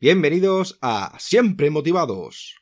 Bienvenidos 0.00 0.78
a 0.80 1.16
Siempre 1.18 1.70
Motivados. 1.70 2.54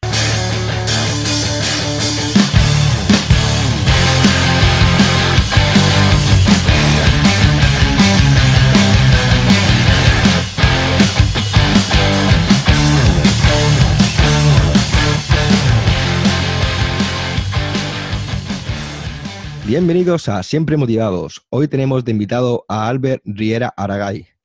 Bienvenidos 19.66 20.30
a 20.30 20.42
Siempre 20.42 20.78
Motivados. 20.78 21.44
Hoy 21.50 21.68
tenemos 21.68 22.02
de 22.06 22.12
invitado 22.12 22.64
a 22.66 22.88
Albert 22.88 23.20
Riera 23.26 23.74
Aragay. 23.76 24.35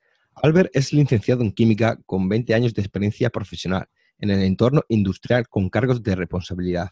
Albert 0.44 0.72
es 0.74 0.92
licenciado 0.92 1.44
en 1.44 1.52
química 1.52 2.00
con 2.08 2.28
20 2.28 2.56
años 2.56 2.74
de 2.74 2.82
experiencia 2.82 3.30
profesional 3.30 3.88
en 4.18 4.32
el 4.32 4.42
entorno 4.42 4.82
industrial 4.90 5.48
con 5.48 5.70
cargos 5.70 6.02
de 6.02 6.16
responsabilidad. 6.16 6.90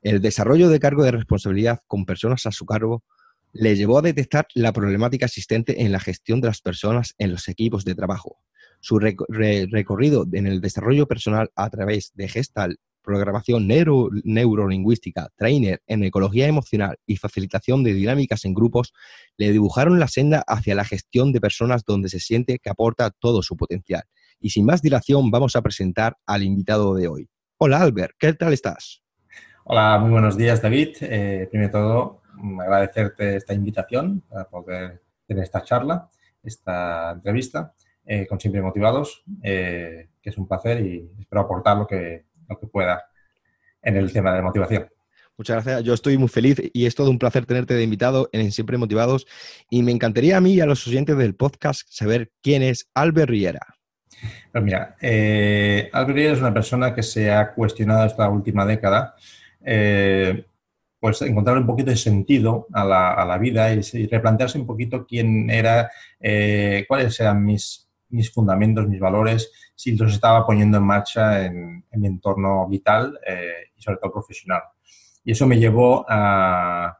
El 0.00 0.20
desarrollo 0.20 0.68
de 0.68 0.80
cargo 0.80 1.04
de 1.04 1.12
responsabilidad 1.12 1.80
con 1.86 2.04
personas 2.04 2.44
a 2.46 2.50
su 2.50 2.66
cargo 2.66 3.04
le 3.52 3.76
llevó 3.76 3.98
a 3.98 4.02
detectar 4.02 4.48
la 4.54 4.72
problemática 4.72 5.26
existente 5.26 5.82
en 5.82 5.92
la 5.92 6.00
gestión 6.00 6.40
de 6.40 6.48
las 6.48 6.60
personas 6.60 7.14
en 7.18 7.30
los 7.30 7.46
equipos 7.48 7.84
de 7.84 7.94
trabajo. 7.94 8.38
Su 8.80 8.98
recorrido 8.98 10.26
en 10.32 10.48
el 10.48 10.60
desarrollo 10.60 11.06
personal 11.06 11.52
a 11.54 11.70
través 11.70 12.10
de 12.14 12.28
Gestal 12.28 12.80
programación 13.02 13.66
neuro, 13.66 14.08
neurolingüística, 14.24 15.28
trainer 15.36 15.82
en 15.86 16.04
ecología 16.04 16.46
emocional 16.46 16.98
y 17.06 17.16
facilitación 17.16 17.84
de 17.84 17.92
dinámicas 17.92 18.44
en 18.44 18.54
grupos, 18.54 18.92
le 19.36 19.52
dibujaron 19.52 19.98
la 19.98 20.08
senda 20.08 20.44
hacia 20.46 20.74
la 20.74 20.84
gestión 20.84 21.32
de 21.32 21.40
personas 21.40 21.84
donde 21.84 22.08
se 22.08 22.20
siente 22.20 22.58
que 22.58 22.70
aporta 22.70 23.10
todo 23.10 23.42
su 23.42 23.56
potencial. 23.56 24.04
Y 24.40 24.50
sin 24.50 24.66
más 24.66 24.82
dilación, 24.82 25.30
vamos 25.30 25.56
a 25.56 25.62
presentar 25.62 26.16
al 26.26 26.42
invitado 26.42 26.94
de 26.94 27.08
hoy. 27.08 27.28
Hola 27.58 27.80
Albert, 27.80 28.14
¿qué 28.18 28.32
tal 28.32 28.52
estás? 28.52 29.02
Hola, 29.64 29.98
muy 29.98 30.10
buenos 30.10 30.36
días 30.36 30.60
David. 30.60 30.96
Eh, 31.00 31.46
primero 31.50 31.68
de 31.68 31.72
todo, 31.72 32.22
agradecerte 32.60 33.36
esta 33.36 33.54
invitación 33.54 34.22
para 34.28 34.48
poder 34.48 35.02
tener 35.26 35.44
esta 35.44 35.62
charla, 35.62 36.08
esta 36.42 37.12
entrevista 37.12 37.72
eh, 38.04 38.26
con 38.26 38.40
Siempre 38.40 38.60
Motivados, 38.60 39.22
eh, 39.42 40.08
que 40.20 40.30
es 40.30 40.36
un 40.36 40.48
placer 40.48 40.80
y 40.84 41.08
espero 41.20 41.42
aportar 41.42 41.76
lo 41.76 41.86
que, 41.86 42.24
que 42.60 42.66
pueda 42.66 43.04
en 43.82 43.96
el 43.96 44.12
tema 44.12 44.34
de 44.34 44.42
motivación. 44.42 44.88
Muchas 45.38 45.64
gracias. 45.64 45.84
Yo 45.84 45.94
estoy 45.94 46.18
muy 46.18 46.28
feliz 46.28 46.62
y 46.72 46.86
es 46.86 46.94
todo 46.94 47.10
un 47.10 47.18
placer 47.18 47.46
tenerte 47.46 47.74
de 47.74 47.82
invitado 47.82 48.28
en 48.32 48.52
Siempre 48.52 48.78
Motivados. 48.78 49.26
Y 49.70 49.82
me 49.82 49.90
encantaría 49.90 50.36
a 50.36 50.40
mí 50.40 50.54
y 50.54 50.60
a 50.60 50.66
los 50.66 50.86
oyentes 50.86 51.16
del 51.16 51.34
podcast 51.34 51.82
saber 51.90 52.30
quién 52.42 52.62
es 52.62 52.88
Albert 52.94 53.30
Riera. 53.30 53.60
Pues 54.52 54.62
mira, 54.62 54.96
eh, 55.00 55.88
Albert 55.92 56.16
Riera 56.16 56.32
es 56.34 56.40
una 56.40 56.54
persona 56.54 56.94
que 56.94 57.02
se 57.02 57.30
ha 57.30 57.54
cuestionado 57.54 58.06
esta 58.06 58.28
última 58.28 58.66
década, 58.66 59.16
eh, 59.64 60.44
pues 61.00 61.22
encontrar 61.22 61.56
un 61.56 61.66
poquito 61.66 61.90
de 61.90 61.96
sentido 61.96 62.66
a 62.72 62.84
la, 62.84 63.38
vida 63.38 63.72
y, 63.72 64.06
replantearse 64.06 64.58
un 64.58 64.66
poquito 64.66 65.06
quién 65.06 65.50
era, 65.50 65.90
eh, 66.20 66.84
cuáles 66.86 67.18
eran 67.18 67.44
mis, 67.44 67.88
mis 68.12 68.32
fundamentos, 68.32 68.88
mis 68.88 69.00
valores, 69.00 69.50
si 69.74 69.96
los 69.96 70.12
estaba 70.12 70.46
poniendo 70.46 70.78
en 70.78 70.84
marcha 70.84 71.44
en, 71.44 71.84
mi 71.92 72.06
entorno 72.06 72.68
vital 72.68 73.18
eh, 73.26 73.70
y 73.76 73.82
sobre 73.82 73.98
todo 73.98 74.12
profesional. 74.12 74.62
Y 75.24 75.32
eso 75.32 75.46
me 75.46 75.58
llevó 75.58 76.04
a, 76.08 76.98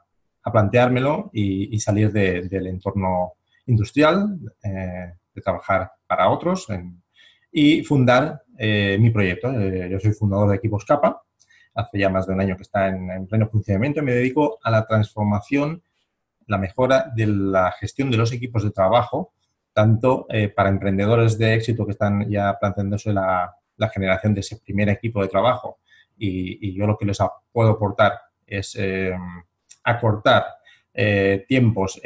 planteármelo 0.53 1.31
y, 1.33 1.79
salir 1.79 2.11
del 2.13 2.67
entorno 2.67 3.35
industrial, 3.67 4.39
eh, 4.65 5.15
de 5.33 5.41
trabajar 5.41 5.93
para 6.07 6.29
otros 6.29 6.67
y 7.53 7.85
fundar 7.85 8.43
eh, 8.59 8.97
mi 9.01 9.11
proyecto. 9.11 9.53
yo 9.53 10.01
soy 10.01 10.13
fundador 10.13 10.51
de 10.51 10.57
Equipos 10.57 10.85
Capa, 10.85 11.23
hace 11.75 11.99
ya 11.99 12.09
más 12.09 12.27
de 12.27 12.35
un 12.35 12.41
año 12.41 12.57
que 12.57 12.63
está 12.63 12.89
en, 12.89 13.09
en 13.11 13.27
pleno 13.27 13.49
funcionamiento 13.49 14.01
y 14.01 14.03
me 14.03 14.13
dedico 14.13 14.59
a 14.63 14.71
la 14.71 14.85
transformación, 14.85 15.83
la 16.47 16.59
mejora 16.59 17.11
de 17.15 17.27
la 17.27 17.71
gestión 17.73 18.11
de 18.11 18.17
los 18.17 18.33
equipos 18.33 18.65
de 18.65 18.73
trabajo 18.73 19.33
tanto 19.73 20.27
eh, 20.29 20.49
para 20.49 20.69
emprendedores 20.69 21.39
de 21.39 21.55
éxito 21.55 21.85
que 21.85 21.93
están 21.93 22.29
ya 22.31 22.57
planteándose 22.59 23.13
la, 23.13 23.55
generación 23.93 24.33
de 24.33 24.43
ese 24.43 24.59
primer 24.59 24.89
equipo 24.91 25.23
de 25.23 25.29
trabajo 25.29 25.81
y, 26.17 26.73
yo 26.73 26.87
lo 26.87 26.97
que 26.97 27.05
les 27.05 27.19
puedo 27.51 27.71
aportar 27.71 28.13
es 28.47 28.77
eh, 28.79 29.13
acortar 29.83 30.45
eh, 30.95 31.45
tiempos, 31.49 32.01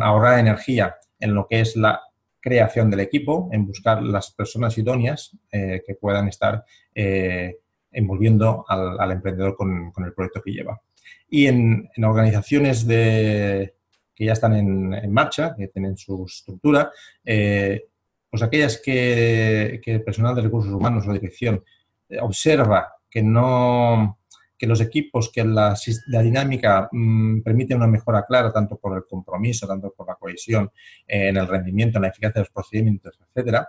ahorrar 0.00 0.38
energía 0.38 0.94
en 1.18 1.34
lo 1.34 1.48
que 1.48 1.62
es 1.62 1.74
la 1.74 2.00
creación 2.38 2.90
del 2.90 3.00
equipo, 3.00 3.48
en 3.50 3.66
buscar 3.66 4.04
las 4.04 4.30
personas 4.30 4.78
idóneas 4.78 5.36
que 5.50 5.96
puedan 6.00 6.28
estar 6.28 6.64
envolviendo 6.94 8.64
al, 8.68 9.10
emprendedor 9.10 9.56
con, 9.56 9.92
el 9.96 10.12
proyecto 10.12 10.42
que 10.42 10.52
lleva. 10.52 10.80
Y 11.28 11.48
en 11.48 11.88
organizaciones 12.04 12.86
de, 12.86 13.74
que 14.14 14.24
ya 14.26 14.32
están 14.32 14.54
en, 14.54 15.12
marcha, 15.12 15.54
que 15.56 15.68
tienen 15.68 15.96
su 15.96 16.24
estructura, 16.26 16.90
eh, 17.24 17.86
pues 18.28 18.42
aquellas 18.42 18.80
que, 18.82 19.80
el 19.84 20.02
personal 20.02 20.34
de 20.34 20.42
recursos 20.42 20.72
humanos 20.72 21.06
o 21.06 21.12
dirección 21.12 21.62
eh, 22.08 22.18
observa 22.20 22.94
que 23.10 23.22
no 23.22 24.18
que 24.56 24.68
los 24.68 24.80
equipos, 24.80 25.32
que 25.32 25.42
la, 25.44 25.74
dinámica 26.22 26.88
mm, 26.92 27.40
permite 27.40 27.74
una 27.74 27.88
mejora 27.88 28.24
clara 28.24 28.52
tanto 28.52 28.76
por 28.76 28.96
el 28.96 29.04
compromiso, 29.06 29.66
tanto 29.66 29.92
por 29.92 30.06
la 30.06 30.14
cohesión, 30.14 30.70
eh, 31.04 31.30
en 31.30 31.36
el 31.36 31.48
rendimiento, 31.48 31.98
en 31.98 32.02
la 32.02 32.08
eficacia 32.08 32.34
de 32.34 32.40
los 32.42 32.50
procedimientos, 32.50 33.18
etcétera, 33.20 33.68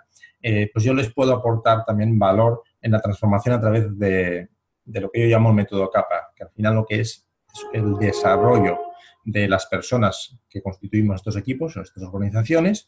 pues 0.72 0.84
yo 0.84 0.94
les 0.94 1.12
puedo 1.12 1.34
aportar 1.34 1.84
también 1.86 2.20
valor 2.20 2.64
en 2.82 2.92
la 2.92 3.00
transformación 3.00 3.56
a 3.56 3.62
través 3.62 3.98
de, 3.98 4.50
de 4.86 5.02
lo 5.02 5.10
que 5.10 5.22
yo 5.22 5.28
llamo 5.28 5.50
el 5.50 5.56
método 5.56 5.90
CAPA, 5.90 6.32
que 6.36 6.44
al 6.44 6.50
final 6.52 6.76
lo 6.76 6.86
que 6.86 7.00
es, 7.00 7.26
es 7.54 7.66
el 7.74 7.96
desarrollo 7.96 8.78
de 9.24 9.48
las 9.48 9.66
personas 9.68 10.38
que 10.50 10.62
constituimos 10.62 11.18
estos 11.18 11.38
equipos 11.38 11.76
o 11.78 11.82
estas 11.82 12.04
organizaciones 12.04 12.88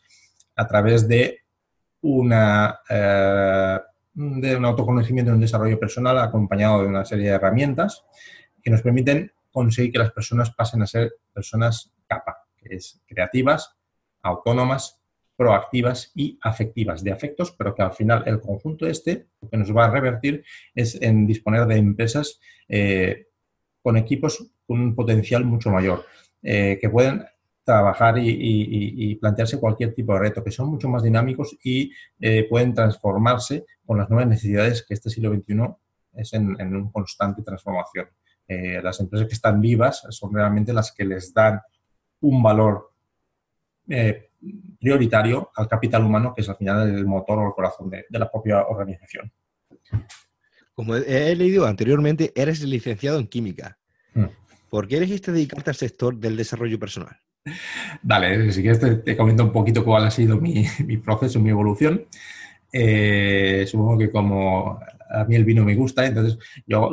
a 0.55 0.67
través 0.67 1.07
de 1.07 1.39
una 2.01 2.79
eh, 2.89 3.79
de 4.15 4.55
un 4.55 4.65
autoconocimiento 4.65 5.31
y 5.31 5.35
un 5.35 5.41
desarrollo 5.41 5.79
personal 5.79 6.17
acompañado 6.19 6.81
de 6.81 6.87
una 6.87 7.03
serie 7.03 7.29
de 7.29 7.35
herramientas 7.35 8.05
que 8.63 8.71
nos 8.71 8.81
permiten 8.81 9.31
conseguir 9.51 9.91
que 9.91 9.99
las 9.99 10.11
personas 10.11 10.51
pasen 10.51 10.81
a 10.81 10.87
ser 10.87 11.15
personas 11.33 11.93
capa, 12.07 12.45
que 12.57 12.75
es 12.75 13.01
creativas, 13.05 13.75
autónomas, 14.21 15.01
proactivas 15.35 16.11
y 16.15 16.39
afectivas, 16.41 17.03
de 17.03 17.11
afectos, 17.11 17.51
pero 17.51 17.75
que 17.75 17.81
al 17.81 17.91
final 17.91 18.23
el 18.25 18.39
conjunto 18.39 18.87
este 18.87 19.27
lo 19.41 19.49
que 19.49 19.57
nos 19.57 19.75
va 19.75 19.85
a 19.85 19.91
revertir 19.91 20.45
es 20.73 20.99
en 21.01 21.27
disponer 21.27 21.65
de 21.65 21.75
empresas 21.75 22.39
eh, 22.69 23.27
con 23.81 23.97
equipos 23.97 24.51
con 24.65 24.79
un 24.79 24.95
potencial 24.95 25.43
mucho 25.43 25.69
mayor. 25.69 26.05
Eh, 26.47 26.77
que 26.79 26.89
pueden 26.91 27.25
trabajar 27.63 28.19
y, 28.19 29.15
plantearse 29.15 29.59
cualquier 29.59 29.95
tipo 29.95 30.13
de 30.13 30.19
reto, 30.19 30.43
que 30.43 30.51
son 30.51 30.69
mucho 30.69 30.87
más 30.87 31.01
dinámicos 31.01 31.57
y 31.63 31.91
eh, 32.19 32.45
pueden 32.47 32.75
transformarse 32.75 33.65
con 33.83 33.97
las 33.97 34.07
nuevas 34.11 34.27
necesidades 34.27 34.85
que 34.87 34.93
este 34.93 35.09
siglo 35.09 35.33
XXI 35.33 35.73
es 36.13 36.33
en, 36.33 36.55
en 36.61 36.75
una 36.75 36.91
constante 36.91 37.41
transformación. 37.41 38.05
Eh, 38.47 38.79
las 38.83 38.99
empresas 38.99 39.27
que 39.27 39.33
están 39.33 39.59
vivas 39.59 40.03
son 40.11 40.35
realmente 40.35 40.71
las 40.71 40.91
que 40.91 41.03
les 41.03 41.33
dan 41.33 41.59
un 42.21 42.43
valor 42.43 42.91
prioritario 44.79 45.49
al 45.55 45.67
capital 45.67 46.03
humano, 46.03 46.31
que 46.35 46.41
es 46.41 46.49
al 46.49 46.57
final 46.57 46.87
el 46.87 47.07
motor 47.07 47.39
o 47.39 47.47
el 47.47 47.53
corazón 47.53 47.89
de, 47.89 48.05
la 48.09 48.29
propia 48.29 48.67
organización. 48.67 49.31
Como 50.75 50.95
he 50.95 51.35
leído 51.35 51.65
anteriormente, 51.65 52.31
eres 52.35 52.61
licenciado 52.61 53.17
en 53.17 53.27
química. 53.27 53.79
¿Por 54.69 54.87
qué 54.87 54.97
elegiste 54.97 55.31
dedicarte 55.31 55.69
al 55.69 55.75
sector 55.75 56.17
del 56.17 56.35
desarrollo 56.35 56.79
personal? 56.79 57.17
Vale, 58.01 58.51
si 58.51 58.61
quieres 58.61 59.03
te, 59.03 59.15
comento 59.15 59.43
un 59.43 59.51
poquito 59.51 59.83
cuál 59.83 60.05
ha 60.05 60.11
sido 60.11 60.37
mi, 60.41 60.65
proceso, 61.03 61.39
mi 61.39 61.49
evolución. 61.49 62.05
Eh, 62.71 63.65
supongo 63.67 63.97
que 63.97 64.11
como 64.11 64.79
a 65.09 65.23
mí 65.25 65.35
el 65.35 65.45
vino 65.45 65.63
me 65.63 65.75
gusta, 65.75 66.05
entonces 66.05 66.37
yo 66.65 66.91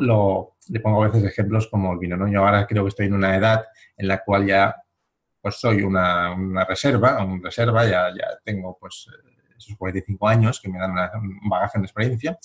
le 0.69 0.81
pongo 0.81 1.03
a 1.03 1.09
veces 1.09 1.25
ejemplos 1.25 1.67
como 1.69 1.93
el 1.93 1.99
vino, 1.99 2.17
¿no? 2.17 2.29
Yo 2.29 2.41
ahora 2.41 2.67
creo 2.67 2.85
que 2.85 2.91
estoy 2.91 3.07
en 3.07 3.15
una 3.15 3.37
edad 3.37 3.65
en 3.97 4.09
la 4.09 4.23
cual 4.23 4.47
ya 4.47 4.77
pues 5.41 5.57
soy 5.57 5.83
una, 5.83 6.37
reserva, 6.65 7.25
una 7.25 7.43
reserva, 7.43 7.85
ya, 7.85 8.11
ya 8.11 8.39
tengo 8.45 8.79
pues 8.79 9.09
esos 9.59 9.77
45 9.77 10.29
años 10.29 10.61
que 10.61 10.69
me 10.69 10.79
dan 10.79 10.93
un 10.93 11.49
bagaje 11.49 11.79
de 11.79 11.85
experiencia. 11.85 12.39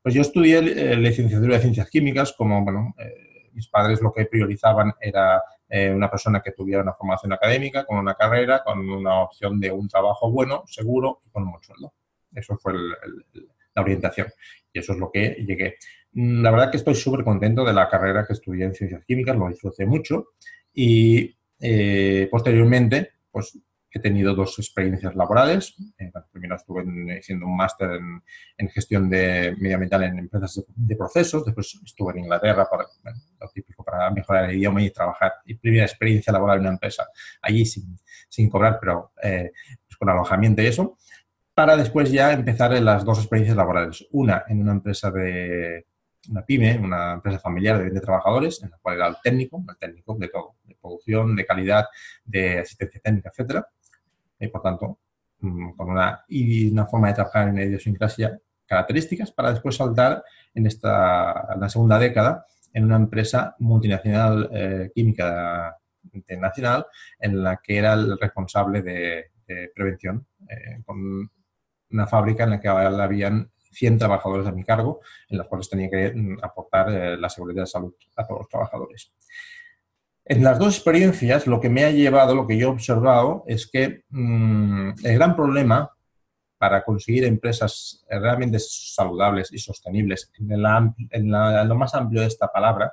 Pues 0.00 0.14
yo 0.14 0.22
estudié 0.22 0.58
eh, 0.58 0.96
licenciatura 0.96 1.56
de 1.56 1.62
Ciencias 1.62 1.90
Químicas 1.90 2.32
como, 2.32 2.62
bueno, 2.62 2.94
eh, 2.98 3.27
mis 3.58 3.68
padres 3.68 4.00
lo 4.00 4.12
que 4.12 4.26
priorizaban 4.26 4.94
era 5.00 5.42
eh, 5.68 5.90
una 5.90 6.08
persona 6.08 6.40
que 6.40 6.52
tuviera 6.52 6.80
una 6.80 6.94
formación 6.94 7.32
académica, 7.32 7.84
con 7.84 7.98
una 7.98 8.14
carrera, 8.14 8.62
con 8.64 8.88
una 8.88 9.22
opción 9.22 9.58
de 9.58 9.72
un 9.72 9.88
trabajo 9.88 10.30
bueno, 10.30 10.62
seguro 10.66 11.18
y 11.26 11.30
con 11.30 11.42
un 11.42 11.60
sueldo. 11.60 11.92
Eso 12.32 12.56
fue 12.56 12.74
la 13.74 13.82
orientación 13.82 14.28
y 14.72 14.78
eso 14.78 14.92
es 14.92 14.98
lo 15.00 15.10
que 15.10 15.44
llegué. 15.44 15.74
Mm, 16.12 16.40
la 16.42 16.52
verdad 16.52 16.70
que 16.70 16.76
estoy 16.76 16.94
súper 16.94 17.24
contento 17.24 17.64
de 17.64 17.72
la 17.72 17.88
carrera 17.88 18.24
que 18.24 18.34
estudié 18.34 18.64
en 18.64 18.74
Ciencias 18.74 19.04
Químicas, 19.04 19.36
lo 19.36 19.48
disfruté 19.48 19.86
mucho 19.86 20.28
y 20.72 21.36
eh, 21.58 22.28
posteriormente, 22.30 23.14
pues 23.32 23.58
he 23.90 24.00
tenido 24.00 24.34
dos 24.34 24.58
experiencias 24.58 25.14
laborales. 25.14 25.74
Eh, 25.98 26.12
primero 26.30 26.56
estuve 26.56 26.84
haciendo 27.18 27.46
un 27.46 27.56
máster 27.56 27.98
en, 28.56 28.68
gestión 28.68 29.08
de 29.08 29.56
medioambiental 29.58 30.04
en 30.04 30.18
empresas 30.18 30.62
de, 30.74 30.96
procesos, 30.96 31.44
después 31.44 31.80
estuve 31.84 32.12
en 32.12 32.24
Inglaterra 32.24 32.68
para, 32.70 32.84
lo 33.40 33.48
típico 33.48 33.82
para 33.82 34.10
mejorar 34.10 34.50
el 34.50 34.56
idioma 34.56 34.82
y 34.82 34.90
trabajar. 34.90 35.34
Y 35.46 35.54
primera 35.54 35.84
experiencia 35.84 36.32
laboral 36.32 36.56
en 36.56 36.62
una 36.62 36.70
empresa, 36.70 37.06
allí 37.40 37.64
sin, 37.64 37.98
sin 38.28 38.50
cobrar, 38.50 38.78
pero 38.80 39.12
eh, 39.22 39.52
pues 39.86 39.96
con 39.96 40.10
alojamiento 40.10 40.62
y 40.62 40.66
eso, 40.66 40.98
para 41.54 41.76
después 41.76 42.12
ya 42.12 42.32
empezar 42.32 42.72
en 42.74 42.84
las 42.84 43.04
dos 43.04 43.18
experiencias 43.18 43.56
laborales. 43.56 44.06
Una 44.12 44.44
en 44.48 44.60
una 44.60 44.72
empresa 44.72 45.10
de 45.10 45.86
una 46.28 46.44
pyme, 46.44 46.78
una 46.78 47.14
empresa 47.14 47.38
familiar 47.38 47.78
de 47.78 47.84
20 47.84 48.00
trabajadores, 48.00 48.62
en 48.62 48.70
la 48.70 48.78
cual 48.78 48.96
era 48.96 49.06
el 49.08 49.16
técnico, 49.22 49.64
el 49.66 49.76
técnico 49.78 50.14
de 50.18 50.28
todo, 50.28 50.56
de 50.64 50.76
producción, 50.78 51.34
de 51.34 51.46
calidad, 51.46 51.86
de 52.24 52.58
asistencia 52.58 53.00
técnica, 53.02 53.30
etcétera 53.30 53.66
y 54.38 54.48
por 54.48 54.62
tanto, 54.62 54.98
mm, 55.40 55.72
con 55.72 55.90
una, 55.90 56.24
y 56.28 56.70
una 56.70 56.86
forma 56.86 57.08
de 57.08 57.14
trabajar 57.14 57.48
en 57.48 57.58
idiosincrasia 57.58 58.38
características 58.66 59.32
para 59.32 59.50
después 59.50 59.76
saltar 59.76 60.22
en 60.54 60.66
esta 60.66 61.56
la 61.56 61.68
segunda 61.68 61.98
década 61.98 62.46
en 62.72 62.84
una 62.84 62.96
empresa 62.96 63.56
multinacional 63.58 64.48
eh, 64.52 64.90
química 64.94 65.76
internacional 66.12 66.86
en 67.18 67.42
la 67.42 67.56
que 67.62 67.78
era 67.78 67.94
el 67.94 68.18
responsable 68.18 68.82
de, 68.82 69.30
prevención 69.74 70.26
eh, 70.46 70.82
con 70.84 71.30
una 71.90 72.06
fábrica 72.06 72.44
en 72.44 72.50
la 72.50 72.60
que 72.60 72.68
habían 72.68 73.50
100 73.72 73.98
trabajadores 73.98 74.46
a 74.46 74.52
mi 74.52 74.62
cargo, 74.62 75.00
en 75.28 75.38
las 75.38 75.46
cuales 75.46 75.70
tenía 75.70 75.88
que 75.88 76.12
mm, 76.14 76.38
aportar 76.42 76.90
eh, 76.90 77.16
la 77.16 77.30
seguridad 77.30 77.62
de 77.62 77.66
salud 77.66 77.94
a 78.16 78.26
todos 78.26 78.40
los 78.40 78.48
trabajadores. 78.48 79.12
En 80.30 80.44
las 80.44 80.58
dos 80.58 80.76
experiencias, 80.76 81.46
lo 81.46 81.58
que 81.58 81.70
me 81.70 81.84
ha 81.84 81.90
llevado, 81.90 82.34
lo 82.34 82.46
que 82.46 82.58
yo 82.58 82.68
he 82.68 82.70
observado, 82.70 83.44
es 83.46 83.66
que 83.66 84.04
mm, 84.10 84.90
el 85.02 85.14
gran 85.14 85.34
problema 85.34 85.90
para 86.58 86.84
conseguir 86.84 87.24
empresas 87.24 88.04
realmente 88.10 88.58
saludables 88.58 89.52
y 89.52 89.58
sostenibles, 89.58 90.30
en, 90.38 91.30
lo 91.30 91.74
más 91.76 91.94
amplio 91.94 92.20
de 92.20 92.26
esta 92.26 92.48
palabra, 92.48 92.92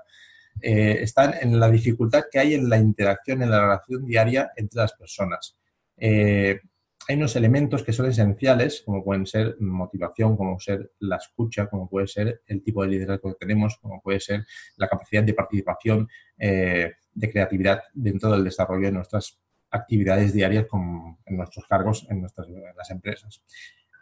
eh, 0.61 0.99
está 1.01 1.39
en 1.39 1.59
la 1.59 1.69
dificultad 1.69 2.25
que 2.31 2.39
hay 2.39 2.53
en 2.53 2.69
la 2.69 2.77
interacción, 2.77 3.41
en 3.41 3.49
la 3.49 3.61
relación 3.61 4.05
diaria 4.05 4.51
entre 4.55 4.81
las 4.81 4.93
personas. 4.93 5.57
Eh, 5.97 6.61
hay 7.07 7.15
unos 7.17 7.35
elementos 7.35 7.83
que 7.83 7.91
son 7.91 8.07
esenciales, 8.07 8.81
como 8.85 9.03
pueden 9.03 9.25
ser 9.25 9.57
motivación, 9.59 10.37
como 10.37 10.59
ser 10.59 10.91
la 10.99 11.17
escucha, 11.17 11.67
como 11.67 11.89
puede 11.89 12.07
ser 12.07 12.41
el 12.47 12.63
tipo 12.63 12.83
de 12.83 12.89
liderazgo 12.89 13.31
que 13.31 13.45
tenemos, 13.45 13.77
como 13.81 14.01
puede 14.01 14.19
ser 14.19 14.45
la 14.77 14.87
capacidad 14.87 15.23
de 15.23 15.33
participación, 15.33 16.07
eh, 16.37 16.93
de 17.15 17.31
creatividad 17.31 17.81
dentro 17.93 18.31
del 18.31 18.43
desarrollo 18.43 18.87
de 18.87 18.91
nuestras 18.91 19.39
actividades 19.71 20.33
diarias 20.33 20.65
con, 20.67 21.17
en 21.25 21.37
nuestros 21.37 21.65
cargos 21.67 22.05
en, 22.09 22.21
nuestras, 22.21 22.47
las 22.77 22.91
empresas. 22.91 23.41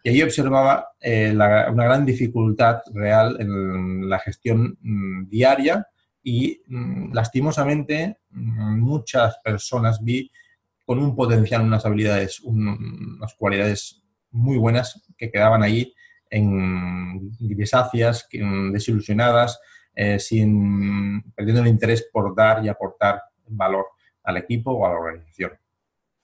Y 0.04 0.10
ahí 0.10 0.22
observaba 0.22 0.90
eh, 1.00 1.32
una 1.32 1.86
gran 1.86 2.06
dificultad 2.06 2.82
real 2.94 3.38
en 3.40 4.10
la 4.10 4.20
gestión 4.20 4.78
mm, 4.82 5.30
diaria 5.30 5.88
y 6.22 6.62
mm, 6.68 7.14
lastimosamente 7.14 8.18
mm, 8.30 8.80
muchas 8.80 9.38
personas 9.44 10.04
vi 10.04 10.30
con 10.86 11.00
un 11.00 11.16
potencial, 11.16 11.62
unas 11.62 11.86
habilidades, 11.86 12.42
unas 12.42 13.34
cualidades 13.36 14.04
muy 14.32 14.58
buenas 14.58 15.02
que 15.18 15.32
quedaban 15.32 15.64
ahí 15.64 15.94
en 16.30 17.32
grisáceas, 17.40 18.28
desilusionadas, 18.72 19.60
eh, 19.96 20.20
sin, 20.20 21.22
perdiendo 21.34 21.62
el 21.62 21.68
interés 21.68 22.10
por 22.12 22.36
dar 22.36 22.64
y 22.66 22.70
aportar 22.70 23.22
valor 23.48 23.86
al 24.24 24.38
equipo 24.38 24.72
o 24.72 24.86
a 24.86 24.90
la 24.90 24.96
organización. 24.96 25.52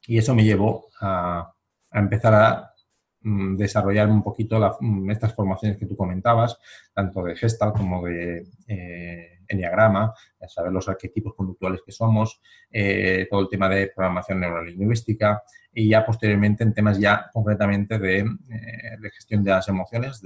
Y 0.08 0.18
eso 0.18 0.34
me 0.34 0.44
llevó 0.44 0.88
a, 1.02 1.54
empezar 1.92 2.34
a 2.34 2.74
mm, 3.22 3.58
desarrollar 3.58 4.10
un 4.10 4.24
poquito 4.24 4.78
mm, 4.80 5.12
estas 5.12 5.36
formaciones 5.36 5.78
que 5.78 5.86
tú 5.86 5.96
comentabas, 5.96 6.58
tanto 6.94 7.24
de 7.24 7.36
Gestalt 7.36 7.76
como 7.78 8.06
de 8.06 8.48
eh, 8.68 9.40
Enneagrama, 9.48 10.14
saber 10.48 10.72
los 10.72 10.88
arquetipos 10.88 11.34
conductuales 11.36 11.82
que 11.86 11.92
somos, 11.92 12.40
eh, 12.72 13.28
todo 13.30 13.42
el 13.42 13.50
tema 13.50 13.68
de 13.68 13.88
programación 13.88 14.40
neurolingüística 14.40 15.44
y 15.74 15.90
ya 15.90 16.06
posteriormente 16.06 16.64
en 16.64 16.74
temas 16.74 17.00
ya 17.00 17.30
concretamente 17.34 17.98
de, 18.00 18.20
eh, 18.20 19.10
gestión 19.14 19.44
de 19.44 19.52
las 19.52 19.68
emociones 19.68 20.22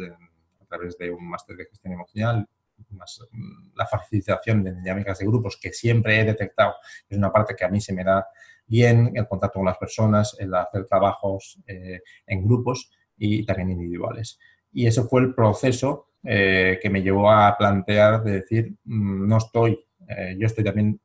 a 0.61 0.65
través 0.65 0.97
de 0.97 1.11
un 1.11 1.27
máster 1.27 1.55
de 1.55 1.65
gestión 1.65 1.93
emocional 1.93 2.47
mm, 2.89 3.75
la 3.75 3.87
facilitación 3.87 4.63
de 4.63 4.73
dinámicas 4.73 5.19
de 5.19 5.25
grupos 5.25 5.57
que 5.61 5.71
siempre 5.71 6.19
he 6.19 6.23
detectado, 6.23 6.75
es 7.07 7.17
una 7.17 7.31
parte 7.31 7.55
que 7.55 7.65
a 7.65 7.69
mí 7.69 7.81
se 7.81 7.93
me 7.93 8.03
da 8.03 8.25
bien, 8.65 9.11
el 9.15 9.27
contacto 9.27 9.59
con 9.59 9.65
las 9.65 9.77
personas, 9.77 10.35
el 10.39 10.53
hacer 10.53 10.85
trabajos 10.85 11.59
eh, 11.67 12.01
en 12.25 12.43
grupos 12.45 12.91
y 13.17 13.45
también 13.45 13.71
individuales. 13.71 14.39
Y 14.71 14.87
ese 14.87 15.03
fue 15.03 15.21
el 15.21 15.35
proceso 15.35 16.07
eh, 16.23 16.79
que 16.81 16.89
me 16.89 17.01
llevó 17.01 17.29
a 17.29 17.55
plantear 17.57 18.23
de 18.23 18.31
decir, 18.41 18.75
mm, 18.85 19.27
no 19.27 19.37
estoy, 19.37 19.85
eh, 20.07 20.35
yo 20.39 20.47
estoy 20.47 20.63
también 20.63 20.99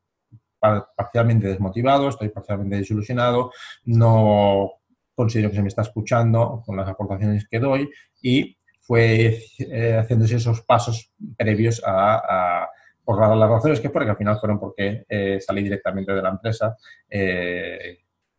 parcialmente 0.60 1.46
desmotivado, 1.46 2.08
estoy 2.08 2.30
parcialmente 2.30 2.76
desilusionado, 2.76 3.52
no 3.84 4.72
considero 5.14 5.50
que 5.50 5.56
se 5.56 5.62
me 5.62 5.68
está 5.68 5.82
escuchando 5.82 6.62
con 6.64 6.76
las 6.76 6.88
aportaciones 6.88 7.46
que 7.48 7.58
doy 7.58 7.90
y 8.22 8.57
fue 8.88 9.38
eh, 9.58 9.98
haciéndose 10.00 10.36
esos 10.36 10.62
pasos 10.62 11.12
previos 11.36 11.82
a, 11.84 12.66
por 13.04 13.20
las 13.20 13.50
razones 13.50 13.80
que 13.80 13.90
fueron, 13.90 14.06
que 14.06 14.12
al 14.12 14.16
final 14.16 14.40
fueron 14.40 14.58
porque 14.58 15.04
salí 15.40 15.62
directamente 15.62 16.12
de 16.12 16.22
la 16.22 16.30
empresa 16.30 16.74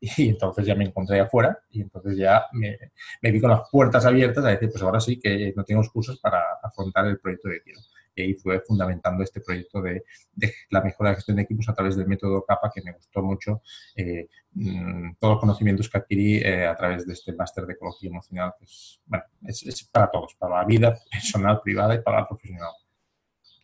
y 0.02 0.30
entonces 0.30 0.66
ya 0.66 0.76
me 0.76 0.86
encontré 0.86 1.20
afuera 1.20 1.60
y 1.70 1.82
entonces 1.82 2.18
ya 2.18 2.46
me, 2.54 2.78
vi 3.22 3.40
con 3.40 3.52
las 3.52 3.70
puertas 3.70 4.06
abiertas 4.06 4.44
a 4.46 4.50
decir, 4.50 4.70
pues 4.72 4.82
ahora 4.82 5.00
sí 5.00 5.20
que 5.20 5.54
no 5.56 5.64
tengo 5.64 5.82
excusas 5.82 6.18
para 6.18 6.42
afrontar 6.64 7.06
el 7.06 7.20
proyecto 7.20 7.50
de 7.50 7.62
quiero. 7.62 7.82
Y 8.20 8.22
ahí 8.22 8.34
fue 8.34 8.60
fundamentando 8.60 9.24
este 9.24 9.40
proyecto 9.40 9.82
de, 9.82 10.04
la 10.70 10.82
mejora 10.82 11.12
de 11.12 11.16
gestión 11.16 11.38
de 11.38 11.44
equipos 11.44 11.70
a 11.70 11.74
través 11.74 11.96
del 11.96 12.06
método 12.06 12.44
CAPA, 12.46 12.70
que 12.74 12.82
me 12.82 12.92
gustó 12.92 13.22
mucho, 13.22 13.62
eh, 13.96 14.28
mm, 14.52 15.14
todos 15.20 15.36
los 15.36 15.40
conocimientos 15.40 15.90
que 15.90 15.98
adquirí 15.98 16.38
eh, 16.38 16.68
a 16.68 16.76
través 16.76 17.08
de 17.08 17.14
este 17.14 17.34
máster 17.34 17.66
de 17.66 17.74
ecología 17.74 18.10
emocional, 18.10 18.54
que 18.60 18.66
es, 18.66 19.00
bueno, 19.06 19.24
es, 19.46 19.90
para 19.92 20.12
todos, 20.12 20.36
para 20.36 20.58
la 20.58 20.66
vida 20.66 20.94
personal, 21.12 21.62
privada 21.64 21.96
y 21.96 22.02
para 22.02 22.20
la 22.20 22.28
profesional. 22.28 22.72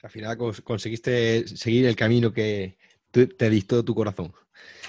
Al 0.01 0.09
final 0.09 0.37
conseguiste 0.63 1.47
seguir 1.47 1.87
el 1.87 1.95
camino 1.95 2.31
que 2.31 2.77
te 3.11 3.49
dictó 3.49 3.83
tu 3.83 3.95
corazón. 3.95 4.31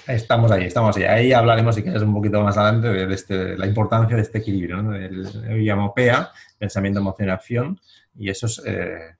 Estamos 0.07 0.49
ahí, 0.51 0.65
estamos 0.65 0.95
ahí. 0.95 1.03
Ahí 1.03 1.33
hablaremos, 1.33 1.75
si 1.75 1.83
quieres, 1.83 2.01
un 2.01 2.13
poquito 2.13 2.41
más 2.41 2.57
adelante 2.57 2.87
de 2.87 3.13
este, 3.13 3.57
la 3.57 3.67
importancia 3.67 4.15
de 4.15 4.21
este 4.21 4.37
equilibrio. 4.37 4.81
¿no? 4.81 4.95
El, 4.95 5.27
llamo 5.63 5.93
PEA, 5.93 6.31
pensamiento, 6.57 6.99
emoción 6.99 7.27
y 7.27 7.31
acción, 7.31 7.79
y 8.17 8.29
eso 8.29 8.47
es, 8.47 8.61
eh, 8.65 9.15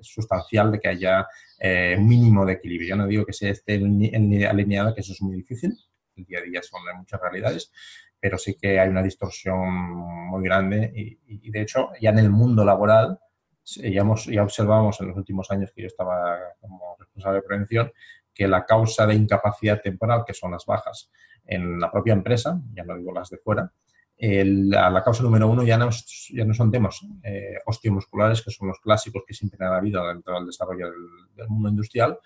sustancial 0.00 0.72
de 0.72 0.80
que 0.80 0.88
haya 0.88 1.26
eh, 1.58 1.94
un 1.98 2.08
mínimo 2.08 2.44
de 2.44 2.54
equilibrio. 2.54 2.90
Yo 2.90 2.96
no 2.96 3.06
digo 3.06 3.24
que 3.24 3.32
sea 3.32 3.50
esté 3.50 3.74
alineado, 3.74 4.94
que 4.94 5.00
eso 5.00 5.12
es 5.12 5.22
muy 5.22 5.36
difícil. 5.36 5.76
El 6.16 6.24
día 6.24 6.40
a 6.40 6.42
día 6.42 6.62
son 6.62 6.80
muchas 6.96 7.20
realidades, 7.20 7.72
pero 8.18 8.38
sí 8.38 8.56
que 8.60 8.80
hay 8.80 8.88
una 8.88 9.02
distorsión 9.02 9.90
muy 9.90 10.42
grande 10.42 10.92
y, 10.94 11.50
de 11.50 11.60
hecho, 11.60 11.90
ya 12.00 12.10
en 12.10 12.18
el 12.18 12.30
mundo 12.30 12.64
laboral, 12.64 13.18
ya, 13.64 14.00
hemos, 14.00 14.24
ya 14.26 14.42
observamos 14.42 15.00
en 15.00 15.08
los 15.08 15.16
últimos 15.16 15.50
años 15.50 15.72
que 15.74 15.82
yo 15.82 15.86
estaba 15.86 16.38
como 16.60 16.96
responsable 16.98 17.40
de 17.40 17.46
prevención, 17.46 17.92
que 18.32 18.48
la 18.48 18.64
causa 18.64 19.06
de 19.06 19.14
incapacidad 19.14 19.80
temporal, 19.80 20.24
que 20.26 20.34
son 20.34 20.52
las 20.52 20.66
bajas 20.66 21.10
en 21.44 21.78
la 21.78 21.90
propia 21.90 22.12
empresa, 22.12 22.60
ya 22.72 22.84
no 22.84 22.96
digo 22.96 23.12
las 23.12 23.30
de 23.30 23.38
fuera, 23.38 23.72
la 24.18 25.02
causa 25.04 25.22
número 25.22 25.48
uno 25.48 25.62
ya 25.62 25.76
no, 25.76 25.90
ya 26.32 26.44
no 26.44 26.54
son 26.54 26.70
temas 26.70 27.00
eh, 27.22 27.58
osteomusculares, 27.66 28.42
que 28.42 28.50
son 28.50 28.68
los 28.68 28.80
clásicos 28.80 29.22
que 29.26 29.34
siempre 29.34 29.64
han 29.64 29.74
habido 29.74 30.06
dentro 30.06 30.34
del 30.34 30.46
desarrollo 30.46 30.90
del, 30.90 31.48
mundo 31.48 31.68
industrial, 31.68 32.18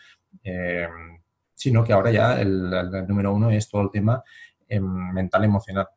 eh, 0.45 0.89
sino 1.55 1.85
que 1.85 1.93
ahora 1.93 2.11
ya 2.11 2.41
el, 2.41 2.71
número 3.09 3.35
uno 3.35 3.51
es 3.51 3.69
todo 3.69 3.83
el 3.83 3.91
tema 3.91 4.23
eh, 4.69 4.81
mental-emocional, 4.81 5.89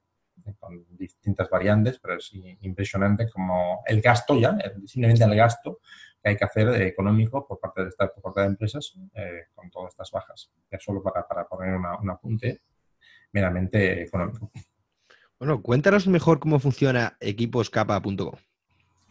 con 0.60 0.86
distintas 0.98 1.50
variantes, 1.50 2.00
pero 2.00 2.18
es 2.18 2.32
impresionante 2.62 3.30
como 3.30 3.82
el 3.86 4.02
gasto 4.02 4.38
ya, 4.38 4.58
simplemente 4.86 5.24
el 5.24 5.36
gasto 5.36 5.80
que 6.22 6.30
hay 6.30 6.38
que 6.38 6.44
hacer 6.44 6.82
económico 6.82 7.48
por 7.48 7.60
parte 7.60 7.84
de 7.84 7.90
esta 7.90 8.12
por 8.12 8.24
parte 8.24 8.42
de 8.42 8.48
empresas 8.48 8.94
eh, 9.14 9.48
con 9.54 9.70
todas 9.70 9.94
estas 9.94 10.12
bajas. 10.12 10.52
Ya 10.72 10.80
solo 10.80 11.02
para, 11.02 11.26
para 11.28 11.46
poner 11.46 11.76
un 11.76 12.10
apunte 12.10 12.62
meramente 13.32 14.04
económico. 14.04 14.52
Bueno, 15.44 15.62
cuéntanos 15.62 16.08
mejor 16.08 16.40
cómo 16.40 16.58
funciona 16.58 17.18
equiposcapa.com. 17.20 18.32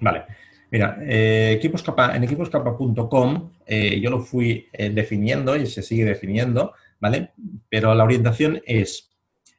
Vale. 0.00 0.24
Mira, 0.70 0.96
eh, 1.02 1.52
equiposcapa, 1.58 2.16
en 2.16 2.24
equiposcapa.com 2.24 3.50
eh, 3.66 4.00
yo 4.00 4.08
lo 4.08 4.20
fui 4.20 4.66
definiendo 4.72 5.54
y 5.56 5.66
se 5.66 5.82
sigue 5.82 6.06
definiendo, 6.06 6.72
¿vale? 6.98 7.32
Pero 7.68 7.94
la 7.94 8.04
orientación 8.04 8.62
es 8.64 9.10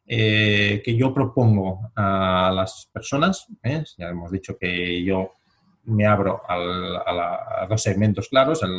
que 0.04 0.96
yo 0.98 1.14
propongo 1.14 1.92
a 1.96 2.52
las 2.56 2.90
personas, 2.92 3.46
ya 3.96 4.10
hemos 4.10 4.32
dicho 4.32 4.58
que 4.58 5.04
yo 5.04 5.34
me 5.84 6.08
abro 6.08 6.42
a, 6.48 7.68
dos 7.70 7.84
segmentos 7.84 8.30
claros, 8.30 8.64
el, 8.64 8.72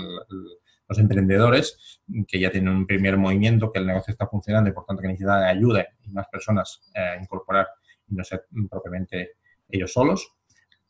los 0.88 0.98
emprendedores 0.98 2.00
que 2.26 2.40
ya 2.40 2.50
tienen 2.50 2.74
un 2.74 2.86
primer 2.88 3.16
movimiento, 3.16 3.70
que 3.70 3.78
el 3.78 3.86
negocio 3.86 4.10
está 4.10 4.26
funcionando 4.26 4.68
y 4.68 4.72
por 4.72 4.84
tanto 4.84 5.00
que 5.00 5.08
necesitan 5.08 5.44
ayuda 5.44 5.86
y 6.04 6.10
más 6.10 6.26
personas 6.26 6.90
a 6.92 7.22
incorporar 7.22 7.68
no 8.08 8.24
ser 8.24 8.46
propiamente 8.70 9.32
ellos 9.68 9.92
solos 9.92 10.34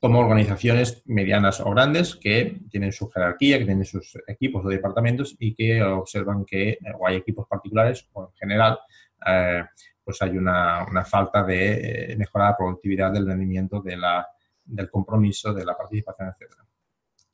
como 0.04 0.20
organizaciones 0.20 1.02
medianas 1.06 1.60
o 1.60 1.70
grandes 1.70 2.14
que 2.14 2.60
tienen 2.70 2.92
su 2.92 3.08
jerarquía, 3.08 3.58
que 3.58 3.64
tienen 3.64 3.86
sus 3.86 4.18
equipos 4.26 4.62
o 4.62 4.68
departamentos 4.68 5.34
y 5.38 5.54
que 5.54 5.82
observan 5.82 6.44
que 6.44 6.72
eh, 6.72 6.78
o 6.98 7.06
hay 7.06 7.16
equipos 7.16 7.46
particulares 7.48 8.06
o 8.12 8.26
en 8.26 8.32
general 8.34 8.78
eh, 9.26 9.64
pues 10.04 10.20
hay 10.20 10.36
una, 10.36 10.84
falta 11.06 11.42
de 11.42 12.12
eh, 12.12 12.16
mejorar 12.18 12.50
la 12.50 12.56
productividad 12.58 13.12
del 13.12 13.26
rendimiento 13.26 13.80
de 13.80 13.96
la, 13.96 14.28
del 14.62 14.90
compromiso, 14.90 15.54
de 15.54 15.64
la 15.64 15.74
participación, 15.74 16.28
etc. 16.28 16.52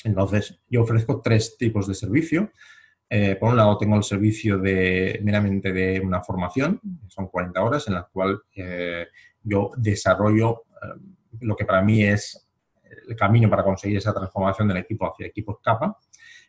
Entonces, 0.05 0.61
yo 0.69 0.83
ofrezco 0.83 1.21
tres 1.21 1.57
tipos 1.59 1.89
de 1.89 1.95
servicio. 1.95 2.53
por 3.41 3.49
un 3.51 3.57
lado, 3.57 3.79
tengo 3.79 3.97
el 3.97 4.05
servicio 4.05 4.59
de 4.59 5.19
meramente 5.25 5.73
de 5.73 5.99
una 5.99 6.23
formación, 6.23 6.81
son 7.09 7.27
40 7.27 7.61
horas, 7.61 7.89
en 7.89 7.95
la 7.95 8.05
cual 8.05 8.43
yo 9.43 9.71
desarrollo 9.77 10.65
lo 11.41 11.57
que 11.57 11.65
para 11.65 11.83
mí 11.83 12.03
es 12.03 12.49
el 13.09 13.17
camino 13.17 13.49
para 13.49 13.65
conseguir 13.65 13.99
esa 13.99 14.13
transformación 14.13 14.69
del 14.69 14.79
equipo 14.79 15.11
hacia 15.11 15.27
equipos 15.27 15.59
capa 15.63 15.97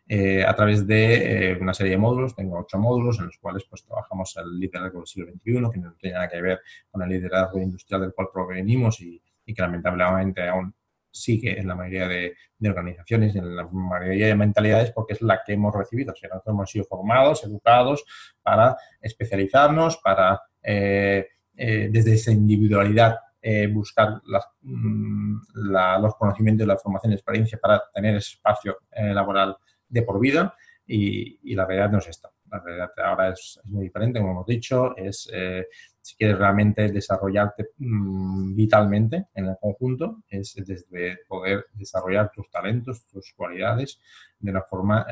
eh, 0.07 0.43
a 0.43 0.53
través 0.55 0.85
de 0.85 1.51
eh, 1.51 1.57
una 1.59 1.73
serie 1.73 1.93
de 1.93 1.97
módulos. 1.97 2.35
Tengo 2.35 2.59
ocho 2.59 2.77
módulos 2.77 3.19
en 3.19 3.27
los 3.27 3.37
cuales 3.37 3.63
pues, 3.69 3.85
trabajamos 3.85 4.35
el 4.37 4.59
liderazgo 4.59 4.99
del 4.99 5.07
siglo 5.07 5.31
XXI, 5.31 5.71
que 5.71 5.79
no 5.79 5.93
tiene 5.93 6.15
nada 6.15 6.29
que 6.29 6.41
ver 6.41 6.59
con 6.89 7.01
el 7.01 7.09
liderazgo 7.09 7.59
industrial 7.59 8.01
del 8.01 8.13
cual 8.13 8.27
provenimos 8.33 8.99
y, 9.01 9.21
que 9.45 9.61
lamentablemente 9.61 10.47
aún 10.47 10.73
sigue 11.09 11.59
en 11.59 11.67
la 11.67 11.75
mayoría 11.75 12.07
de, 12.07 12.35
organizaciones 12.69 13.35
y 13.35 13.39
en 13.39 13.53
la 13.53 13.67
mayoría 13.67 14.27
de 14.27 14.35
mentalidades 14.35 14.91
porque 14.91 15.13
es 15.13 15.21
la 15.21 15.41
que 15.45 15.53
hemos 15.53 15.75
recibido. 15.75 16.13
O 16.13 16.15
sea, 16.15 16.29
nosotros 16.29 16.53
hemos 16.53 16.71
sido 16.71 16.85
formados, 16.85 17.43
educados 17.43 18.05
para 18.41 18.77
especializarnos, 19.01 19.97
para 19.97 20.41
eh, 20.63 21.27
desde 21.53 22.13
esa 22.13 22.31
individualidad 22.31 23.15
eh, 23.43 23.65
buscar 23.65 24.21
mm, 24.61 25.35
los 25.55 26.15
conocimientos, 26.15 26.67
la 26.67 26.77
formación 26.77 27.11
y 27.11 27.15
experiencia 27.15 27.57
para 27.57 27.81
tener 27.91 28.15
ese 28.17 28.35
espacio 28.35 28.81
eh, 28.91 29.15
laboral 29.15 29.57
de 29.89 30.03
por 30.03 30.19
vida 30.19 30.55
y, 30.85 31.55
la 31.55 31.65
realidad 31.65 31.89
no 31.89 31.97
es 31.97 32.07
esta. 32.07 32.29
La 32.51 32.59
realidad 32.59 32.91
ahora 33.03 33.29
es, 33.29 33.59
muy 33.63 33.85
diferente, 33.85 34.19
como 34.19 34.33
hemos 34.33 34.45
dicho, 34.45 34.95
es 34.95 35.27
eh, 35.33 35.65
si 35.99 36.15
quieres 36.15 36.37
realmente 36.37 36.91
desarrollarte 36.91 37.69
mm, 37.79 38.55
vitalmente 38.55 39.25
en 39.33 39.47
el 39.47 39.55
conjunto, 39.59 40.21
es 40.29 40.53
desde 40.55 41.17
poder 41.27 41.65
desarrollar 41.73 42.31
tus 42.31 42.47
talentos, 42.51 43.07
tus 43.07 43.33
cualidades 43.35 43.99
de 44.37 44.51
una 44.51 44.61
forma 44.61 45.07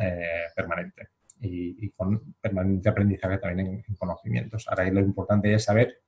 permanente. 0.55 1.07
Y, 1.41 1.89
con 1.91 2.35
permanente 2.41 2.89
aprendizaje 2.89 3.37
también 3.37 3.83
en, 3.87 3.95
conocimientos. 3.95 4.67
Ahora 4.67 4.91
lo 4.91 4.99
importante 4.99 5.53
es 5.53 5.63
saber 5.63 6.01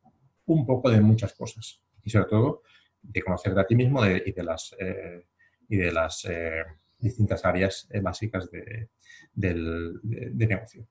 un 0.54 0.66
poco 0.66 0.90
de 0.90 1.02
muchas 1.02 1.34
cosas 1.34 1.82
y 2.04 2.10
sobre 2.10 2.26
todo 2.26 2.64
de 3.02 3.22
conocerte 3.22 3.60
a 3.60 3.66
ti 3.66 3.76
mismo 3.76 4.06
y 4.06 4.32
de 4.32 4.44
las, 4.44 4.76
eh, 4.80 5.26
y 5.68 5.78
de 5.78 5.92
las 5.92 6.26
eh, 6.26 6.64
distintas 6.98 7.44
áreas 7.46 7.88
eh, 7.92 8.00
básicas 8.00 8.50
de, 8.52 8.90
del, 9.34 10.00
de, 10.04 10.48
negocio. 10.48 10.88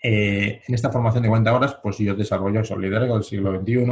en 0.00 0.74
esta 0.74 0.90
formación 0.90 1.22
de 1.22 1.28
40 1.28 1.54
horas, 1.54 1.78
pues 1.82 1.98
yo 1.98 2.14
desarrollo 2.14 2.60
el 2.60 2.80
liderazgo 2.80 3.14
del 3.14 3.24
siglo 3.24 3.60
XXI, 3.60 3.86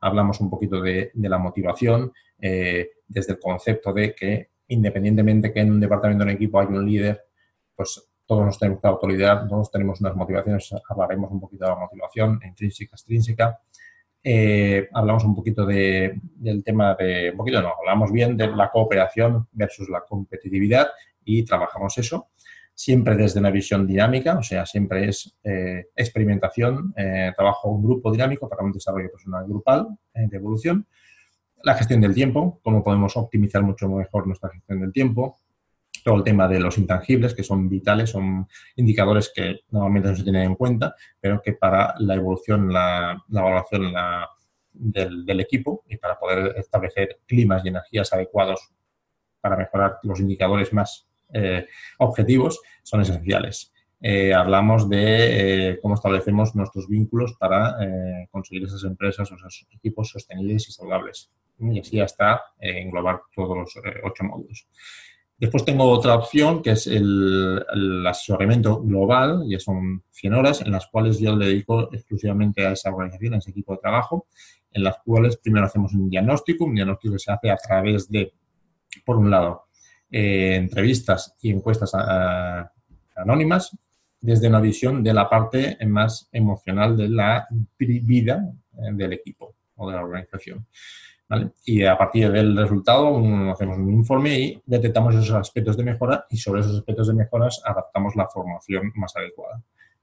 hablamos 0.00 0.40
un 0.40 0.50
poquito 0.50 0.80
de, 0.80 1.10
de 1.14 1.28
la 1.28 1.38
motivación, 1.38 2.12
desde 2.36 3.32
el 3.32 3.38
concepto 3.38 3.92
de 3.92 4.14
que 4.14 4.50
independientemente 4.68 5.52
que 5.52 5.60
en 5.60 5.72
un 5.72 5.80
departamento, 5.80 6.24
en 6.24 6.30
un 6.30 6.34
equipo 6.34 6.58
hay 6.58 6.66
un 6.66 6.84
líder, 6.84 7.24
pues 7.74 8.02
todos 8.26 8.44
nos 8.44 8.58
tenemos 8.58 8.80
que 8.80 8.88
autoliderar, 8.88 9.46
todos 9.48 9.70
tenemos 9.70 10.00
unas 10.00 10.16
motivaciones, 10.16 10.74
hablaremos 10.88 11.30
un 11.30 11.40
poquito 11.40 11.64
de 11.64 11.70
la 11.70 11.76
motivación 11.76 12.40
intrínseca, 12.44 12.96
extrínseca, 12.96 13.60
eh, 14.26 14.88
hablamos 14.94 15.22
un 15.24 15.36
poquito 15.36 15.66
de, 15.66 16.18
del 16.36 16.64
tema 16.64 16.94
de, 16.94 17.30
un 17.30 17.36
poquito 17.36 17.60
no, 17.60 17.74
hablamos 17.78 18.10
bien 18.10 18.36
de 18.38 18.48
la 18.48 18.70
cooperación 18.70 19.46
versus 19.52 19.88
la 19.90 20.00
competitividad 20.00 20.88
y 21.24 21.44
trabajamos 21.44 21.98
eso 21.98 22.28
siempre 22.76 23.14
desde 23.14 23.38
una 23.38 23.50
visión 23.50 23.86
dinámica, 23.86 24.36
o 24.36 24.42
sea, 24.42 24.66
siempre 24.66 25.08
es 25.08 25.36
eh, 25.44 25.90
experimentación, 25.94 26.92
eh, 26.96 27.32
trabajo 27.36 27.68
un 27.68 27.84
grupo 27.84 28.10
dinámico 28.10 28.48
para 28.48 28.64
un 28.64 28.72
desarrollo 28.72 29.12
personal 29.12 29.46
grupal 29.46 29.96
de 30.12 30.36
evolución, 30.36 30.84
la 31.62 31.74
gestión 31.74 32.00
del 32.00 32.14
tiempo, 32.14 32.60
cómo 32.64 32.82
podemos 32.82 33.16
optimizar 33.16 33.62
mucho 33.62 33.88
mejor 33.88 34.26
nuestra 34.26 34.50
gestión 34.50 34.80
del 34.80 34.92
tiempo, 34.92 35.38
todo 36.04 36.16
el 36.16 36.22
tema 36.22 36.46
de 36.46 36.60
los 36.60 36.76
intangibles, 36.76 37.34
que 37.34 37.42
son 37.42 37.68
vitales, 37.68 38.10
son 38.10 38.46
indicadores 38.76 39.32
que 39.34 39.60
normalmente 39.70 40.10
no 40.10 40.16
se 40.16 40.22
tienen 40.22 40.42
en 40.42 40.54
cuenta, 40.54 40.94
pero 41.18 41.40
que 41.40 41.54
para 41.54 41.94
la 41.98 42.14
evolución, 42.14 42.70
la, 42.70 43.16
la 43.28 43.40
evaluación 43.40 43.94
del, 44.74 45.40
equipo 45.40 45.82
y 45.88 45.96
para 45.96 46.18
poder 46.18 46.54
establecer 46.58 47.20
climas 47.26 47.64
y 47.64 47.68
energías 47.68 48.12
adecuados 48.12 48.70
para 49.40 49.56
mejorar 49.56 49.98
los 50.02 50.20
indicadores 50.20 50.72
más 50.72 51.08
eh, 51.32 51.66
objetivos, 51.98 52.60
son 52.82 53.00
esenciales. 53.00 53.72
Eh, 54.00 54.34
hablamos 54.34 54.88
de 54.90 55.70
eh, 55.70 55.78
cómo 55.80 55.94
establecemos 55.94 56.54
nuestros 56.54 56.86
vínculos 56.88 57.34
para 57.38 57.76
conseguir 58.30 58.64
esas 58.64 58.84
empresas 58.84 59.32
esos 59.32 59.66
equipos 59.70 60.10
sostenibles 60.10 60.68
y 60.68 60.72
saludables. 60.72 61.30
Y 61.58 61.80
así 61.80 62.00
hasta 62.00 62.42
englobar 62.58 63.22
todos 63.34 63.56
los 63.56 63.74
ocho 64.02 64.24
módulos. 64.24 64.66
Después 65.36 65.64
tengo 65.64 65.84
otra 65.90 66.14
opción 66.14 66.62
que 66.62 66.70
es 66.70 66.86
el, 66.86 67.62
asesoramiento 68.06 68.80
global, 68.80 69.44
y 69.48 69.58
son 69.58 70.02
100 70.10 70.34
horas 70.34 70.60
en 70.60 70.72
las 70.72 70.86
cuales 70.86 71.18
yo 71.18 71.34
le 71.36 71.46
dedico 71.46 71.92
exclusivamente 71.92 72.64
a 72.64 72.72
esa 72.72 72.90
organización, 72.90 73.34
a 73.34 73.38
ese 73.38 73.50
equipo 73.50 73.72
de 73.72 73.80
trabajo, 73.80 74.28
en 74.70 74.84
las 74.84 74.98
cuales 75.04 75.36
primero 75.36 75.66
hacemos 75.66 75.92
un 75.92 76.08
diagnóstico, 76.08 76.64
un 76.64 76.74
diagnóstico 76.74 77.14
que 77.14 77.18
se 77.18 77.32
hace 77.32 77.50
a 77.50 77.56
través 77.56 78.08
de, 78.10 78.32
por 79.04 79.16
un 79.16 79.30
lado, 79.30 79.64
eh, 80.10 80.54
entrevistas 80.54 81.34
y 81.42 81.50
encuestas 81.50 81.92
anónimas, 83.16 83.76
desde 84.20 84.48
una 84.48 84.60
visión 84.60 85.02
de 85.02 85.12
la 85.12 85.28
parte 85.28 85.76
más 85.86 86.28
emocional 86.32 86.96
de 86.96 87.08
la 87.10 87.46
vida 87.78 88.50
eh, 88.72 88.92
del 88.92 89.12
equipo 89.12 89.54
o 89.76 89.90
de 89.90 89.96
la 89.96 90.02
organización. 90.02 90.66
Y 91.64 91.84
a 91.84 91.96
partir 91.96 92.30
del 92.30 92.56
resultado 92.56 93.16
hacemos 93.50 93.78
un 93.78 93.90
informe 93.92 94.38
y 94.38 94.62
detectamos 94.66 95.14
esos 95.14 95.32
aspectos 95.32 95.76
de 95.76 95.84
mejora 95.84 96.26
y 96.30 96.36
sobre 96.36 96.60
esos 96.60 96.76
aspectos 96.76 97.08
de 97.08 97.14
mejoras 97.14 97.62
adaptamos 97.64 98.14
la 98.14 98.28
formación 98.28 98.92
más 98.94 99.16
adecuada 99.16 99.62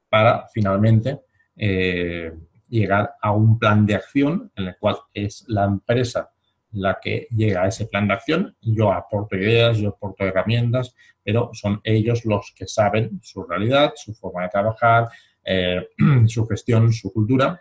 para 0.10 0.48
finalmente 0.52 1.22
eh, 1.56 2.34
llegar 2.70 3.16
a 3.22 3.32
un 3.32 3.60
plan 3.60 3.86
de 3.86 3.96
acción 3.96 4.52
en 4.56 4.68
el 4.68 4.78
cual 4.78 4.98
es 5.14 5.46
la 5.48 5.66
empresa 5.66 6.32
la 6.72 7.00
que 7.02 7.28
llega 7.32 7.64
a 7.64 7.68
ese 7.68 7.86
plan 7.86 8.08
de 8.08 8.14
acción. 8.14 8.56
Yo 8.62 8.92
aporto 8.92 9.36
ideas, 9.36 9.78
yo 9.78 9.90
aporto 9.90 10.26
herramientas, 10.26 10.96
pero 11.24 11.52
son 11.54 11.82
ellos 11.84 12.26
los 12.26 12.54
que 12.56 12.68
saben 12.68 13.20
su 13.22 13.44
realidad, 13.44 13.94
su 13.96 14.14
forma 14.14 14.44
de 14.44 14.50
trabajar, 14.50 15.10
eh, 15.44 15.88
su 16.28 16.48
gestión, 16.48 16.92
su 16.92 17.12
cultura 17.12 17.60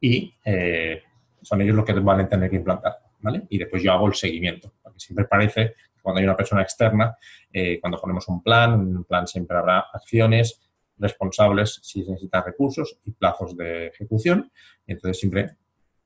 y 0.00 0.34
eh, 0.44 1.02
son 1.46 1.60
ellos 1.60 1.76
los 1.76 1.84
que 1.84 1.92
van 1.92 2.20
a 2.20 2.28
tener 2.28 2.50
que 2.50 2.56
implantar, 2.56 2.98
¿vale? 3.20 3.46
Y 3.50 3.58
después 3.58 3.80
yo 3.80 3.92
hago 3.92 4.08
el 4.08 4.14
seguimiento, 4.14 4.72
porque 4.82 4.98
siempre 4.98 5.26
parece 5.26 5.74
que 5.94 6.02
cuando 6.02 6.18
hay 6.18 6.24
una 6.24 6.36
persona 6.36 6.62
externa, 6.62 7.16
eh, 7.52 7.78
cuando 7.80 8.00
ponemos 8.00 8.26
un 8.26 8.42
plan, 8.42 8.80
un 8.80 9.04
plan 9.04 9.28
siempre 9.28 9.56
habrá 9.56 9.86
acciones, 9.92 10.60
responsables 10.98 11.78
si 11.84 12.00
necesitan 12.00 12.44
recursos 12.44 12.98
y 13.04 13.12
plazos 13.12 13.56
de 13.56 13.86
ejecución. 13.86 14.50
Y 14.88 14.92
entonces 14.92 15.20
siempre 15.20 15.56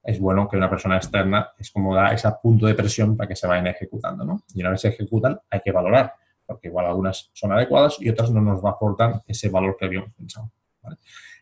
es 0.03 0.21
bueno 0.21 0.47
que 0.47 0.59
una 0.59 0.69
persona 0.69 0.97
externa 0.97 1.53
es 1.59 1.71
como 1.71 1.95
da 1.95 2.13
ese 2.13 2.29
punto 2.43 2.67
de 2.67 2.75
presión 2.75 3.17
para 3.17 3.29
que 3.29 3.37
se 3.37 3.47
vayan 3.47 3.69
ejecutando, 3.69 4.25
¿no? 4.27 4.43
Y 4.55 4.61
una 4.61 4.73
vez 4.73 4.83
se 4.83 4.89
ejecutan 4.89 5.41
hay 5.49 5.61
que 5.61 5.73
valorar, 5.73 6.13
porque 6.45 6.69
igual 6.69 6.85
algunas 6.85 7.31
son 7.33 7.53
adecuadas 7.53 7.97
y 7.99 8.11
otras 8.11 8.31
no 8.31 8.43
nos 8.43 8.63
aportar 8.63 9.23
ese 9.27 9.49
valor 9.49 9.75
que 9.79 9.87
habíamos 9.87 10.13
pensado. 10.13 10.51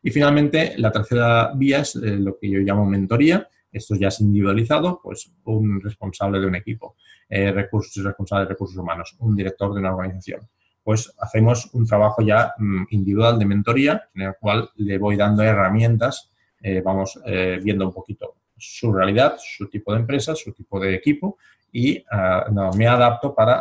Y 0.02 0.10
finalmente, 0.10 0.74
la 0.76 0.92
tercera 0.92 1.50
vía 1.54 1.80
es 1.80 1.96
eh, 1.96 2.16
lo 2.16 2.38
que 2.38 2.50
yo 2.50 2.60
llamo 2.60 2.84
mentoría, 2.84 3.48
esto 3.72 3.94
ya 3.94 4.08
es 4.08 4.20
individualizado, 4.20 5.00
pues 5.02 5.30
un 5.44 5.80
responsable 5.80 6.40
de 6.40 6.46
un 6.46 6.54
equipo, 6.54 6.96
eh, 7.28 7.52
recursos, 7.52 8.02
responsable 8.02 8.44
de 8.44 8.50
recursos 8.50 8.76
humanos, 8.76 9.16
un 9.18 9.36
director 9.36 9.72
de 9.72 9.80
una 9.80 9.94
organización. 9.94 10.48
Pues 10.82 11.12
hacemos 11.18 11.68
un 11.74 11.86
trabajo 11.86 12.22
ya 12.22 12.54
mm, 12.56 12.84
individual 12.90 13.38
de 13.38 13.44
mentoría 13.44 14.08
en 14.14 14.22
el 14.22 14.34
cual 14.40 14.70
le 14.76 14.98
voy 14.98 15.16
dando 15.16 15.42
herramientas, 15.42 16.30
eh, 16.60 16.80
vamos 16.80 17.20
eh, 17.26 17.60
viendo 17.62 17.86
un 17.86 17.92
poquito 17.92 18.36
su 18.56 18.92
realidad, 18.92 19.36
su 19.38 19.68
tipo 19.68 19.92
de 19.92 20.00
empresa, 20.00 20.34
su 20.34 20.52
tipo 20.52 20.80
de 20.80 20.94
equipo 20.94 21.36
y 21.70 22.02
ah, 22.10 22.46
me 22.76 22.88
adapto 22.88 23.34
para, 23.34 23.58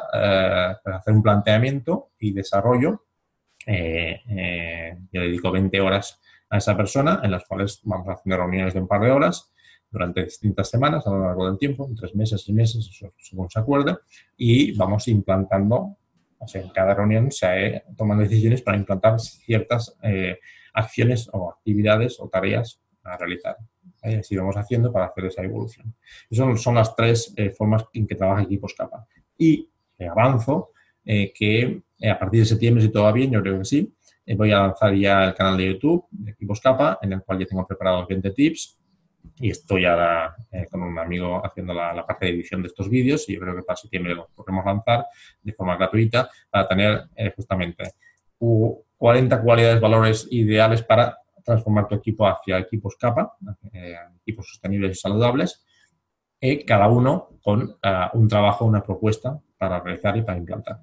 hacer 0.84 1.14
un 1.14 1.22
planteamiento 1.22 2.12
y 2.18 2.32
desarrollo. 2.32 3.04
yo 3.68 5.22
dedico 5.22 5.52
20 5.52 5.82
horas 5.82 6.20
a 6.50 6.58
esa 6.58 6.76
persona 6.76 7.20
en 7.22 7.32
las 7.32 7.46
cuales 7.46 7.82
vamos 7.84 8.08
haciendo 8.08 8.38
reuniones 8.38 8.74
de 8.74 8.80
un 8.80 8.88
par 8.88 9.02
de 9.02 9.12
horas 9.12 9.52
durante 9.89 10.24
distintas 10.24 10.70
semanas 10.70 11.06
a 11.08 11.12
lo 11.12 11.24
largo 11.25 11.48
del 11.48 11.58
tiempo, 11.58 11.89
tres 11.98 12.13
meses, 12.15 12.41
seis 12.44 12.56
meses, 12.56 12.89
según 13.17 13.50
se 13.50 13.60
acuerde, 13.60 13.98
y 14.36 14.75
vamos 14.75 15.08
implantando 15.08 15.98
en 16.53 16.70
cada 16.70 16.94
reunión 16.94 17.32
se 17.32 17.84
toman 17.96 18.20
decisiones 18.20 18.62
para 18.62 18.77
implantar 18.77 19.20
ciertas 19.20 19.98
eh, 20.03 20.38
acciones 20.74 21.29
o 21.34 21.50
actividades 21.50 22.20
o 22.20 22.29
tareas 22.29 22.79
a 23.03 23.17
realizar. 23.17 23.58
Así 24.03 24.36
vamos 24.36 24.56
haciendo 24.56 24.91
para 24.91 25.06
hacer 25.06 25.25
esa 25.25 25.44
evolución. 25.44 25.94
Esas 26.29 26.62
son 26.62 26.75
las 26.75 26.96
tres 26.96 27.34
eh, 27.36 27.50
formas 27.50 27.86
en 27.94 28.06
que 28.06 28.15
trabaja 28.15 28.44
Equipos 28.44 28.74
Capa. 28.75 29.08
Y 29.38 29.70
avanzo 30.08 30.72
que 31.03 31.82
a 32.03 32.20
partir 32.20 32.41
de 32.41 32.46
septiembre, 32.46 32.84
si 32.84 32.89
todo 32.89 33.03
va 33.03 33.13
bien, 33.13 33.32
yo 33.32 33.41
creo 33.41 33.58
que 33.60 33.65
sí, 33.65 33.94
voy 34.36 34.51
a 34.51 34.60
lanzar 34.60 34.94
ya 34.94 35.25
el 35.25 35.34
canal 35.34 35.58
de 35.58 35.67
YouTube 35.67 36.06
de 36.12 36.32
Equipos 36.32 36.60
Capa, 36.60 37.00
en 37.01 37.13
el 37.13 37.24
cual 37.24 37.39
ya 37.39 37.46
tengo 37.46 37.65
preparados 37.65 38.08
20 38.08 38.32
tips 38.32 38.77
y 39.39 39.50
estoy 39.51 39.86
ahora 39.86 40.36
eh, 40.51 40.67
con 40.69 40.81
un 40.81 40.98
amigo 40.98 41.46
haciendo 41.46 41.74
la, 41.74 42.05
parte 42.05 42.25
de 42.25 42.34
edición 42.34 42.62
de 42.62 42.67
estos 42.67 42.89
vídeos 42.89 43.27
y 43.29 43.34
yo 43.34 43.39
creo 43.39 43.55
que 43.55 43.63
para 43.63 43.77
septiembre 43.77 44.15
los 44.15 44.27
podremos 44.31 44.65
lanzar 44.65 45.05
de 45.41 45.53
forma 45.53 45.77
gratuita 45.77 46.29
para 46.50 46.67
tener 46.67 47.10
eh, 47.15 47.34
justamente 47.36 47.91
40 48.38 49.41
cualidades, 49.41 49.81
valores 49.81 50.27
ideales 50.31 50.84
para 50.84 51.17
transformar 51.43 51.88
tu 51.88 51.96
equipo 51.96 52.27
hacia 52.27 52.57
equipos 52.60 52.96
capa, 52.98 53.36
eh, 53.74 53.96
equipos 54.22 54.48
sostenibles 54.50 54.91
y 54.91 55.00
saludables, 55.00 55.65
y 56.39 56.63
cada 56.65 56.88
uno 56.88 57.29
con 57.41 57.77
un 58.13 58.27
trabajo, 58.27 58.65
una 58.65 58.84
propuesta 58.84 59.39
para 59.57 59.79
realizar 59.79 60.15
y 60.17 60.22
para 60.22 60.38
implantar. 60.38 60.81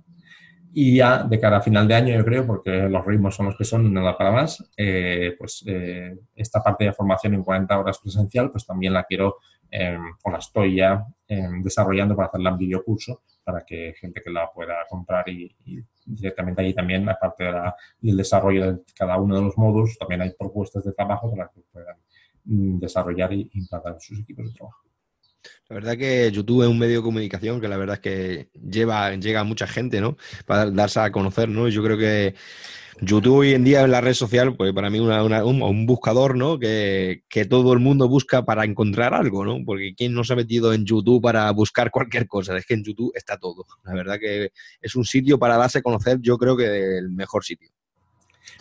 Y 0.76 0.96
ya 0.96 1.22
de 1.22 1.38
cara 1.38 1.58
a 1.58 1.60
final 1.60 1.86
de 1.86 1.94
año, 1.94 2.16
yo 2.16 2.24
creo, 2.24 2.44
porque 2.44 2.88
los 2.88 3.06
ritmos 3.06 3.36
son 3.36 3.46
los 3.46 3.56
que 3.56 3.64
son, 3.64 3.94
nada 3.94 4.18
para 4.18 4.32
más, 4.32 4.72
eh, 4.76 5.36
pues 5.38 5.62
eh, 5.68 6.18
esta 6.34 6.64
parte 6.64 6.82
de 6.82 6.92
formación 6.92 7.34
en 7.34 7.44
40 7.44 7.78
horas 7.78 8.00
presencial, 8.00 8.50
pues 8.50 8.66
también 8.66 8.92
la 8.92 9.04
quiero 9.04 9.36
em, 9.70 10.02
o 10.24 10.30
la 10.32 10.38
estoy 10.38 10.74
ya 10.74 11.06
em, 11.28 11.62
desarrollando 11.62 12.16
para 12.16 12.26
hacerla 12.26 12.50
en 12.50 12.58
videocurso 12.58 13.22
para 13.44 13.64
que 13.64 13.94
gente 14.00 14.20
que 14.20 14.30
la 14.30 14.50
pueda 14.50 14.74
comprar 14.88 15.28
y, 15.28 15.54
directamente 16.06 16.62
ahí 16.62 16.74
también, 16.74 17.08
aparte 17.08 17.44
del 18.00 18.16
desarrollo 18.16 18.72
de 18.72 18.82
cada 18.96 19.16
uno 19.18 19.36
de 19.36 19.42
los 19.42 19.56
módulos, 19.56 19.96
también 19.96 20.22
hay 20.22 20.32
propuestas 20.36 20.82
de 20.84 20.92
trabajo 20.92 21.30
para 21.30 21.50
que 21.54 21.60
puedan 21.70 21.96
mm, 22.46 22.78
desarrollar 22.80 23.32
y 23.32 23.48
implantar 23.54 23.96
sus 24.00 24.18
equipos 24.18 24.46
de 24.46 24.54
trabajo. 24.54 24.84
La 25.68 25.74
verdad 25.74 25.96
que 25.96 26.30
YouTube 26.30 26.62
es 26.62 26.68
un 26.68 26.78
medio 26.78 26.98
de 26.98 27.02
comunicación 27.02 27.60
que 27.60 27.68
la 27.68 27.76
verdad 27.76 27.94
es 27.96 28.00
que 28.00 28.48
lleva, 28.52 29.14
llega 29.16 29.40
a 29.40 29.44
mucha 29.44 29.66
gente, 29.66 30.00
¿no? 30.00 30.16
Para 30.46 30.70
darse 30.70 31.00
a 31.00 31.10
conocer, 31.10 31.48
¿no? 31.48 31.68
Yo 31.68 31.82
creo 31.82 31.96
que 31.96 32.34
YouTube 33.00 33.38
hoy 33.38 33.54
en 33.54 33.64
día 33.64 33.82
en 33.82 33.90
la 33.90 34.00
red 34.00 34.14
social, 34.14 34.54
pues 34.56 34.72
para 34.72 34.88
mí 34.88 35.00
una, 35.00 35.44
un, 35.44 35.86
buscador, 35.86 36.36
¿no? 36.36 36.58
Que, 36.58 37.22
todo 37.48 37.72
el 37.72 37.80
mundo 37.80 38.08
busca 38.08 38.44
para 38.44 38.64
encontrar 38.64 39.14
algo, 39.14 39.44
¿no? 39.44 39.58
Porque 39.64 39.94
¿quién 39.96 40.14
no 40.14 40.22
se 40.22 40.32
ha 40.32 40.36
metido 40.36 40.72
en 40.72 40.84
YouTube 40.84 41.22
para 41.22 41.50
buscar 41.50 41.90
cualquier 41.90 42.26
cosa? 42.28 42.56
Es 42.56 42.66
que 42.66 42.74
en 42.74 42.84
YouTube 42.84 43.12
está 43.14 43.36
todo. 43.36 43.64
La 43.84 43.94
verdad 43.94 44.18
que 44.18 44.50
es 44.80 44.94
un 44.94 45.04
sitio 45.04 45.38
para 45.38 45.56
darse 45.56 45.78
a 45.78 45.82
conocer, 45.82 46.18
yo 46.20 46.38
creo 46.38 46.56
que 46.56 46.98
el 46.98 47.10
mejor 47.10 47.44
sitio. 47.44 47.70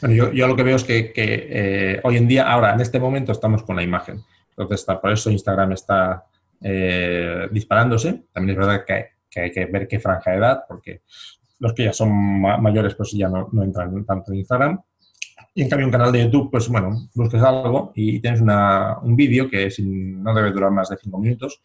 yo, 0.01 0.47
lo 0.47 0.55
que 0.55 0.63
veo 0.63 0.75
es 0.75 0.83
que, 0.83 1.13
eh, 1.15 2.01
hoy 2.03 2.17
en 2.17 2.27
día, 2.27 2.51
ahora, 2.51 2.73
en 2.73 2.81
este 2.81 2.99
momento, 2.99 3.31
estamos 3.31 3.63
con 3.63 3.75
la 3.75 3.83
imagen. 3.83 4.23
Entonces, 4.57 4.85
por 5.01 5.11
eso 5.11 5.29
Instagram 5.29 5.73
está 5.73 6.25
eh, 6.63 7.47
disparándose. 7.51 8.25
También 8.31 8.57
es 8.57 8.65
verdad 8.65 8.85
que, 8.85 9.41
hay 9.41 9.51
que 9.51 9.65
ver 9.65 9.87
qué 9.87 9.99
franja 9.99 10.31
de 10.31 10.37
edad, 10.37 10.63
porque 10.67 11.01
los 11.59 11.73
que 11.73 11.85
ya 11.85 11.93
son 11.93 12.41
mayores 12.41 12.95
pues 12.95 13.11
ya 13.11 13.29
no, 13.29 13.49
entran 13.63 14.05
tanto 14.05 14.31
en 14.31 14.39
Instagram. 14.39 14.81
Y 15.55 15.61
en 15.61 15.69
cambio 15.69 15.85
un 15.85 15.91
canal 15.91 16.11
de 16.11 16.23
YouTube, 16.23 16.49
pues 16.49 16.67
bueno, 16.67 17.09
busques 17.13 17.41
algo 17.41 17.91
y 17.95 18.19
tienes 18.19 18.41
un 18.41 19.15
vídeo 19.15 19.49
que 19.49 19.69
no 19.79 20.33
debe 20.33 20.51
durar 20.51 20.71
más 20.71 20.89
de 20.89 20.97
cinco 20.97 21.19
minutos 21.19 21.61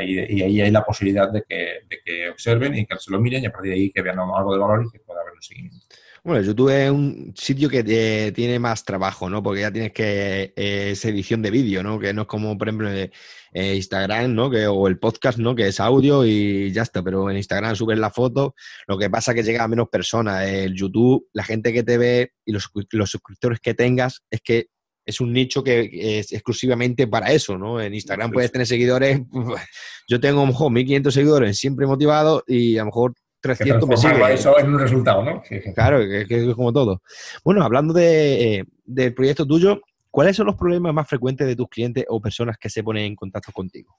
y, 0.00 0.42
ahí 0.42 0.60
hay 0.60 0.70
la 0.70 0.84
posibilidad 0.84 1.30
de 1.30 1.42
que, 1.42 2.30
observen 2.30 2.74
y 2.76 2.86
que 2.86 2.98
se 2.98 3.10
lo 3.10 3.20
miren 3.20 3.42
y 3.42 3.46
a 3.46 3.52
partir 3.52 3.72
de 3.72 3.76
ahí 3.76 3.90
que 3.90 4.02
vean 4.02 4.18
algo 4.18 4.52
de 4.52 4.58
valor 4.58 4.84
y 4.86 4.90
que 4.90 5.00
pueda 5.00 5.20
haber 5.20 5.34
un 5.34 5.42
seguimiento. 5.42 5.86
Bueno, 6.28 6.42
YouTube 6.42 6.68
es 6.68 6.90
un 6.90 7.32
sitio 7.34 7.70
que 7.70 7.82
eh, 7.86 8.32
tiene 8.32 8.58
más 8.58 8.84
trabajo, 8.84 9.30
¿no? 9.30 9.42
Porque 9.42 9.62
ya 9.62 9.72
tienes 9.72 9.92
que 9.92 10.52
eh, 10.54 10.90
es 10.90 11.02
edición 11.06 11.40
de 11.40 11.50
vídeo, 11.50 11.82
¿no? 11.82 11.98
Que 11.98 12.12
no 12.12 12.22
es 12.22 12.28
como, 12.28 12.58
por 12.58 12.68
ejemplo, 12.68 12.90
eh, 12.92 13.10
Instagram, 13.54 14.34
¿no? 14.34 14.50
Que, 14.50 14.66
o 14.66 14.88
el 14.88 14.98
podcast, 14.98 15.38
¿no? 15.38 15.54
Que 15.54 15.68
es 15.68 15.80
audio 15.80 16.26
y 16.26 16.70
ya 16.70 16.82
está. 16.82 17.02
Pero 17.02 17.30
en 17.30 17.38
Instagram 17.38 17.74
subes 17.76 17.98
la 17.98 18.10
foto, 18.10 18.54
lo 18.86 18.98
que 18.98 19.08
pasa 19.08 19.32
es 19.32 19.36
que 19.36 19.42
llega 19.42 19.64
a 19.64 19.68
menos 19.68 19.88
personas. 19.88 20.46
El 20.46 20.74
YouTube, 20.74 21.26
la 21.32 21.44
gente 21.44 21.72
que 21.72 21.82
te 21.82 21.96
ve 21.96 22.32
y 22.44 22.52
los, 22.52 22.68
los 22.90 23.10
suscriptores 23.10 23.58
que 23.60 23.72
tengas, 23.72 24.20
es 24.30 24.42
que 24.42 24.66
es 25.06 25.22
un 25.22 25.32
nicho 25.32 25.64
que 25.64 25.88
es 26.18 26.30
exclusivamente 26.30 27.06
para 27.06 27.32
eso, 27.32 27.56
¿no? 27.56 27.80
En 27.80 27.94
Instagram 27.94 28.32
puedes 28.32 28.52
tener 28.52 28.66
seguidores, 28.66 29.18
yo 30.06 30.20
tengo 30.20 30.40
a 30.40 30.44
lo 30.44 30.52
mejor 30.52 30.72
1500 30.72 31.14
seguidores 31.14 31.58
siempre 31.58 31.86
motivados 31.86 32.42
y 32.46 32.76
a 32.76 32.82
lo 32.82 32.86
mejor 32.86 33.14
300 33.40 33.88
me 33.88 34.34
Eso 34.34 34.58
es 34.58 34.64
un 34.64 34.78
resultado, 34.78 35.22
¿no? 35.22 35.42
Claro, 35.74 35.98
que, 36.00 36.26
es 36.28 36.54
como 36.54 36.72
todo. 36.72 37.02
Bueno, 37.44 37.62
hablando 37.62 37.94
de, 37.94 38.56
eh, 38.56 38.64
del 38.84 39.14
proyecto 39.14 39.46
tuyo, 39.46 39.80
¿cuáles 40.10 40.36
son 40.36 40.46
los 40.46 40.56
problemas 40.56 40.92
más 40.92 41.08
frecuentes 41.08 41.46
de 41.46 41.56
tus 41.56 41.68
clientes 41.68 42.04
o 42.08 42.20
personas 42.20 42.58
que 42.58 42.68
se 42.68 42.82
ponen 42.82 43.04
en 43.04 43.16
contacto 43.16 43.52
contigo? 43.52 43.96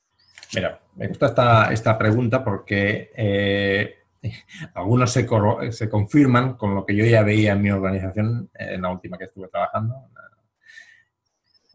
Mira, 0.54 0.80
me 0.96 1.08
gusta 1.08 1.28
esta, 1.28 1.72
esta 1.72 1.98
pregunta 1.98 2.44
porque 2.44 3.12
eh, 3.16 3.96
algunos 4.74 5.12
se, 5.12 5.28
se, 5.72 5.90
confirman 5.90 6.56
con 6.56 6.76
lo 6.76 6.86
que 6.86 6.96
yo 6.96 7.06
ya 7.06 7.24
veía 7.24 7.54
en 7.54 7.62
mi 7.62 7.72
organización 7.72 8.50
en 8.54 8.82
la 8.82 8.92
última 8.92 9.18
que 9.18 9.26
estuve 9.26 9.48
trabajando. 9.48 9.96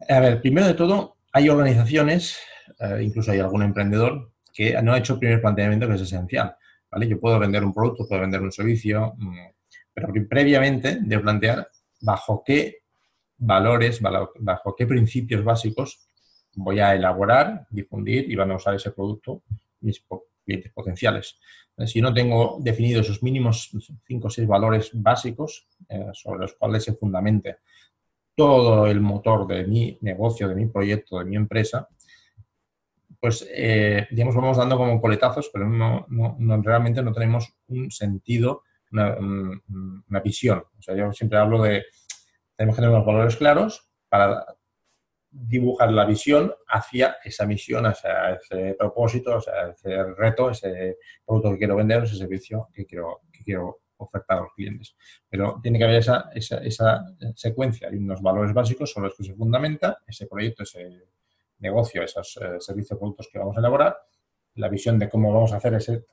A 0.07 0.19
ver, 0.19 0.41
primero 0.41 0.67
de 0.67 0.73
todo, 0.73 1.17
hay 1.31 1.49
organizaciones, 1.49 2.37
eh, 2.79 3.01
incluso 3.01 3.31
hay 3.31 3.39
algún 3.39 3.63
emprendedor, 3.63 4.31
que 4.53 4.79
no 4.81 4.93
ha 4.93 4.99
hecho 4.99 5.13
el 5.13 5.19
primer 5.19 5.41
planteamiento 5.41 5.87
que 5.87 5.95
es 5.95 6.01
esencial. 6.01 6.55
Yo 7.01 7.19
puedo 7.19 7.37
vender 7.39 7.63
un 7.63 7.73
producto, 7.73 8.07
puedo 8.07 8.21
vender 8.21 8.41
un 8.41 8.51
servicio, 8.51 9.13
mm, 9.17 9.37
pero 9.93 10.13
previamente 10.29 10.99
de 11.01 11.19
plantear 11.19 11.69
bajo 12.01 12.43
qué 12.45 12.77
valores, 13.37 14.01
bajo 14.01 14.75
qué 14.75 14.87
principios 14.87 15.43
básicos 15.43 16.07
voy 16.55 16.79
a 16.79 16.95
elaborar, 16.95 17.67
difundir 17.69 18.29
y 18.31 18.35
van 18.35 18.51
a 18.51 18.55
usar 18.55 18.75
ese 18.75 18.91
producto 18.91 19.43
mis 19.81 20.03
clientes 20.43 20.71
potenciales. 20.71 21.37
Si 21.85 22.01
no 22.01 22.13
tengo 22.13 22.57
definidos 22.61 23.05
esos 23.05 23.21
mínimos 23.21 23.69
5 24.07 24.27
o 24.27 24.29
6 24.29 24.47
valores 24.47 24.91
básicos 24.93 25.67
eh, 25.89 26.07
sobre 26.13 26.39
los 26.39 26.53
cuales 26.53 26.83
se 26.83 26.93
fundamente 26.93 27.57
todo 28.33 28.87
el 28.87 29.01
motor 29.01 29.47
de 29.47 29.65
mi 29.65 29.97
negocio, 30.01 30.47
de 30.47 30.55
mi 30.55 30.67
proyecto, 30.67 31.19
de 31.19 31.25
mi 31.25 31.35
empresa, 31.35 31.87
pues, 33.19 33.47
eh, 33.51 34.07
digamos, 34.11 34.35
vamos 34.35 34.57
dando 34.57 34.77
como 34.77 35.01
coletazos, 35.01 35.49
pero 35.51 35.67
no, 35.67 36.05
realmente 36.61 37.01
no 37.01 37.13
tenemos 37.13 37.55
un 37.67 37.91
sentido, 37.91 38.63
una, 38.91 40.19
visión. 40.23 40.63
O 40.77 40.81
sea, 40.81 40.95
yo 40.95 41.11
siempre 41.11 41.37
hablo 41.37 41.61
de, 41.61 41.83
tenemos 42.55 42.75
que 42.75 42.81
tener 42.81 42.95
unos 42.95 43.05
valores 43.05 43.35
claros 43.35 43.89
para 44.09 44.45
dibujar 45.29 45.91
la 45.91 46.05
visión 46.05 46.53
hacia 46.67 47.17
esa 47.23 47.45
misión, 47.45 47.85
hacia 47.85 48.35
ese 48.35 48.73
propósito, 48.75 49.35
hacia 49.37 49.69
ese 49.69 50.03
reto, 50.13 50.49
ese 50.49 50.97
producto 51.25 51.51
que 51.51 51.57
quiero 51.57 51.75
vender, 51.75 52.03
ese 52.03 52.15
servicio 52.15 52.69
que 52.73 52.85
quiero, 52.85 53.21
que 53.31 53.43
quiero 53.43 53.81
ofertar 53.97 54.37
a 54.37 54.41
los 54.41 54.53
clientes. 54.53 54.95
Pero 55.29 55.59
tiene 55.61 55.77
que 55.77 55.83
haber 55.83 55.97
esa, 55.97 56.29
esa, 56.33 56.57
esa 56.59 57.05
secuencia 57.35 57.89
y 57.91 57.97
unos 57.97 58.21
valores 58.21 58.53
básicos 58.53 58.91
sobre 58.91 59.09
los 59.09 59.17
que 59.17 59.25
se 59.25 59.35
fundamenta 59.35 59.99
ese 60.07 60.27
proyecto, 60.27 60.63
ese 60.63 61.07
negocio, 61.59 62.03
esos 62.03 62.37
eh, 62.41 62.59
servicios 62.59 62.97
productos 62.97 63.29
que 63.31 63.39
vamos 63.39 63.55
a 63.55 63.59
elaborar, 63.59 63.97
la 64.55 64.69
visión 64.69 64.97
de 64.97 65.09
cómo 65.09 65.33
vamos 65.33 65.53
a 65.53 65.57
hacer 65.57 65.73
ese, 65.75 66.05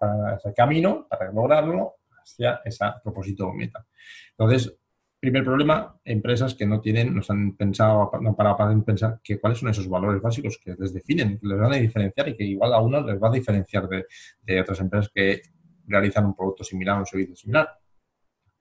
camino 0.54 1.06
para 1.08 1.30
lograrlo 1.32 1.96
hacia 2.22 2.60
ese 2.64 2.84
propósito 3.02 3.48
o 3.48 3.52
meta. 3.52 3.86
Entonces, 4.30 4.76
primer 5.20 5.44
problema, 5.44 5.96
empresas 6.04 6.54
que 6.54 6.66
no 6.66 6.80
tienen, 6.80 7.14
no 7.14 7.22
han 7.28 7.56
pensado, 7.56 8.10
no 8.20 8.34
para, 8.34 8.56
para 8.56 8.76
pensar 8.84 9.20
que 9.22 9.38
cuáles 9.38 9.58
son 9.58 9.68
esos 9.68 9.88
valores 9.88 10.20
básicos 10.20 10.58
que 10.58 10.74
les 10.76 10.92
definen, 10.92 11.38
que 11.38 11.46
les 11.46 11.58
van 11.58 11.72
a 11.72 11.76
diferenciar 11.76 12.28
y 12.28 12.36
que 12.36 12.44
igual 12.44 12.74
a 12.74 12.80
uno 12.80 13.00
les 13.06 13.22
va 13.22 13.28
a 13.28 13.32
diferenciar 13.32 13.88
de, 13.88 14.60
otras 14.60 14.80
empresas 14.80 15.10
que 15.14 15.42
realizan 15.86 16.26
un 16.26 16.34
producto 16.34 16.64
similar 16.64 16.96
o 16.96 17.00
un 17.00 17.06
servicio 17.06 17.36
similar. 17.36 17.68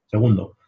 Segundo, 0.06 0.58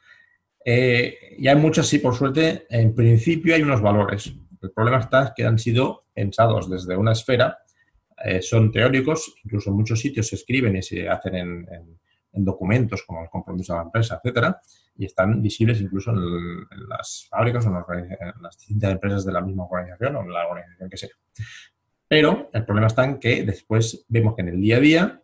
eh, 0.65 1.37
y 1.39 1.47
hay 1.47 1.57
muchas, 1.57 1.87
sí, 1.87 1.99
por 1.99 2.15
suerte, 2.15 2.67
en 2.71 2.95
principio 2.95 3.55
hay 3.55 3.63
unos 3.63 3.83
valores. 3.83 4.35
El 4.63 4.73
problema 4.73 4.99
está 4.99 5.33
que 5.37 5.45
han 5.45 5.59
sido 5.59 6.04
pensados 6.15 6.71
desde 6.71 6.97
una 6.97 7.13
esfera, 7.13 7.59
eh, 8.25 8.41
son 8.41 8.71
teóricos, 8.71 9.35
incluso 9.45 9.71
en 9.71 9.77
muchos 9.77 10.01
sitios 10.01 10.29
se 10.29 10.37
escriben 10.37 10.77
y 10.77 10.83
se 10.83 11.09
hacen 11.09 11.35
en, 11.35 11.99
documentos 12.37 13.05
como 13.05 13.23
el 13.23 13.31
compromiso 13.31 13.75
de 13.75 13.79
la 13.79 13.85
empresa, 13.85 14.17
etcétera, 14.17 14.61
y 14.97 15.05
están 15.05 15.41
visibles 15.41 15.81
incluso 15.81 16.11
en, 16.11 16.89
las 16.89 17.29
fábricas 17.31 17.65
o 17.67 17.69
en, 17.69 18.43
las 18.43 18.59
distintas 18.59 18.91
empresas 18.91 19.25
de 19.25 19.33
la 19.33 19.41
misma 19.41 19.67
organización 19.67 20.17
o 20.17 20.23
en 20.23 20.33
la 20.33 20.49
organización 20.49 20.91
que 20.91 20.97
sea. 20.97 21.11
Pero 22.09 22.51
el 22.53 22.65
problema 22.65 22.89
está 22.89 23.05
en 23.05 23.21
que 23.21 23.45
después 23.45 24.05
vemos 24.09 24.35
que 24.35 24.43
en 24.43 24.49
el 24.49 24.61
día 24.61 24.79
a 24.79 24.81
día 24.81 25.23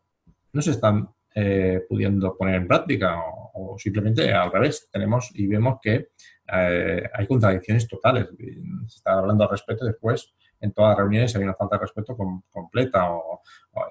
no 0.53 0.63
se 0.63 0.71
están 0.71 1.09
eh, 1.35 1.85
pudiendo 1.89 2.37
poner 2.37 2.57
en 2.57 2.69
práctica 2.69 3.17
o, 3.55 3.77
simplemente 3.79 4.33
al 4.33 4.53
revés. 4.53 4.89
Tenemos 4.93 5.31
y 5.35 5.47
vemos 5.49 5.79
que 5.83 6.11
eh, 6.53 7.11
hay 7.13 7.27
contradicciones 7.27 7.89
totales. 7.89 8.29
Se 8.87 8.97
está 8.97 9.15
hablando 9.15 9.45
al 9.45 9.51
respecto 9.51 9.85
después 9.85 10.33
en 10.61 10.73
todas 10.73 10.91
las 10.91 10.99
reuniones 10.99 11.35
hay 11.35 11.43
una 11.43 11.55
falta 11.55 11.77
de 11.77 11.83
respeto 11.83 12.17
completa 12.51 13.13
o, 13.13 13.43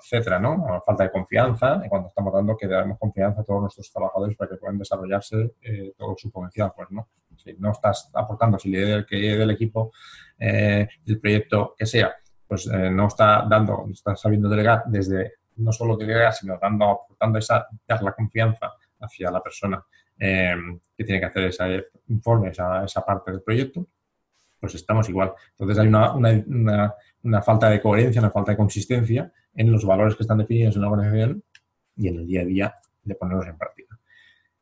etcétera, 0.02 0.40
¿no? 0.40 0.82
Falta 0.86 1.04
de 1.04 1.12
confianza, 1.12 1.82
cuando 1.90 2.10
estamos 2.10 2.34
dando 2.34 2.56
que 2.56 2.68
damos 2.68 3.00
confianza 3.00 3.42
a 3.42 3.44
todos 3.44 3.62
nuestros 3.62 3.92
trabajadores 3.92 4.38
para 4.38 4.52
que 4.52 4.58
puedan 4.58 4.78
desarrollarse 4.78 5.56
eh, 5.62 5.94
todo 5.98 6.16
su 6.18 6.32
potencial, 6.32 6.72
pues 6.76 6.90
no. 6.92 7.10
Si 7.38 7.54
no 7.54 7.72
estás 7.72 8.12
aportando, 8.14 8.60
si 8.60 8.68
el 8.68 8.74
líder 8.74 9.06
que 9.06 9.16
del 9.16 9.52
equipo, 9.52 9.92
eh, 10.38 10.88
del 11.06 11.20
proyecto 11.20 11.74
que 11.78 11.86
sea, 11.86 12.14
pues 12.48 12.68
eh, 12.68 12.90
no 12.90 13.08
está 13.08 13.46
dando, 13.50 13.84
no 13.86 13.94
está 13.94 14.16
sabiendo 14.16 14.50
delegar 14.50 14.84
desde, 14.88 15.34
no 15.58 15.72
solo 15.72 15.96
delegar, 15.96 16.34
sino 16.34 16.58
dando, 16.60 16.86
aportando 16.90 17.40
esa, 17.40 17.68
dar 17.88 18.02
la 18.04 18.14
confianza 18.14 18.74
hacia 19.00 19.32
la 19.32 19.42
persona 19.42 19.84
eh, 20.18 20.56
que 20.98 21.04
tiene 21.04 21.20
que 21.22 21.28
hacer 21.28 21.44
ese 21.46 21.86
informe, 22.08 22.50
esa, 22.50 22.84
esa 22.84 23.06
parte 23.06 23.32
del 23.32 23.42
proyecto, 23.42 23.88
pues 24.60 24.76
estamos 24.76 25.08
igual. 25.10 25.32
Entonces 25.52 25.80
hay 25.80 25.88
una, 25.88 26.14
una, 27.24 27.42
falta 27.42 27.70
de 27.70 27.82
coherencia, 27.82 28.22
una 28.22 28.32
falta 28.32 28.52
de 28.52 28.58
consistencia 28.58 29.32
en 29.56 29.72
los 29.72 29.86
valores 29.86 30.16
que 30.16 30.24
están 30.24 30.38
definidos 30.38 30.76
en 30.76 30.82
la 30.82 30.90
organización 30.90 31.44
y 31.96 32.08
en 32.08 32.18
el 32.18 32.28
día 32.28 32.42
a 32.42 32.46
día 32.46 32.76
de 33.04 33.16
ponerlos 33.16 33.48
en 33.48 33.58
práctica. 33.58 34.00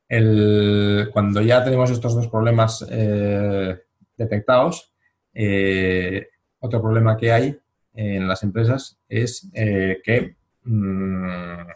El, 0.08 1.10
cuando 1.12 1.42
ya 1.42 1.64
tenemos 1.64 1.92
estos 1.92 2.16
dos 2.16 2.28
problemas 2.28 2.86
eh, 2.90 3.78
detectados, 4.16 4.94
eh, 5.34 6.30
otro 6.60 6.82
problema 6.82 7.18
que 7.18 7.32
hay 7.32 7.60
en 7.94 8.28
las 8.28 8.44
empresas 8.44 9.00
es 9.10 9.50
eh, 9.54 10.02
que... 10.04 10.36
Mmm, 10.64 11.68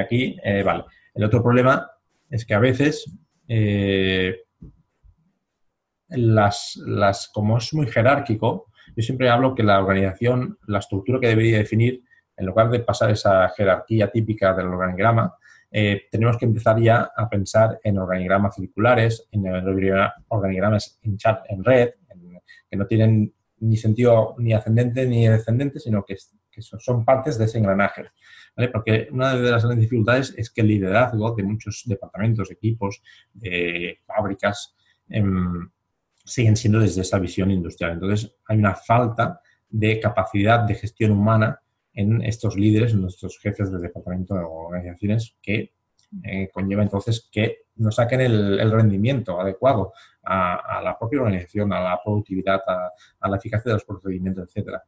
aquí, 0.00 0.36
vale. 0.64 0.84
El 1.14 1.24
otro 1.24 1.42
problema 1.42 1.88
es 2.28 2.44
que 2.44 2.54
a 2.54 2.58
veces 2.58 3.04
las, 6.08 6.80
las, 6.86 7.28
como 7.28 7.58
es 7.58 7.72
muy 7.74 7.86
jerárquico, 7.86 8.66
yo 8.96 9.02
siempre 9.02 9.28
hablo 9.28 9.54
que 9.54 9.62
la 9.62 9.78
organización, 9.78 10.58
la 10.66 10.78
estructura 10.78 11.20
que 11.20 11.28
debería 11.28 11.58
definir, 11.58 12.02
en 12.36 12.46
lugar 12.46 12.70
de 12.70 12.80
pasar 12.80 13.10
esa 13.10 13.48
jerarquía 13.50 14.10
típica 14.10 14.54
del 14.54 14.66
organigrama, 14.66 15.34
eh, 15.70 16.02
tenemos 16.10 16.38
que 16.38 16.46
empezar 16.46 16.80
ya 16.80 17.10
a 17.14 17.28
pensar 17.28 17.78
en 17.82 17.98
organigramas 17.98 18.54
circulares, 18.54 19.28
en 19.32 19.44
organigramas 20.28 20.98
en 21.02 21.16
chat 21.18 21.44
en 21.48 21.62
red, 21.62 21.90
que 22.70 22.76
no 22.76 22.86
tienen 22.86 23.34
ni 23.60 23.76
sentido 23.76 24.34
ni 24.38 24.52
ascendente 24.52 25.06
ni 25.06 25.26
descendente, 25.26 25.80
sino 25.80 26.04
que, 26.04 26.16
son, 26.60 27.04
partes 27.04 27.38
de 27.38 27.44
ese 27.44 27.58
engranaje. 27.58 28.06
Porque 28.72 29.08
una 29.12 29.36
de 29.36 29.50
las 29.50 29.64
grandes 29.64 29.82
dificultades 29.82 30.34
es 30.36 30.50
que 30.50 30.62
el 30.62 30.68
liderazgo 30.68 31.34
de 31.34 31.44
muchos 31.44 31.82
departamentos, 31.86 32.50
equipos, 32.50 33.02
fábricas, 34.06 34.74
em, 35.08 35.70
siguen 36.28 36.56
siendo 36.56 36.78
desde 36.78 37.00
esa 37.00 37.18
visión 37.18 37.50
industrial. 37.50 37.92
Entonces, 37.92 38.34
hay 38.46 38.58
una 38.58 38.74
falta 38.74 39.40
de 39.68 40.00
capacidad 40.00 40.60
de 40.60 40.74
gestión 40.74 41.12
humana 41.12 41.60
en 41.92 42.22
estos 42.22 42.56
líderes, 42.56 42.92
en 42.92 43.02
nuestros 43.02 43.38
jefes 43.38 43.72
de 43.72 43.78
departamento 43.78 44.34
o 44.34 44.68
organizaciones 44.68 45.36
que 45.42 45.72
eh, 46.22 46.48
conlleva 46.52 46.82
entonces 46.82 47.28
que 47.30 47.66
no 47.76 47.90
saquen 47.90 48.20
el, 48.20 48.70
rendimiento 48.70 49.40
adecuado 49.40 49.92
a, 50.22 50.80
la 50.82 50.98
propia 50.98 51.20
organización, 51.20 51.72
a 51.72 51.80
la 51.80 52.00
productividad, 52.02 52.60
a, 52.66 53.28
la 53.28 53.36
eficacia 53.36 53.70
de 53.70 53.74
los 53.74 53.84
procedimientos, 53.84 54.48
etcétera. 54.48 54.82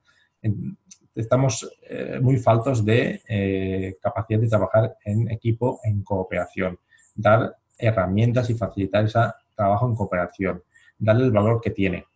Estamos 1.14 1.70
eh, 1.82 2.18
muy 2.22 2.36
faltos 2.38 2.84
de 2.84 3.22
eh, 3.28 3.96
capacidad 4.00 4.40
de 4.40 4.48
trabajar 4.48 4.96
en 5.04 5.30
equipo, 5.30 5.80
en 5.84 6.02
cooperación, 6.02 6.78
dar 7.14 7.56
herramientas 7.78 8.48
y 8.50 8.54
facilitar 8.54 9.04
ese 9.04 9.20
trabajo 9.54 9.86
en 9.86 9.94
cooperación 9.94 10.62
darle 11.00 11.24
el 11.24 11.32
valor 11.32 11.60
que 11.60 11.70
tiene, 11.70 12.06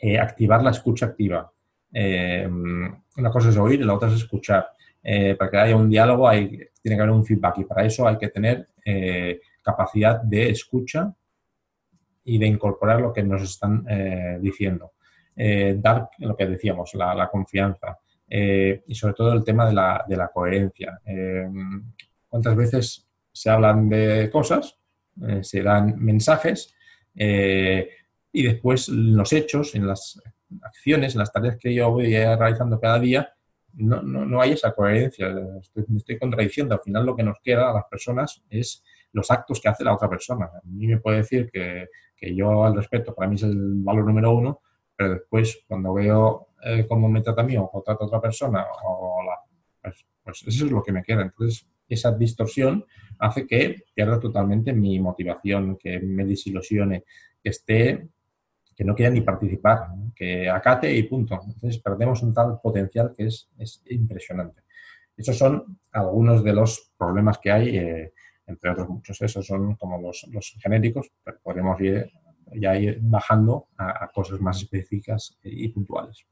eh, 0.00 0.18
activar 0.18 0.62
la 0.62 0.70
escucha 0.70 1.06
activa. 1.06 1.50
Eh, 1.92 2.48
una 2.48 3.30
cosa 3.30 3.48
es 3.48 3.56
oír 3.56 3.80
y 3.80 3.84
la 3.84 3.94
otra 3.94 4.08
es 4.08 4.14
escuchar. 4.14 4.68
Eh, 5.02 5.34
para 5.34 5.50
que 5.50 5.56
haya 5.56 5.76
un 5.76 5.88
diálogo 5.88 6.28
hay, 6.28 6.48
tiene 6.80 6.96
que 6.96 7.02
haber 7.02 7.10
un 7.10 7.24
feedback 7.24 7.58
y 7.58 7.64
para 7.64 7.84
eso 7.84 8.06
hay 8.06 8.18
que 8.18 8.28
tener 8.28 8.68
capacidad 9.62 10.20
de 10.20 10.50
escucha 10.50 11.14
y 12.24 12.36
de 12.36 12.46
incorporar 12.46 13.00
lo 13.00 13.12
que 13.12 13.22
nos 13.22 13.42
están 13.42 13.84
diciendo. 14.40 14.92
dar 15.76 16.08
lo 16.18 16.36
que 16.36 16.46
decíamos, 16.46 16.92
la, 16.94 17.28
confianza 17.30 17.96
y 18.28 18.94
sobre 18.94 19.14
todo 19.14 19.32
el 19.34 19.44
tema 19.44 19.66
de 19.66 19.72
la, 19.72 20.04
de 20.08 20.16
la 20.16 20.28
coherencia. 20.28 21.00
¿Cuántas 22.28 22.56
veces 22.56 23.08
se 23.30 23.50
hablan 23.50 23.88
de 23.88 24.28
cosas, 24.32 24.80
se 25.42 25.62
dan 25.62 25.94
mensajes 25.98 26.74
y 28.32 28.42
después 28.42 28.88
los 28.88 29.32
hechos, 29.32 29.74
en 29.74 29.86
las 29.86 30.20
acciones, 30.62 31.14
en 31.14 31.20
las 31.20 31.32
tareas 31.32 31.56
que 31.58 31.72
yo 31.74 31.90
voy 31.90 32.12
realizando 32.12 32.80
cada 32.80 32.98
día, 32.98 33.32
no, 33.74 34.02
no, 34.02 34.24
no 34.24 34.40
hay 34.40 34.52
esa 34.52 34.72
coherencia, 34.72 35.28
estoy, 35.60 35.84
estoy 35.96 36.18
contradiciendo. 36.18 36.74
Al 36.74 36.80
final 36.82 37.06
lo 37.06 37.16
que 37.16 37.22
nos 37.22 37.38
queda 37.42 37.70
a 37.70 37.74
las 37.74 37.84
personas 37.84 38.42
es 38.50 38.82
los 39.12 39.30
actos 39.30 39.60
que 39.60 39.68
hace 39.68 39.84
la 39.84 39.94
otra 39.94 40.08
persona. 40.08 40.46
A 40.46 40.60
mí 40.64 40.86
me 40.86 40.98
puede 40.98 41.18
decir 41.18 41.50
que, 41.50 41.86
que 42.16 42.34
yo 42.34 42.64
al 42.64 42.74
respeto, 42.74 43.14
para 43.14 43.28
mí 43.28 43.36
es 43.36 43.42
el 43.42 43.56
valor 43.76 44.06
número 44.06 44.32
uno, 44.32 44.60
pero 44.96 45.14
después 45.14 45.62
cuando 45.66 45.94
veo 45.94 46.48
eh, 46.64 46.86
cómo 46.88 47.08
me 47.08 47.20
trata 47.20 47.42
a 47.42 47.44
mí 47.44 47.56
o 47.56 47.82
trata 47.84 48.04
a 48.04 48.06
otra 48.06 48.20
persona, 48.20 48.64
o 48.84 49.22
la, 49.24 49.38
pues, 49.82 50.06
pues, 50.22 50.44
eso 50.46 50.66
es 50.66 50.70
lo 50.70 50.82
que 50.82 50.92
me 50.92 51.02
queda. 51.02 51.22
Entonces, 51.22 51.66
esa 51.88 52.12
distorsión 52.12 52.84
hace 53.18 53.46
que 53.46 53.82
pierda 53.94 54.18
totalmente 54.18 54.72
mi 54.72 54.98
motivación, 55.00 55.76
que 55.76 56.00
me 56.00 56.24
desilusione, 56.24 57.04
que 57.42 57.50
esté 57.50 58.08
que 58.74 58.84
no 58.84 58.94
quiera 58.94 59.10
ni 59.10 59.20
participar, 59.20 59.88
que 60.14 60.48
acate 60.48 60.94
y 60.94 61.02
punto. 61.04 61.40
Entonces 61.46 61.80
perdemos 61.82 62.22
un 62.22 62.32
tal 62.32 62.60
potencial 62.62 63.12
que 63.16 63.26
es, 63.26 63.50
impresionante. 63.86 64.62
Esos 65.16 65.36
son 65.36 65.78
algunos 65.92 66.42
de 66.42 66.52
los 66.52 66.92
problemas 66.96 67.38
que 67.38 67.50
hay, 67.50 67.76
eh, 67.76 68.12
entre 68.46 68.70
otros 68.70 68.88
muchos. 68.88 69.20
Esos 69.20 69.46
son 69.46 69.76
como 69.76 70.00
los, 70.00 70.26
los 70.30 70.56
genéricos, 70.62 71.10
pero 71.22 71.38
podemos 71.42 71.80
ir, 71.80 72.10
ya 72.54 72.76
ir 72.76 72.98
bajando 73.02 73.68
a, 73.76 74.10
cosas 74.12 74.40
más 74.40 74.62
específicas 74.62 75.38
y 75.42 75.68
puntuales. 75.68 76.24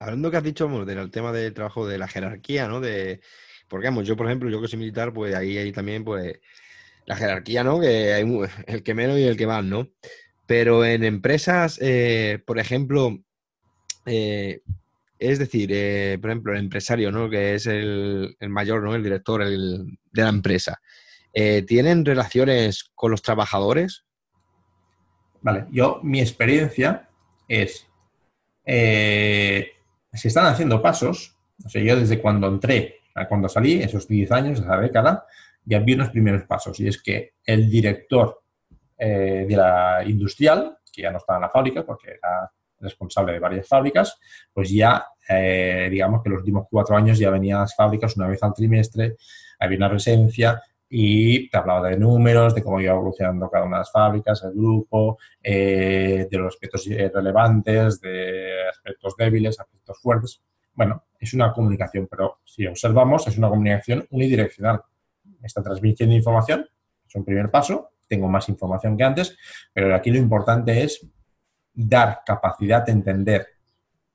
Hablando 0.00 0.30
que 0.30 0.36
has 0.36 0.42
dicho 0.42 0.68
del 0.84 1.10
tema 1.10 1.32
del 1.32 1.54
trabajo 1.54 1.86
de 1.86 1.98
la 1.98 2.08
jerarquía, 2.08 2.68
¿no? 2.68 2.80
De, 2.80 3.20
porque, 3.68 3.86
vamos, 3.86 4.06
yo, 4.06 4.16
por 4.16 4.26
ejemplo, 4.26 4.50
yo 4.50 4.60
que 4.60 4.68
soy 4.68 4.78
militar, 4.78 5.12
pues 5.12 5.34
ahí 5.34 5.56
hay 5.56 5.72
también, 5.72 6.04
pues, 6.04 6.40
la 7.06 7.16
jerarquía, 7.16 7.64
¿no? 7.64 7.80
Que 7.80 8.12
hay 8.12 8.24
el 8.66 8.82
que 8.82 8.94
menos 8.94 9.18
y 9.18 9.24
el 9.24 9.36
que 9.36 9.46
más, 9.46 9.64
¿no? 9.64 9.88
Pero 10.46 10.84
en 10.84 11.04
empresas, 11.04 11.78
eh, 11.80 12.38
por 12.46 12.58
ejemplo, 12.58 13.18
eh, 14.04 14.60
es 15.18 15.38
decir, 15.38 15.70
eh, 15.72 16.18
por 16.20 16.30
ejemplo, 16.30 16.52
el 16.52 16.58
empresario, 16.58 17.10
¿no? 17.10 17.30
Que 17.30 17.54
es 17.54 17.66
el, 17.66 18.36
mayor, 18.40 18.82
¿no? 18.82 18.94
El 18.94 19.02
director 19.02 19.44
de 19.46 19.98
la 20.12 20.28
empresa. 20.28 20.80
¿Tienen 21.66 22.04
relaciones 22.04 22.92
con 22.94 23.10
los 23.10 23.20
trabajadores? 23.20 24.04
Vale, 25.40 25.66
yo, 25.72 25.98
mi 26.04 26.20
experiencia 26.20 27.08
es, 27.48 27.88
si 28.64 30.28
están 30.28 30.46
haciendo 30.46 30.80
pasos, 30.80 31.36
o 31.64 31.68
sea, 31.68 31.82
yo 31.82 31.98
desde 31.98 32.20
cuando 32.20 32.46
entré 32.46 33.00
a 33.16 33.26
cuando 33.26 33.48
salí, 33.48 33.82
esos 33.82 34.06
10 34.06 34.30
años, 34.30 34.60
esa 34.60 34.76
década, 34.78 35.26
ya 35.64 35.78
vi 35.80 35.94
unos 35.94 36.10
primeros 36.10 36.44
pasos. 36.44 36.78
Y 36.80 36.88
es 36.88 37.02
que 37.02 37.34
el 37.44 37.70
director 37.70 38.43
eh, 38.96 39.46
de 39.48 39.56
la 39.56 40.02
industrial, 40.06 40.78
que 40.92 41.02
ya 41.02 41.10
no 41.10 41.18
estaba 41.18 41.38
en 41.38 41.42
la 41.42 41.50
fábrica 41.50 41.84
porque 41.84 42.12
era 42.12 42.50
responsable 42.78 43.32
de 43.32 43.38
varias 43.38 43.66
fábricas, 43.66 44.18
pues 44.52 44.70
ya, 44.70 45.06
eh, 45.28 45.88
digamos 45.90 46.22
que 46.22 46.30
los 46.30 46.40
últimos 46.40 46.66
cuatro 46.70 46.96
años 46.96 47.18
ya 47.18 47.30
venía 47.30 47.56
a 47.56 47.60
las 47.60 47.74
fábricas 47.74 48.16
una 48.16 48.28
vez 48.28 48.42
al 48.42 48.54
trimestre, 48.54 49.16
había 49.58 49.78
una 49.78 49.90
presencia 49.90 50.62
y 50.88 51.48
te 51.48 51.56
hablaba 51.56 51.88
de 51.88 51.96
números, 51.96 52.54
de 52.54 52.62
cómo 52.62 52.80
iba 52.80 52.92
evolucionando 52.92 53.50
cada 53.50 53.64
una 53.64 53.78
de 53.78 53.80
las 53.80 53.90
fábricas, 53.90 54.44
el 54.44 54.52
grupo, 54.52 55.18
eh, 55.42 56.28
de 56.30 56.38
los 56.38 56.54
aspectos 56.54 56.86
relevantes, 56.86 58.00
de 58.00 58.68
aspectos 58.68 59.16
débiles, 59.16 59.58
aspectos 59.58 59.98
fuertes. 60.00 60.42
Bueno, 60.74 61.04
es 61.18 61.32
una 61.34 61.52
comunicación, 61.52 62.06
pero 62.08 62.40
si 62.44 62.66
observamos, 62.66 63.26
es 63.26 63.38
una 63.38 63.48
comunicación 63.48 64.06
unidireccional. 64.10 64.82
Está 65.42 65.62
transmitiendo 65.62 66.14
información, 66.14 66.66
es 67.06 67.14
un 67.14 67.24
primer 67.24 67.50
paso, 67.50 67.93
tengo 68.08 68.28
más 68.28 68.48
información 68.48 68.96
que 68.96 69.04
antes, 69.04 69.36
pero 69.72 69.94
aquí 69.94 70.10
lo 70.10 70.18
importante 70.18 70.82
es 70.82 71.06
dar 71.72 72.20
capacidad 72.24 72.84
de 72.84 72.92
entender 72.92 73.46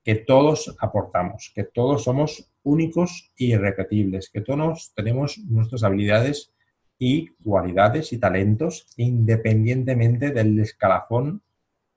que 0.04 0.16
todos 0.16 0.76
aportamos, 0.80 1.52
que 1.54 1.66
todos 1.66 2.04
somos 2.04 2.52
únicos 2.64 3.32
y 3.36 3.54
irrepetibles, 3.54 4.30
que 4.30 4.42
todos 4.42 4.94
tenemos 4.96 5.38
nuestras 5.38 5.84
habilidades 5.84 6.54
y 6.98 7.28
cualidades 7.44 8.12
y 8.14 8.18
talentos 8.18 8.88
independientemente 8.98 10.32
del 10.32 10.60
escalafón 10.60 11.42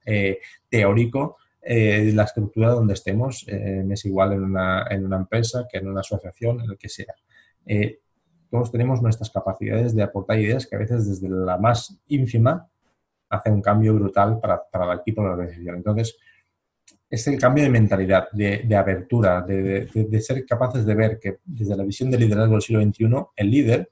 eh, 0.04 0.40
teórico 0.68 1.36
eh, 1.60 2.04
de 2.04 2.12
la 2.12 2.24
estructura 2.24 2.70
donde 2.70 2.94
estemos. 2.94 3.46
Eh, 3.48 3.84
es 3.90 4.04
igual 4.04 4.32
en 4.32 4.44
una, 4.44 4.86
en 4.90 5.06
una, 5.06 5.16
empresa 5.16 5.66
que 5.70 5.78
en 5.78 5.88
una 5.88 6.00
asociación, 6.00 6.60
en 6.60 6.70
el 6.70 6.78
que 6.78 6.88
sea 6.88 7.14
todos 8.52 8.70
tenemos 8.70 9.00
nuestras 9.00 9.30
capacidades 9.30 9.96
de 9.96 10.02
aportar 10.02 10.38
ideas 10.38 10.66
que 10.66 10.76
a 10.76 10.78
veces 10.78 11.08
desde 11.08 11.34
la 11.34 11.56
más 11.56 11.98
ínfima 12.08 12.68
hace 13.30 13.50
un 13.50 13.62
cambio 13.62 13.94
brutal 13.94 14.38
para, 14.40 14.62
para 14.70 14.92
el 14.92 14.98
equipo 15.00 15.22
de 15.22 15.28
la 15.28 15.32
organización. 15.32 15.76
Entonces, 15.76 16.18
es 17.08 17.26
el 17.28 17.38
cambio 17.38 17.64
de 17.64 17.70
mentalidad, 17.70 18.30
de, 18.30 18.76
abertura, 18.76 19.40
de, 19.40 20.20
ser 20.20 20.44
capaces 20.44 20.84
de 20.84 20.94
ver 20.94 21.18
que 21.18 21.38
desde 21.44 21.76
la 21.76 21.82
visión 21.82 22.10
del 22.10 22.20
liderazgo 22.20 22.52
del 22.52 22.62
siglo 22.62 22.82
XXI, 22.82 23.26
el 23.36 23.50
líder 23.50 23.90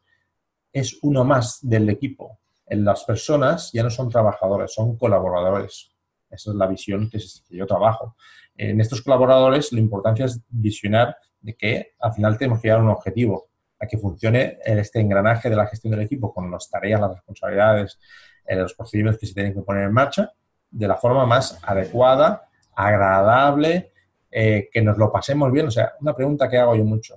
es 0.71 0.99
uno 1.03 1.25
más 1.25 1.59
del 1.63 1.89
equipo. 1.89 2.39
Las 2.67 3.05
personas 3.05 3.73
ya 3.73 3.83
no 3.83 3.89
son 3.89 4.11
trabajadores, 4.11 4.75
son 4.75 4.99
colaboradores. 4.99 5.91
Esa 6.29 6.51
es 6.51 6.57
la 6.57 6.67
visión 6.67 7.09
que, 7.09 7.19
yo 7.49 7.67
trabajo. 7.67 8.15
En 8.57 8.79
estos 8.79 9.01
colaboradores, 9.01 9.73
la 9.73 9.81
importancia 9.81 10.27
es 10.27 10.39
visionar 10.51 11.17
de 11.41 11.55
que 11.55 11.93
al 11.99 12.13
final 12.13 12.37
tenemos 12.37 12.61
que 12.61 12.69
llegar 12.69 12.81
a 12.81 12.85
un 12.85 12.91
objetivo, 12.91 13.50
a 13.81 13.87
que 13.87 13.99
funcione 13.99 14.59
este 14.65 15.01
engranaje 15.01 15.49
de 15.49 15.57
la 15.57 15.67
gestión 15.67 15.93
del 15.93 16.03
equipo 16.03 16.33
con 16.33 16.51
las 16.51 16.69
tareas, 16.69 17.01
las 17.01 17.15
responsabilidades, 17.15 17.99
eh, 18.47 18.57
los 18.57 18.75
procedimientos 18.75 19.19
que 19.19 19.27
se 19.27 19.35
tienen 19.35 19.55
que 19.55 19.63
poner 19.63 19.85
en 19.85 19.93
marcha 19.93 20.33
de 20.71 20.87
la 20.87 20.97
forma 20.97 21.27
más 21.27 21.59
adecuada, 21.63 22.49
agradable, 22.75 23.93
eh, 24.31 24.69
que 24.73 24.83
nos 24.83 24.97
lo 24.97 25.11
pasemos 25.11 25.51
bien. 25.51 25.67
O 25.67 25.71
sea, 25.71 25.95
una 26.01 26.15
pregunta 26.15 26.49
que 26.49 26.59
hago 26.59 26.77
yo 26.77 26.85
mucho. 26.85 27.17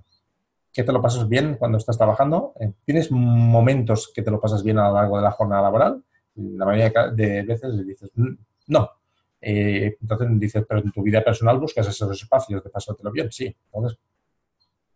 ¿Qué 0.72 0.84
te 0.84 0.92
lo 0.92 1.02
pasas 1.02 1.30
bien 1.30 1.56
cuando 1.56 1.78
estás 1.78 1.98
trabajando? 1.98 2.54
Eh, 2.60 2.74
¿Tienes 2.84 3.12
momentos 3.12 4.12
que 4.14 4.24
te 4.24 4.32
lo 4.32 4.42
pasas 4.42 4.64
bien 4.64 4.80
a 4.80 4.88
lo 4.88 4.96
largo 4.96 5.18
de 5.18 5.24
la 5.24 5.32
jornada 5.32 5.62
laboral? 5.62 6.04
La 6.36 6.66
mayoría 6.66 7.12
de 7.12 7.44
veces 7.44 7.86
dices, 7.86 8.10
mm, 8.16 8.34
no. 8.68 8.90
Eh, 9.40 9.98
entonces 10.02 10.28
dices, 10.40 10.66
pero 10.68 10.82
en 10.82 10.92
tu 10.92 11.04
vida 11.04 11.24
personal 11.24 11.60
buscas 11.60 11.88
esos 11.88 12.20
espacios 12.20 12.64
de 12.64 12.70
pasártelo 12.72 13.12
bien. 13.12 13.32
Sí. 13.32 13.56
Entonces, 13.66 14.00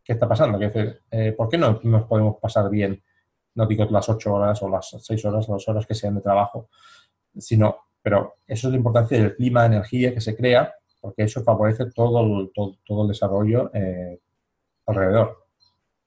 ¿qué 0.08 0.13
está 0.13 0.28
pasando? 0.28 0.58
¿Por 1.38 1.50
qué 1.50 1.58
no 1.58 1.82
nos 1.84 2.04
podemos 2.04 2.38
pasar 2.41 2.70
bien? 2.70 3.04
No 3.56 3.67
digo 3.67 3.86
las 3.91 4.08
ocho 4.08 4.34
horas 4.34 4.63
o 4.63 4.70
las 4.70 4.96
seis 5.02 5.26
horas 5.26 5.50
o 5.50 5.54
las 5.54 5.67
horas 5.67 5.86
que 5.86 5.93
sean 5.93 6.15
de 6.15 6.22
trabajo, 6.22 6.70
sino 7.38 7.88
pero 8.08 8.36
eso 8.48 8.70
es 8.70 8.72
la 8.72 8.78
importancia 8.78 9.17
del 9.17 9.36
clima, 9.36 9.65
energía 9.65 10.13
que 10.13 10.22
se 10.22 10.34
crea, 10.34 10.74
porque 11.02 11.24
eso 11.24 11.43
favorece 11.43 11.91
todo 11.93 12.22
el, 12.22 12.52
todo, 12.54 13.02
el 13.02 13.10
desarrollo 13.10 13.70
eh, 13.74 14.22
alrededor. 14.86 15.46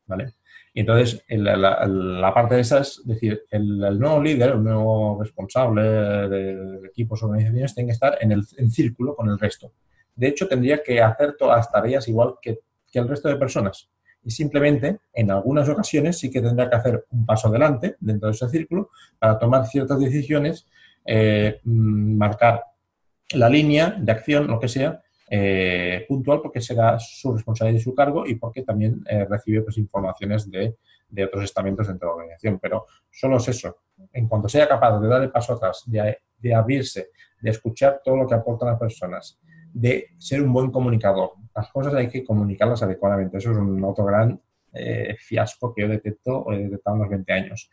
¿vale? 0.06 0.32
Y 0.72 0.80
entonces, 0.80 1.22
la, 1.28 2.32
parte 2.32 2.54
de 2.54 2.62
esa 2.62 2.78
es 2.78 3.02
decir, 3.04 3.42
el, 3.50 3.98
nuevo 3.98 4.22
líder, 4.22 4.52
el 4.52 4.64
nuevo 4.64 5.20
responsable 5.20 5.82
de, 5.82 6.86
equipos 6.86 7.22
o 7.22 7.26
organizaciones 7.26 7.74
tiene 7.74 7.88
que 7.88 7.92
estar 7.92 8.16
en 8.18 8.32
el 8.32 8.44
en 8.56 8.70
círculo 8.70 9.14
con 9.14 9.28
el 9.28 9.38
resto. 9.38 9.72
De 10.14 10.28
hecho, 10.28 10.48
tendría 10.48 10.82
que 10.82 11.02
hacer 11.02 11.36
todas 11.36 11.58
las 11.58 11.70
tareas 11.70 12.08
igual 12.08 12.36
que, 12.40 12.60
que 12.90 12.98
el 12.98 13.08
resto 13.08 13.28
de 13.28 13.36
personas. 13.36 13.90
Y 14.22 14.30
simplemente, 14.30 14.98
en 15.14 15.30
algunas 15.30 15.68
ocasiones, 15.68 16.18
sí 16.18 16.30
que 16.30 16.42
tendrá 16.42 16.68
que 16.68 16.76
hacer 16.76 17.06
un 17.10 17.24
paso 17.24 17.48
adelante 17.48 17.96
dentro 18.00 18.28
de 18.28 18.34
ese 18.34 18.48
círculo 18.48 18.90
para 19.18 19.38
tomar 19.38 19.66
ciertas 19.66 19.98
decisiones 19.98 20.66
eh, 21.06 21.60
mm, 21.64 22.16
marcar 22.16 22.62
la 23.32 23.48
línea 23.48 23.96
de 23.98 24.12
acción, 24.12 24.46
lo 24.46 24.58
que 24.58 24.68
sea, 24.68 25.00
eh, 25.32 26.04
puntual 26.08 26.40
porque 26.42 26.60
será 26.60 26.98
su 26.98 27.32
responsabilidad 27.32 27.78
y 27.78 27.82
su 27.82 27.94
cargo 27.94 28.26
y 28.26 28.34
porque 28.34 28.62
también 28.62 29.02
eh, 29.08 29.24
recibe 29.26 29.62
pues, 29.62 29.78
informaciones 29.78 30.50
de, 30.50 30.76
otros 31.24 31.44
estamentos 31.44 31.86
dentro 31.86 32.08
de 32.08 32.10
la 32.10 32.16
organización. 32.16 32.58
Pero 32.60 32.86
solo 33.10 33.36
es 33.36 33.48
eso. 33.48 33.76
En 34.12 34.26
cuanto 34.26 34.48
sea 34.48 34.68
capaz 34.68 34.98
de 34.98 35.08
dar 35.08 35.22
el 35.22 35.30
paso 35.30 35.54
atrás, 35.54 35.84
de, 35.86 36.54
abrirse, 36.54 37.10
de 37.40 37.50
escuchar 37.50 38.00
todo 38.04 38.16
lo 38.16 38.26
que 38.26 38.34
aportan 38.34 38.70
las 38.70 38.78
personas, 38.78 39.38
de 39.72 40.08
ser 40.18 40.42
un 40.42 40.52
buen 40.52 40.70
comunicador. 40.70 41.32
Las 41.54 41.70
cosas 41.70 41.94
hay 41.94 42.08
que 42.08 42.24
comunicarlas 42.24 42.82
adecuadamente. 42.82 43.38
Eso 43.38 43.52
es 43.52 43.56
un 43.56 43.82
otro 43.84 44.04
gran 44.04 44.40
fiasco 45.18 45.74
que 45.74 45.82
yo 45.82 45.88
detecto 45.88 46.38
o 46.38 46.52
he 46.52 46.58
detectado 46.58 46.94
en 46.94 47.02
los 47.02 47.10
20 47.10 47.32
años 47.32 47.70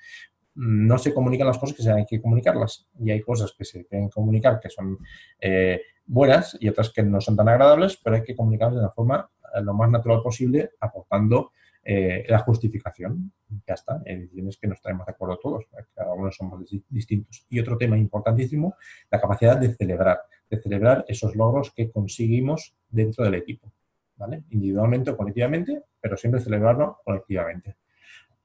no 0.58 0.98
se 0.98 1.14
comunican 1.14 1.46
las 1.46 1.60
cosas 1.60 1.78
que 1.78 1.84
se 1.84 1.92
hay 1.92 2.06
que 2.06 2.20
comunicarlas. 2.20 2.88
Y 3.00 3.12
hay 3.12 3.22
cosas 3.22 3.54
que 3.56 3.64
se 3.64 3.86
que 3.86 4.10
comunicar 4.12 4.60
que 4.60 4.70
son 4.70 4.98
eh, 5.40 5.82
buenas 6.06 6.58
y 6.60 6.68
otras 6.68 6.90
que 6.90 7.04
no 7.04 7.22
son 7.22 7.36
tan 7.36 7.48
agradables, 7.48 7.98
pero 8.04 8.16
hay 8.16 8.24
que 8.24 8.36
comunicarlas 8.36 8.76
de 8.76 8.80
una 8.82 8.90
forma 8.90 9.30
eh, 9.56 9.62
lo 9.62 9.76
más 9.76 9.90
natural 9.92 10.22
posible, 10.24 10.72
aportando 10.80 11.52
eh, 11.84 12.26
la 12.28 12.40
justificación. 12.40 13.32
Ya 13.68 13.76
está, 13.76 14.00
decisiones 14.00 14.58
que 14.58 14.68
nos 14.68 14.82
traemos 14.82 15.06
de 15.06 15.12
acuerdo 15.12 15.38
todos, 15.38 15.66
cada 15.94 16.14
uno 16.14 16.32
somos 16.32 16.66
distintos. 16.90 17.46
Y 17.50 17.60
otro 17.60 17.78
tema 17.78 17.98
importantísimo, 17.98 18.76
la 19.12 19.22
capacidad 19.22 19.58
de 19.58 19.76
celebrar, 19.76 20.22
de 20.50 20.62
celebrar 20.62 21.06
esos 21.08 21.36
logros 21.36 21.72
que 21.72 21.92
conseguimos 21.92 22.74
dentro 22.90 23.26
del 23.26 23.36
equipo. 23.36 23.72
¿vale? 24.16 24.44
Individualmente 24.50 25.12
o 25.12 25.18
colectivamente, 25.18 25.84
pero 26.00 26.18
siempre 26.18 26.42
celebrarlo 26.42 27.00
colectivamente. 27.04 27.78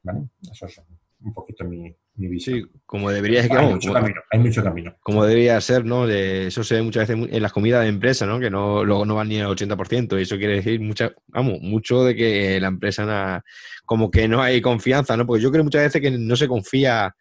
¿vale? 0.03 0.29
Eso 0.51 0.67
es 0.67 0.81
un 1.25 1.33
poquito 1.33 1.65
mi, 1.65 1.95
mi 2.15 2.29
visión. 2.29 2.59
Sí, 2.59 2.81
como 2.85 3.11
debería 3.11 3.43
ser. 3.43 3.57
Hay, 3.57 3.73
mucho 3.73 3.93
camino, 3.93 4.21
hay 4.31 4.39
mucho 4.39 4.63
camino. 4.63 4.97
Como 5.03 5.25
debería 5.25 5.61
ser, 5.61 5.85
¿no? 5.85 6.09
eso 6.09 6.65
se 6.65 6.77
ve 6.77 6.83
muchas 6.83 7.09
veces 7.09 7.29
en 7.33 7.43
las 7.43 7.53
comidas 7.53 7.83
de 7.83 7.89
empresa, 7.89 8.27
¿no? 8.27 8.39
Que 8.39 8.51
no, 8.51 8.85
luego 8.85 9.05
no 9.05 9.15
van 9.15 9.29
ni 9.29 9.41
al 9.41 9.49
80%. 9.49 10.19
Y 10.19 10.23
eso 10.23 10.37
quiere 10.37 10.57
decir 10.57 10.81
mucha, 10.81 11.13
vamos, 11.29 11.61
mucho 11.61 12.05
de 12.05 12.15
que 12.15 12.61
la 12.61 12.69
empresa 12.69 13.43
como 13.85 14.11
que 14.11 14.29
no 14.29 14.43
hay 14.43 14.61
confianza, 14.61 15.17
¿no? 15.17 15.27
Porque 15.27 15.43
yo 15.43 15.51
creo 15.51 15.65
muchas 15.65 15.83
veces 15.83 16.01
que 16.01 16.11
no 16.11 16.37
se 16.37 16.49
confía 16.49 17.15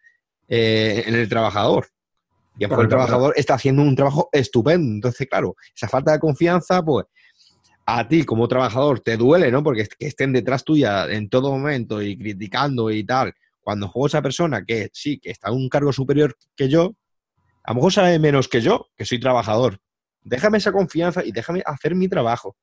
eh, 0.48 1.04
en 1.06 1.14
el 1.14 1.28
trabajador. 1.28 1.86
Y 2.58 2.64
el 2.64 2.88
trabajador 2.88 3.34
está 3.36 3.54
haciendo 3.54 3.82
un 3.82 3.96
trabajo 3.96 4.28
estupendo. 4.30 4.94
Entonces, 4.94 5.26
claro, 5.28 5.56
esa 5.74 5.88
falta 5.88 6.12
de 6.12 6.18
confianza, 6.18 6.82
pues 6.82 7.06
a 7.86 8.06
ti 8.06 8.24
como 8.24 8.46
trabajador 8.46 9.00
te 9.00 9.16
duele, 9.16 9.50
¿no? 9.50 9.62
Porque 9.62 9.86
que 9.98 10.06
estén 10.06 10.32
detrás 10.32 10.64
tuya 10.64 11.06
en 11.06 11.28
todo 11.28 11.50
momento 11.50 12.02
y 12.02 12.16
criticando 12.16 12.90
y 12.90 13.04
tal, 13.04 13.32
cuando 13.60 13.88
juego 13.88 14.06
a 14.06 14.08
esa 14.08 14.22
persona 14.22 14.64
que 14.64 14.90
sí, 14.92 15.18
que 15.18 15.30
está 15.30 15.48
en 15.48 15.56
un 15.56 15.68
cargo 15.68 15.92
superior 15.92 16.36
que 16.54 16.68
yo, 16.68 16.94
a 17.64 17.72
lo 17.72 17.76
mejor 17.76 17.92
sabe 17.92 18.18
menos 18.18 18.48
que 18.48 18.60
yo, 18.60 18.88
que 18.96 19.04
soy 19.04 19.18
trabajador. 19.20 19.78
Déjame 20.22 20.58
esa 20.58 20.72
confianza 20.72 21.24
y 21.24 21.32
déjame 21.32 21.62
hacer 21.64 21.94
mi 21.94 22.08
trabajo. 22.08 22.56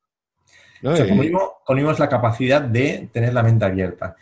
¿no? 0.82 0.92
O 0.92 1.74
la 2.00 2.10
capacidad 2.10 2.62
de 2.62 3.10
tener 3.12 3.34
la 3.34 3.44
mente 3.44 3.66
abierta. 3.66 4.16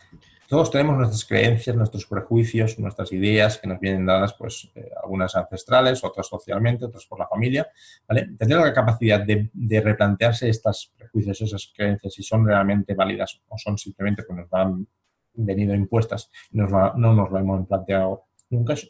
Todos 0.48 0.72
tenemos 0.72 0.96
nuestras 0.96 1.26
creencias, 1.26 1.76
nuestros 1.76 2.06
prejuicios, 2.06 2.80
nuestras 2.80 3.12
ideas 3.12 3.58
que 3.58 3.68
nos 3.68 3.82
vienen 3.82 4.06
dadas, 4.06 4.34
pues, 4.34 4.72
eh, 4.76 4.90
algunas 5.04 5.36
ancestrales, 5.36 6.02
otras 6.06 6.28
socialmente, 6.28 6.86
otras 6.86 7.06
por 7.06 7.20
la 7.20 7.28
familia. 7.28 7.68
¿vale? 8.08 8.30
Tener 8.38 8.58
la 8.58 8.74
capacidad 8.74 9.20
de, 9.26 9.82
replantearse 9.82 10.48
estas 10.48 10.94
prejuicios, 10.98 11.42
esas 11.42 11.74
creencias, 11.76 12.14
si 12.14 12.24
son 12.24 12.48
realmente 12.48 12.94
válidas 12.94 13.42
o 13.50 13.58
son 13.58 13.78
simplemente 13.78 14.24
que 14.26 14.34
nos 14.34 14.50
van 14.50 14.88
venido 15.34 15.76
impuestas 15.76 16.32
y 16.52 16.58
no 16.58 16.68
nos 16.96 17.30
lo 17.30 17.38
hemos 17.38 17.68
planteado 17.68 18.28
nunca, 18.50 18.74
es, 18.74 18.90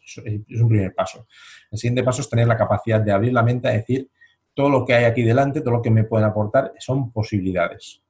un 0.62 0.70
primer 0.70 0.93
paso. 0.93 1.28
El 1.72 1.78
siguiente 1.80 2.04
paso 2.04 2.22
es 2.22 2.30
tener 2.30 2.48
la 2.48 2.58
capacidad 2.58 3.02
de 3.02 3.12
abrir 3.12 3.34
la 3.34 3.43
mente 3.43 3.67
a 3.67 3.72
decir 3.72 4.10
todo 4.54 4.70
lo 4.70 4.86
que 4.86 4.93
hay 4.93 5.06
aquí 5.06 5.24
delante, 5.24 5.62
todo 5.62 5.76
lo 5.76 5.82
que 5.82 5.91
me 5.91 6.04
pueden 6.04 6.28
aportar 6.28 6.74
son 6.80 7.12
posibilidades. 7.12 8.02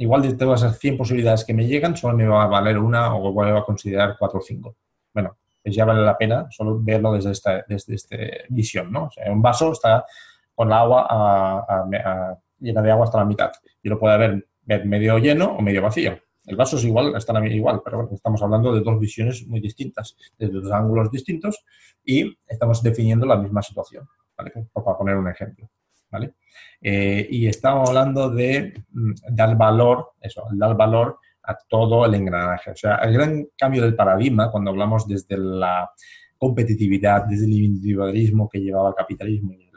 Igual 0.00 0.22
de 0.22 0.32
todas 0.32 0.62
esas 0.62 0.78
100 0.78 0.96
posibilidades 0.96 1.44
que 1.44 1.52
me 1.52 1.66
llegan, 1.66 1.94
solo 1.94 2.16
me 2.16 2.26
va 2.26 2.44
a 2.44 2.46
valer 2.46 2.78
una 2.78 3.14
o 3.14 3.32
voy 3.34 3.50
a 3.50 3.62
considerar 3.62 4.16
cuatro 4.18 4.38
o 4.38 4.42
cinco. 4.42 4.76
Bueno, 5.12 5.36
pues 5.62 5.74
ya 5.74 5.84
vale 5.84 6.00
la 6.00 6.16
pena 6.16 6.46
solo 6.50 6.80
verlo 6.80 7.12
desde 7.12 7.32
esta, 7.32 7.66
desde 7.68 7.96
esta 7.96 8.16
visión, 8.48 8.90
¿no? 8.90 9.04
O 9.04 9.10
sea, 9.10 9.30
un 9.30 9.42
vaso 9.42 9.72
está 9.72 10.06
con 10.54 10.70
la 10.70 10.80
agua 10.80 11.06
a, 11.10 12.38
llena 12.58 12.80
de 12.80 12.90
agua 12.90 13.04
hasta 13.04 13.18
la 13.18 13.26
mitad 13.26 13.52
y 13.82 13.90
lo 13.90 13.98
puede 13.98 14.42
ver 14.64 14.86
medio 14.86 15.18
lleno 15.18 15.56
o 15.58 15.60
medio 15.60 15.82
vacío. 15.82 16.18
El 16.46 16.56
vaso 16.56 16.78
es 16.78 16.84
igual, 16.84 17.14
están 17.14 17.46
igual, 17.46 17.82
pero 17.84 17.98
bueno, 17.98 18.14
estamos 18.14 18.42
hablando 18.42 18.72
de 18.74 18.80
dos 18.80 18.98
visiones 18.98 19.46
muy 19.46 19.60
distintas, 19.60 20.16
desde 20.38 20.62
dos 20.62 20.72
ángulos 20.72 21.10
distintos 21.10 21.62
y 22.02 22.38
estamos 22.48 22.82
definiendo 22.82 23.26
la 23.26 23.36
misma 23.36 23.60
situación, 23.60 24.08
¿vale? 24.34 24.50
Para 24.72 24.96
poner 24.96 25.16
un 25.16 25.28
ejemplo, 25.28 25.68
¿vale? 26.10 26.34
Eh, 26.80 27.26
y 27.30 27.46
estamos 27.46 27.88
hablando 27.88 28.30
de 28.30 28.84
mm, 28.92 29.12
dar 29.30 29.56
valor, 29.56 30.12
eso, 30.20 30.46
dar 30.52 30.76
valor 30.76 31.18
a 31.42 31.56
todo 31.68 32.04
el 32.04 32.14
engranaje. 32.14 32.70
O 32.70 32.76
sea, 32.76 32.96
el 32.96 33.12
gran 33.14 33.46
cambio 33.56 33.82
del 33.82 33.94
paradigma 33.94 34.50
cuando 34.50 34.70
hablamos 34.70 35.06
desde 35.06 35.36
la 35.36 35.90
competitividad, 36.36 37.24
desde 37.24 37.46
el 37.46 37.52
individualismo 37.52 38.48
que 38.48 38.60
llevaba 38.60 38.90
el 38.90 38.94
capitalismo 38.94 39.52
y 39.52 39.68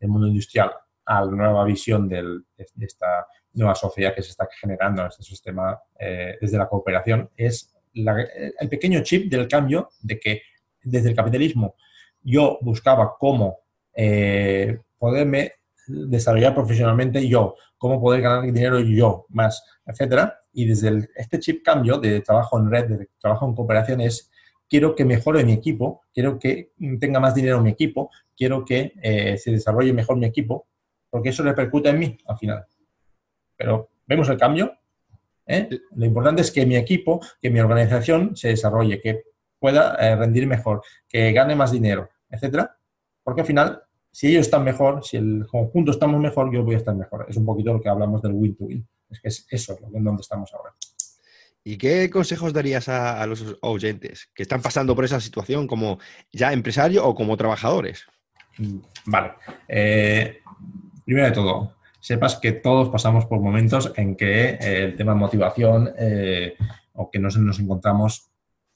el, 0.00 0.08
mundo 0.08 0.28
industrial 0.28 0.72
a 1.04 1.24
la 1.24 1.30
nueva 1.30 1.64
visión 1.64 2.08
de 2.08 2.42
esta 2.78 3.26
nueva 3.52 3.74
sociedad 3.74 4.14
que 4.14 4.22
se 4.22 4.30
está 4.30 4.48
generando 4.60 5.02
en 5.02 5.08
este 5.08 5.22
sistema 5.22 5.78
eh, 5.98 6.36
desde 6.40 6.58
la 6.58 6.68
cooperación 6.68 7.28
es 7.36 7.74
el 7.92 8.68
pequeño 8.68 9.02
chip 9.02 9.30
del 9.30 9.48
cambio 9.48 9.90
de 10.00 10.18
que 10.18 10.42
desde 10.82 11.10
el 11.10 11.16
capitalismo 11.16 11.74
yo 12.22 12.58
buscaba 12.60 13.16
cómo 13.18 13.60
eh, 13.94 14.78
poderme 14.98 15.54
desarrollar 16.08 16.54
profesionalmente 16.54 17.26
yo, 17.28 17.54
cómo 17.78 18.00
poder 18.00 18.22
ganar 18.22 18.42
dinero 18.42 18.80
yo 18.80 19.26
más, 19.28 19.64
etcétera. 19.86 20.40
Y 20.52 20.66
desde 20.66 21.08
este 21.16 21.38
chip 21.38 21.64
cambio 21.64 21.98
de 21.98 22.20
trabajo 22.20 22.58
en 22.58 22.70
red, 22.70 22.86
de 22.86 23.08
trabajo 23.18 23.46
en 23.46 23.54
cooperación 23.54 24.00
es 24.00 24.30
quiero 24.68 24.94
que 24.94 25.04
mejore 25.04 25.44
mi 25.44 25.52
equipo, 25.52 26.02
quiero 26.12 26.38
que 26.38 26.72
tenga 27.00 27.20
más 27.20 27.34
dinero 27.34 27.60
mi 27.60 27.70
equipo, 27.70 28.10
quiero 28.36 28.64
que 28.64 28.92
eh, 29.02 29.36
se 29.36 29.50
desarrolle 29.50 29.92
mejor 29.92 30.16
mi 30.16 30.26
equipo, 30.26 30.68
porque 31.08 31.30
eso 31.30 31.42
repercute 31.42 31.88
en 31.88 31.98
mí 31.98 32.18
al 32.26 32.38
final 32.38 32.66
pero 33.60 33.90
vemos 34.06 34.26
el 34.30 34.38
cambio. 34.38 34.72
¿eh? 35.46 35.68
Lo 35.94 36.06
importante 36.06 36.40
es 36.40 36.50
que 36.50 36.64
mi 36.64 36.76
equipo, 36.76 37.20
que 37.42 37.50
mi 37.50 37.60
organización 37.60 38.34
se 38.34 38.48
desarrolle, 38.48 39.02
que 39.02 39.24
pueda 39.58 39.96
eh, 39.96 40.16
rendir 40.16 40.46
mejor, 40.46 40.80
que 41.06 41.30
gane 41.32 41.54
más 41.54 41.70
dinero, 41.70 42.08
etcétera, 42.30 42.74
porque 43.22 43.42
al 43.42 43.46
final 43.46 43.82
si 44.12 44.28
ellos 44.28 44.42
están 44.42 44.64
mejor, 44.64 45.04
si 45.04 45.16
el 45.16 45.46
conjunto 45.46 45.92
estamos 45.92 46.20
mejor, 46.20 46.52
yo 46.52 46.64
voy 46.64 46.74
a 46.74 46.78
estar 46.78 46.94
mejor. 46.94 47.26
Es 47.28 47.36
un 47.36 47.46
poquito 47.46 47.72
lo 47.72 47.80
que 47.80 47.88
hablamos 47.88 48.20
del 48.22 48.32
win-to-win. 48.32 48.86
Es 49.08 49.20
que 49.20 49.28
es 49.28 49.46
eso, 49.50 49.78
en 49.92 50.04
donde 50.04 50.20
estamos 50.20 50.52
ahora. 50.54 50.74
¿Y 51.62 51.76
qué 51.76 52.08
consejos 52.08 52.52
darías 52.52 52.88
a, 52.88 53.24
los 53.26 53.56
oyentes 53.60 54.30
que 54.34 54.42
están 54.42 54.62
pasando 54.62 54.94
por 54.96 55.04
esa 55.04 55.20
situación 55.20 55.66
como 55.66 55.98
ya 56.32 56.52
empresario 56.52 57.06
o 57.06 57.14
como 57.14 57.36
trabajadores? 57.36 58.06
Mm, 58.58 58.78
vale. 59.06 59.32
Eh, 59.68 60.38
primero 61.04 61.26
de 61.26 61.32
todo, 61.32 61.74
sepas 62.00 62.36
que 62.36 62.52
todos 62.52 62.88
pasamos 62.88 63.26
por 63.26 63.40
momentos 63.40 63.92
en 63.96 64.16
que 64.16 64.50
eh, 64.50 64.84
el 64.84 64.96
tema 64.96 65.12
de 65.12 65.18
motivación 65.18 65.90
eh, 65.98 66.54
o 66.94 67.10
que 67.10 67.18
nos, 67.18 67.36
nos 67.36 67.60
encontramos 67.60 68.29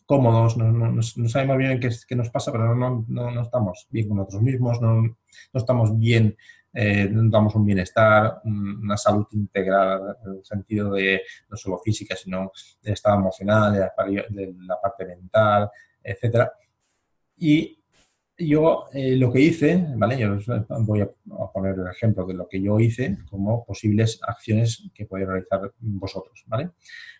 cómodos, 0.07 0.57
no, 0.57 0.71
no, 0.71 0.93
no, 0.93 1.29
sabemos 1.29 1.57
bien 1.57 1.81
qué, 1.81 1.91
qué, 2.07 2.17
nos 2.17 2.31
pasa, 2.31 2.53
pero 2.53 2.75
no, 2.75 3.05
no, 3.09 3.43
estamos 3.43 3.87
bien 3.91 4.09
con 4.09 4.19
nosotros 4.19 4.43
mismos, 4.43 4.81
no, 4.81 5.17
estamos 5.53 5.99
bien, 5.99 6.37
eh, 6.73 7.09
no 7.11 7.31
damos 7.31 7.55
un 7.55 7.65
bienestar, 7.65 8.41
una 8.45 8.97
salud 8.97 9.27
integral 9.33 10.17
en 10.25 10.33
el 10.33 10.45
sentido 10.45 10.93
de 10.93 11.23
no 11.49 11.57
solo 11.57 11.79
física, 11.79 12.17
sino 12.17 12.53
del 12.83 12.93
estado 12.93 13.19
emocional, 13.19 13.73
de 13.73 13.81
la, 13.81 13.93
de 14.29 14.55
parte 14.83 15.07
mental, 15.07 15.71
etcétera. 16.03 16.53
Y 17.37 17.81
yo 18.37 18.87
eh, 18.93 19.17
lo 19.17 19.33
que 19.33 19.41
hice, 19.41 19.87
¿vale? 19.97 20.19
Yo 20.19 20.37
voy 20.81 21.01
a, 21.01 21.09
poner 21.53 21.79
el 21.79 21.87
ejemplo 21.87 22.27
de 22.27 22.35
lo 22.35 22.49
que 22.49 22.61
yo 22.61 22.81
hice 22.81 23.19
como 23.31 23.65
posibles 23.65 24.21
acciones 24.27 24.91
que 24.93 25.07
podéis 25.07 25.29
realizar 25.29 25.73
vosotros, 25.79 26.45
¿vale? 26.47 26.71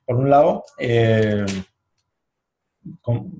Por 0.05 0.17
un 0.17 0.29
lado, 0.29 0.65
eh, 0.79 1.47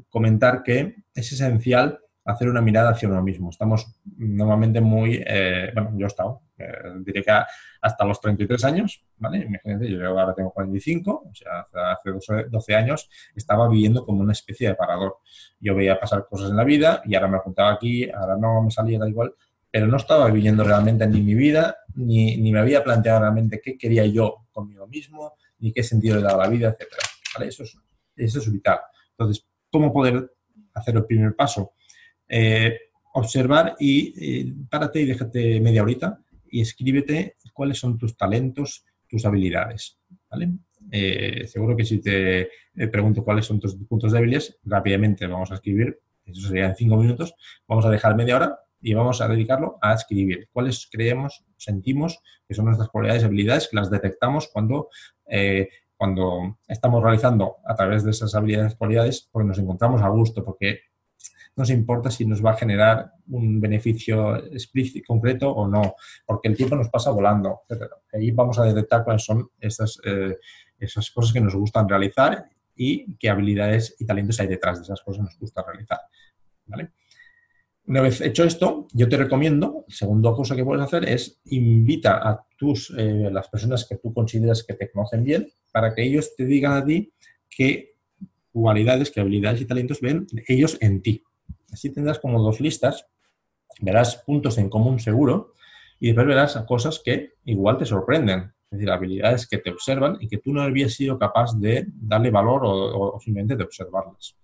comentar 0.09 0.63
que 0.63 0.97
es 1.15 1.33
esencial 1.33 2.01
hacer 2.25 2.49
una 2.49 2.63
mirada 2.63 2.91
hacia 2.91 3.09
uno 3.09 3.23
mismo. 3.23 3.51
Estamos 3.51 4.01
normalmente 4.17 4.81
muy, 4.81 5.23
eh, 5.27 5.71
bueno, 5.75 5.93
yo 5.95 6.07
he 6.07 6.09
estado, 6.09 6.43
eh, 6.57 6.73
diré 7.01 7.23
que 7.23 7.33
hasta 7.83 8.05
los 8.05 8.21
33 8.21 8.65
años, 8.65 9.05
¿vale? 9.19 9.45
Imagínense, 9.45 9.91
yo 9.91 10.19
ahora 10.19 10.35
tengo 10.35 10.51
45, 10.51 11.25
o 11.31 11.35
sea, 11.35 11.67
hace 11.93 12.11
12, 12.51 12.75
años 12.75 13.11
estaba 13.37 13.69
viviendo 13.69 14.07
como 14.07 14.23
una 14.23 14.33
especie 14.33 14.69
de 14.69 14.75
parador. 14.75 15.19
Yo 15.61 15.75
veía 15.75 16.01
pasar 16.01 16.27
cosas 16.27 16.51
en 16.51 16.57
la 16.57 16.65
vida 16.65 17.03
y 17.05 17.15
ahora 17.15 17.29
me 17.29 17.39
juntaba 17.39 17.73
aquí, 17.73 18.11
ahora 18.11 18.37
no 18.37 18.63
me 18.63 18.71
salía, 18.71 18.99
da 18.99 19.09
igual, 19.09 19.35
pero 19.71 19.87
no 19.87 19.99
estaba 19.99 20.31
viviendo 20.31 20.65
realmente 20.65 21.07
ni 21.07 21.21
mi 21.21 21.35
vida, 21.35 21.77
ni, 21.95 22.39
ni 22.39 22.53
me 22.53 22.61
había 22.61 22.83
planteado 22.83 23.21
realmente 23.21 23.61
qué 23.63 23.77
quería 23.77 24.07
yo 24.07 24.47
conmigo 24.51 24.87
mismo, 24.87 25.35
ni 25.59 25.73
qué 25.73 25.83
sentido 25.83 26.17
le 26.17 26.23
daba 26.23 26.45
la 26.45 26.49
vida, 26.51 26.69
etc. 26.71 26.89
¿Vale? 27.35 27.49
Eso, 27.49 27.65
es, 27.65 27.77
eso 28.17 28.39
es 28.39 28.51
vital. 28.51 28.79
Entonces, 29.17 29.47
¿cómo 29.71 29.93
poder 29.93 30.33
hacer 30.75 30.97
el 30.97 31.07
primer 31.07 31.35
paso? 31.35 31.73
Eh, 32.29 32.79
observar 33.15 33.77
y 33.79 34.53
párate 34.69 35.01
y 35.01 35.07
déjate 35.07 35.61
media 35.61 35.83
horita 35.83 36.21
y 36.51 36.61
escríbete 36.61 37.37
cuáles 37.53 37.79
son 37.79 37.97
tus 37.97 38.17
talentos, 38.17 38.85
tus 39.09 39.25
habilidades. 39.25 39.99
¿vale? 40.31 40.51
Eh, 40.91 41.47
seguro 41.47 41.77
que 41.77 41.85
si 41.85 42.01
te 42.01 42.49
pregunto 42.91 43.25
cuáles 43.25 43.47
son 43.47 43.61
tus 43.61 43.77
puntos 43.77 44.13
débiles, 44.13 44.59
rápidamente 44.65 45.27
vamos 45.27 45.51
a 45.53 45.55
escribir, 45.55 46.01
eso 46.27 46.49
sería 46.49 46.67
en 46.67 46.77
cinco 46.77 46.97
minutos, 46.97 47.35
vamos 47.69 47.85
a 47.87 47.91
dejar 47.91 48.17
media 48.17 48.37
hora 48.37 48.59
y 48.81 48.93
vamos 48.95 49.21
a 49.21 49.29
dedicarlo 49.29 49.79
a 49.81 49.95
escribir 49.95 50.49
cuáles 50.53 50.89
creemos, 50.91 51.45
sentimos 51.57 52.21
que 52.47 52.55
son 52.55 52.67
nuestras 52.67 52.89
cualidades 52.91 53.23
y 53.23 53.27
habilidades, 53.27 53.69
que 53.69 53.77
las 53.77 53.91
detectamos 53.91 54.49
cuando 54.53 54.89
eh, 55.27 55.69
cuando 56.05 56.59
estamos 56.69 57.03
realizando 57.03 57.57
a 57.65 57.75
través 57.75 58.05
de 58.05 58.11
esas 58.11 58.35
habilidades 58.35 58.75
y 58.75 58.77
cualidades, 58.77 59.27
porque 59.33 59.49
nos 59.49 59.59
encontramos 59.59 60.03
a 60.03 60.09
gusto, 60.09 60.45
porque 60.45 60.81
nos 61.57 61.71
importa 61.71 62.11
si 62.11 62.27
nos 62.27 62.45
va 62.45 62.51
a 62.51 62.57
generar 62.57 63.13
un 63.29 63.59
beneficio 63.59 64.37
explícito, 64.53 65.07
concreto 65.07 65.51
o 65.51 65.67
no, 65.67 65.95
porque 66.27 66.49
el 66.49 66.59
tiempo 66.59 66.77
nos 66.77 66.91
pasa 66.91 67.11
volando. 67.11 67.63
Ahí 68.13 68.33
vamos 68.33 68.59
a 68.59 68.65
detectar 68.65 69.03
cuáles 69.03 69.25
son 69.25 69.49
esas, 69.59 69.99
eh, 70.05 70.37
cosas 71.15 71.33
que 71.33 71.41
nos 71.41 71.55
gustan 71.55 71.89
realizar 71.89 72.51
y 72.77 73.17
qué 73.17 73.31
habilidades 73.31 73.97
y 73.99 74.05
talentos 74.05 74.39
hay 74.41 74.49
detrás 74.49 74.81
de 74.81 74.83
esas 74.83 75.01
cosas 75.01 75.21
que 75.21 75.25
nos 75.25 75.39
gusta 75.39 75.65
realizar. 75.67 76.01
¿vale? 76.67 76.91
Una 77.87 78.01
vez 78.01 78.23
hecho 78.23 78.45
esto, 78.45 78.89
yo 78.95 79.09
te 79.11 79.19
recomiendo, 79.19 79.85
la 79.87 79.95
segunda 79.95 80.33
cosa 80.33 80.57
que 80.57 80.65
puedes 80.65 80.83
hacer 80.83 81.07
es 81.07 81.39
invita 81.47 82.17
a 82.27 82.47
tus, 82.57 82.91
eh, 82.97 83.29
las 83.31 83.49
personas 83.49 83.87
que 83.87 83.97
tú 83.97 84.15
consideras 84.15 84.65
que 84.65 84.73
te 84.73 84.91
conocen 84.91 85.23
bien, 85.23 85.49
para 85.71 85.95
que 85.95 86.03
ellos 86.03 86.35
te 86.35 86.47
digan 86.47 86.73
a 86.73 86.85
ti 86.85 87.13
qué 87.51 87.95
cualidades, 88.51 89.11
qué 89.11 89.21
habilidades 89.21 89.61
y 89.61 89.67
talentos 89.67 90.01
ven 90.01 90.27
ellos 90.49 90.79
en 90.81 91.03
ti. 91.03 91.23
Así 91.71 91.91
tendrás 91.91 92.19
como 92.19 92.43
dos 92.43 92.59
listas, 92.59 93.07
verás 93.81 94.17
puntos 94.17 94.57
en 94.57 94.71
común 94.71 94.99
seguro 94.99 95.53
y 96.01 96.07
después 96.07 96.27
verás 96.27 96.57
cosas 96.67 97.03
que 97.05 97.35
igual 97.45 97.77
te 97.77 97.85
sorprenden. 97.85 98.55
Es 98.71 98.79
decir, 98.79 98.91
habilidades 98.91 99.47
que 99.47 99.59
te 99.59 99.71
observan 99.71 100.17
y 100.21 100.29
que 100.29 100.39
tú 100.39 100.55
no 100.55 100.63
habías 100.63 100.95
sido 100.95 101.19
capaz 101.19 101.53
de 101.59 101.87
darle 101.89 102.31
valor 102.31 102.63
o, 102.65 103.21
simplemente 103.21 103.57
de 103.57 103.65
observarlas. 103.65 104.37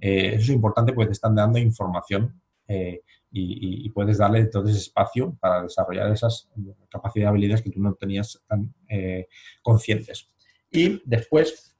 Eh, 0.00 0.34
eso 0.34 0.42
es 0.42 0.50
importante 0.50 0.92
porque 0.92 1.06
te 1.06 1.12
están 1.12 1.36
dando 1.36 1.58
información 1.58 2.40
eh, 2.68 3.02
y, 3.30 3.88
puedes 3.90 4.18
darle 4.18 4.46
todo 4.46 4.68
ese 4.68 4.78
espacio 4.78 5.36
para 5.40 5.62
desarrollar 5.62 6.12
esas 6.12 6.48
capacidades 6.90 7.26
y 7.26 7.28
habilidades 7.28 7.62
que 7.62 7.70
tú 7.70 7.80
no 7.80 7.94
tenías 7.94 8.40
tan 8.46 8.72
eh, 8.88 9.26
conscientes. 9.62 10.30
Y 10.70 11.02
después 11.04 11.76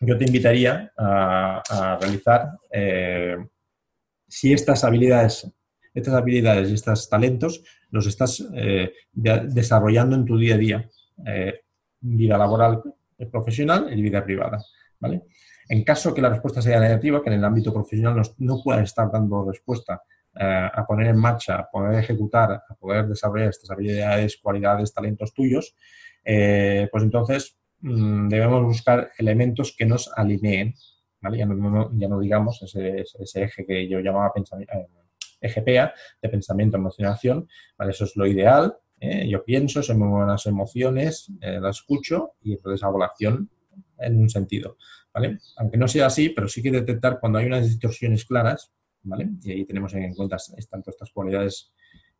yo 0.00 0.16
te 0.16 0.24
invitaría 0.24 0.92
a, 0.96 1.98
realizar, 2.00 2.52
eh, 2.70 3.36
si 4.26 4.52
estas 4.52 4.84
habilidades, 4.84 5.50
estas 5.92 6.14
habilidades 6.14 6.70
y 6.70 6.74
estos 6.74 7.08
talentos 7.08 7.62
los 7.90 8.06
estás 8.06 8.44
desarrollando 9.12 10.16
en 10.16 10.24
tu 10.24 10.38
día 10.38 10.54
a 10.54 10.58
día, 10.58 10.90
vida 12.00 12.38
laboral, 12.38 12.82
profesional 13.30 13.88
y 13.96 14.00
vida 14.02 14.24
privada. 14.24 14.58
¿vale? 15.00 15.22
En 15.68 15.84
caso 15.84 16.14
que 16.14 16.22
la 16.22 16.30
respuesta 16.30 16.62
sea 16.62 16.80
negativa, 16.80 17.22
que 17.22 17.30
en 17.30 17.38
el 17.38 17.44
ámbito 17.44 17.72
profesional 17.72 18.16
no, 18.16 18.22
no 18.38 18.62
puedas 18.62 18.84
estar 18.84 19.10
dando 19.10 19.44
respuesta 19.50 20.02
a 20.40 20.84
poner 20.86 21.08
en 21.08 21.16
marcha, 21.16 21.56
a 21.56 21.70
poder 21.70 21.98
ejecutar, 21.98 22.62
a 22.68 22.74
poder 22.74 23.06
desarrollar 23.06 23.48
estas 23.48 23.70
habilidades, 23.70 24.36
cualidades, 24.36 24.92
talentos 24.92 25.34
tuyos, 25.34 25.74
eh, 26.24 26.88
pues 26.90 27.04
entonces 27.04 27.58
mm, 27.80 28.28
debemos 28.28 28.64
buscar 28.64 29.10
elementos 29.18 29.74
que 29.76 29.86
nos 29.86 30.10
alineen, 30.14 30.74
ya, 31.20 31.46
no, 31.46 32.20
digamos 32.20 32.62
ese, 32.62 33.04
eje 33.42 33.66
que 33.66 33.88
yo 33.88 33.98
llamaba 33.98 34.32
eh, 34.36 34.86
eje 35.40 35.60
de 35.62 36.28
pensamiento, 36.28 36.76
emoción, 36.76 37.08
acción, 37.08 37.48
¿vale? 37.76 37.90
eso 37.90 38.04
es 38.04 38.16
lo 38.16 38.26
ideal, 38.26 38.76
yo 39.00 39.44
pienso, 39.44 39.80
se 39.80 39.94
me 39.94 40.04
mueven 40.04 40.28
las 40.28 40.46
emociones, 40.46 41.30
la 41.40 41.70
escucho 41.70 42.32
y 42.42 42.54
entonces 42.54 42.82
hago 42.82 42.98
la 42.98 43.12
en 43.98 44.18
un 44.20 44.28
sentido. 44.28 44.76
Aunque 45.56 45.76
no 45.76 45.88
sea 45.88 46.06
así, 46.06 46.30
pero 46.30 46.48
sí 46.48 46.62
que 46.62 46.70
detectar 46.70 47.20
cuando 47.20 47.38
hay 47.38 47.46
unas 47.46 47.64
distorsiones 47.64 48.24
claras, 48.24 48.72
y 49.42 49.52
ahí 49.52 49.64
tenemos 49.64 49.94
en 49.94 50.14
cuenta 50.14 50.36
tanto 50.70 50.90
estas 50.90 51.10
cualidades, 51.10 51.72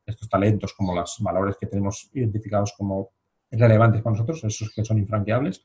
estos 0.05 0.29
talentos 0.29 0.72
como 0.74 0.94
los 0.94 1.16
valores 1.20 1.57
que 1.61 1.66
tenemos 1.66 2.11
identificados 2.14 2.74
como 2.77 3.11
relevantes 3.51 4.03
para 4.03 4.14
nosotros, 4.14 4.42
esos 4.44 4.72
que 4.74 4.85
son 4.85 4.98
infranqueables. 4.98 5.64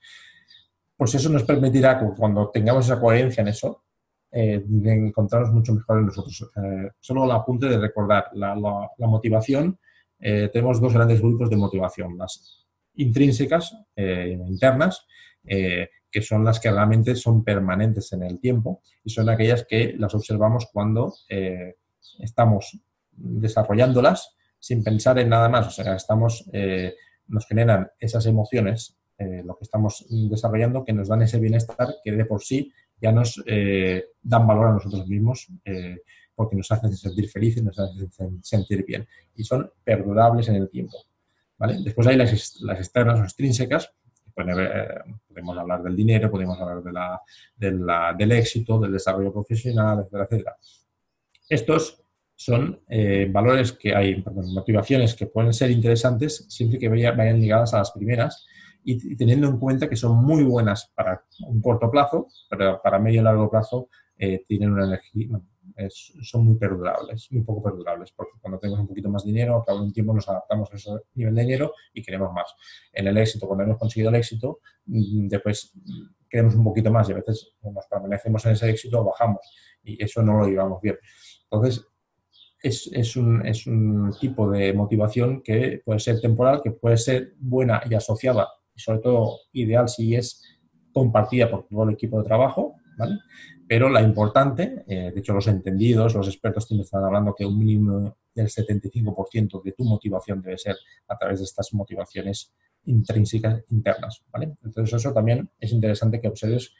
Pues 0.95 1.15
eso 1.15 1.29
nos 1.29 1.43
permitirá 1.43 1.99
cuando 2.15 2.49
tengamos 2.49 2.85
esa 2.85 2.99
coherencia 2.99 3.41
en 3.41 3.47
eso, 3.47 3.83
eh, 4.31 4.63
encontrarnos 4.85 5.51
mucho 5.51 5.73
mejor 5.73 5.99
en 5.99 6.05
nosotros. 6.07 6.49
Eh, 6.55 6.89
solo 6.99 7.25
el 7.25 7.31
apunte 7.31 7.67
de 7.67 7.77
recordar 7.77 8.25
la, 8.33 8.55
motivación. 8.97 9.77
Eh, 10.19 10.49
tenemos 10.51 10.79
dos 10.79 10.93
grandes 10.93 11.21
grupos 11.21 11.49
de 11.49 11.57
motivación, 11.57 12.17
las 12.17 12.65
intrínsecas, 12.95 13.75
internas, 13.95 15.05
que 16.13 16.21
son 16.21 16.45
las 16.45 16.59
que 16.59 16.71
realmente 16.71 17.15
son 17.15 17.43
permanentes 17.43 18.13
en 18.13 18.21
el 18.21 18.39
tiempo 18.39 18.81
y 19.03 19.09
son 19.09 19.29
aquellas 19.29 19.65
que 19.65 19.95
las 19.97 20.13
observamos 20.13 20.69
cuando 20.71 21.15
eh, 21.27 21.77
estamos 22.19 22.79
desarrollándolas 23.11 24.35
sin 24.59 24.83
pensar 24.83 25.17
en 25.17 25.29
nada 25.29 25.49
más. 25.49 25.67
O 25.67 25.71
sea, 25.71 25.95
estamos, 25.95 26.47
eh, 26.53 26.93
nos 27.27 27.47
generan 27.47 27.89
esas 27.99 28.27
emociones, 28.27 28.95
eh, 29.17 29.41
lo 29.43 29.57
que 29.57 29.63
estamos 29.63 30.05
desarrollando, 30.07 30.85
que 30.85 30.93
nos 30.93 31.07
dan 31.07 31.23
ese 31.23 31.39
bienestar 31.39 31.95
que 32.03 32.11
de 32.11 32.25
por 32.25 32.43
sí 32.43 32.71
ya 33.01 33.11
nos 33.11 33.43
dan 34.21 34.47
valor 34.47 34.67
a 34.67 34.73
nosotros 34.73 35.07
mismos 35.07 35.49
porque 36.35 36.55
nos 36.55 36.71
hacen 36.71 36.95
sentir 36.95 37.27
felices, 37.29 37.61
nos 37.61 37.77
hacen 37.77 38.41
sentir 38.41 38.85
bien 38.85 39.05
y 39.35 39.43
son 39.43 39.69
perdurables 39.83 40.47
en 40.47 40.55
el 40.55 40.69
tiempo. 40.69 40.97
¿vale? 41.57 41.79
Después 41.83 42.07
hay 42.07 42.15
las, 42.15 42.61
las 42.61 42.79
externas 42.79 43.19
o 43.19 43.23
extrínsecas, 43.23 43.93
podemos 44.33 45.57
hablar 45.57 45.83
del 45.83 45.95
dinero, 45.95 46.29
podemos 46.29 46.59
hablar 46.59 46.83
del 47.57 48.31
éxito, 48.31 48.79
del 48.79 48.93
desarrollo 48.93 49.31
profesional, 49.31 49.99
etcétera, 49.99 50.23
etcétera. 50.25 50.57
Estos 51.49 52.03
son 52.35 52.81
eh, 52.89 53.27
valores 53.31 53.71
que 53.73 53.95
hay, 53.95 54.23
motivaciones 54.53 55.15
que 55.15 55.27
pueden 55.27 55.53
ser 55.53 55.71
interesantes 55.71 56.45
siempre 56.49 56.79
que 56.79 56.89
vayan 56.89 57.39
ligadas 57.39 57.73
a 57.73 57.79
las 57.79 57.91
primeras 57.91 58.45
y, 58.83 59.15
teniendo 59.15 59.47
en 59.47 59.57
cuenta 59.57 59.87
que 59.87 59.95
son 59.95 60.17
muy 60.17 60.43
buenas 60.43 60.91
para 60.93 61.23
un 61.47 61.61
corto 61.61 61.89
plazo, 61.89 62.27
pero 62.49 62.81
para 62.81 62.99
medio 62.99 63.21
y 63.21 63.23
largo 63.23 63.49
plazo 63.49 63.89
eh, 64.17 64.43
tienen 64.47 64.71
una 64.71 64.85
energía, 64.85 65.39
son 66.21 66.45
muy 66.45 66.55
perdurables, 66.55 67.31
muy 67.31 67.43
poco 67.43 67.63
perdurables, 67.63 68.11
porque 68.11 68.33
cuando 68.39 68.59
tenemos 68.59 68.79
un 68.81 68.87
poquito 68.87 69.09
más 69.09 69.23
de 69.23 69.31
dinero, 69.31 69.57
a 69.57 69.65
cabo 69.65 69.79
de 69.79 69.85
un 69.85 69.93
tiempo 69.93 70.13
nos 70.13 70.27
adaptamos 70.29 70.71
a 70.71 70.75
ese 70.75 70.91
nivel 71.15 71.35
de 71.35 71.41
dinero 71.41 71.73
y 71.93 72.01
queremos 72.01 72.31
más. 72.33 72.53
En 72.91 73.07
el 73.07 73.17
éxito, 73.17 73.47
cuando 73.47 73.63
hemos 73.63 73.77
conseguido 73.77 74.09
el 74.09 74.15
éxito, 74.15 74.59
mm, 74.85 75.27
después 75.27 75.73
queremos 76.29 76.55
un 76.55 76.63
poquito 76.63 76.91
más 76.91 77.09
y 77.09 77.13
a 77.13 77.15
veces 77.15 77.53
nos 77.61 77.85
permanecemos 77.87 78.45
en 78.45 78.51
ese 78.53 78.69
éxito 78.69 79.01
o 79.01 79.05
bajamos 79.05 79.39
y 79.83 80.03
eso 80.03 80.21
no 80.23 80.39
lo 80.39 80.47
llevamos 80.47 80.81
bien. 80.81 80.97
Entonces, 81.43 81.85
es, 82.61 82.89
es, 82.93 83.15
un, 83.17 83.45
es 83.45 83.67
un 83.67 84.13
tipo 84.19 84.49
de 84.49 84.73
motivación 84.73 85.41
que 85.41 85.81
puede 85.83 85.99
ser 85.99 86.21
temporal, 86.21 86.61
que 86.63 86.71
puede 86.71 86.97
ser 86.97 87.33
buena 87.37 87.81
y 87.89 87.93
asociada 87.93 88.47
y 88.73 88.79
sobre 88.79 88.99
todo 88.99 89.37
ideal 89.51 89.89
si 89.89 90.15
es 90.15 90.41
compartida 90.93 91.49
por 91.49 91.67
todo 91.67 91.83
el 91.83 91.93
equipo 91.93 92.19
de 92.19 92.23
trabajo, 92.23 92.75
¿vale? 92.97 93.19
Pero 93.73 93.89
la 93.89 94.03
importante, 94.03 94.83
eh, 94.87 95.11
de 95.11 95.19
hecho 95.19 95.33
los 95.33 95.47
entendidos, 95.47 96.13
los 96.13 96.27
expertos 96.27 96.71
me 96.73 96.83
están 96.83 97.03
hablando 97.05 97.33
que 97.33 97.43
un 97.43 97.57
mínimo 97.57 98.17
del 98.31 98.47
75% 98.47 99.63
de 99.63 99.71
tu 99.71 99.83
motivación 99.83 100.43
debe 100.43 100.59
ser 100.59 100.75
a 101.07 101.17
través 101.17 101.39
de 101.39 101.45
estas 101.45 101.73
motivaciones 101.73 102.53
intrínsecas 102.85 103.63
internas, 103.71 104.21
¿vale? 104.31 104.57
Entonces 104.63 104.93
eso 104.93 105.11
también 105.11 105.49
es 105.59 105.71
interesante 105.71 106.21
que 106.21 106.27
observes 106.27 106.71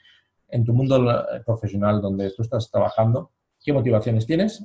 en 0.50 0.64
tu 0.64 0.72
mundo 0.72 1.10
eh, 1.10 1.42
profesional 1.44 2.00
donde 2.00 2.30
tú 2.30 2.44
estás 2.44 2.70
trabajando, 2.70 3.32
qué 3.60 3.74
motivaciones 3.74 4.28
tienes, 4.28 4.64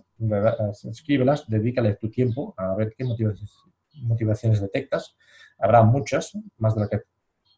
escríbelas, 0.85 1.49
dedícale 1.49 1.95
tu 1.95 2.11
tiempo 2.11 2.53
a 2.59 2.75
ver 2.75 2.93
qué 2.95 3.05
motivaciones, 3.05 3.57
motivaciones 4.03 4.61
detectas. 4.61 5.17
Habrá 5.59 5.83
muchas, 5.83 6.37
más 6.59 6.75
de 6.75 6.81
las 6.83 6.91
que 6.91 7.01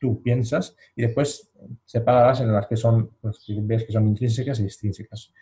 tú 0.01 0.21
piensas 0.23 0.75
y 0.97 1.03
después 1.03 1.53
separarlas 1.85 2.41
en 2.41 2.53
las 2.53 2.67
que 2.67 2.77
son, 2.77 3.11
pues, 3.21 3.45
ves 3.49 3.85
que 3.85 3.93
son 3.93 4.09
intrínsecas 4.09 4.59
y 4.59 4.65
extrínsecas. 4.65 5.33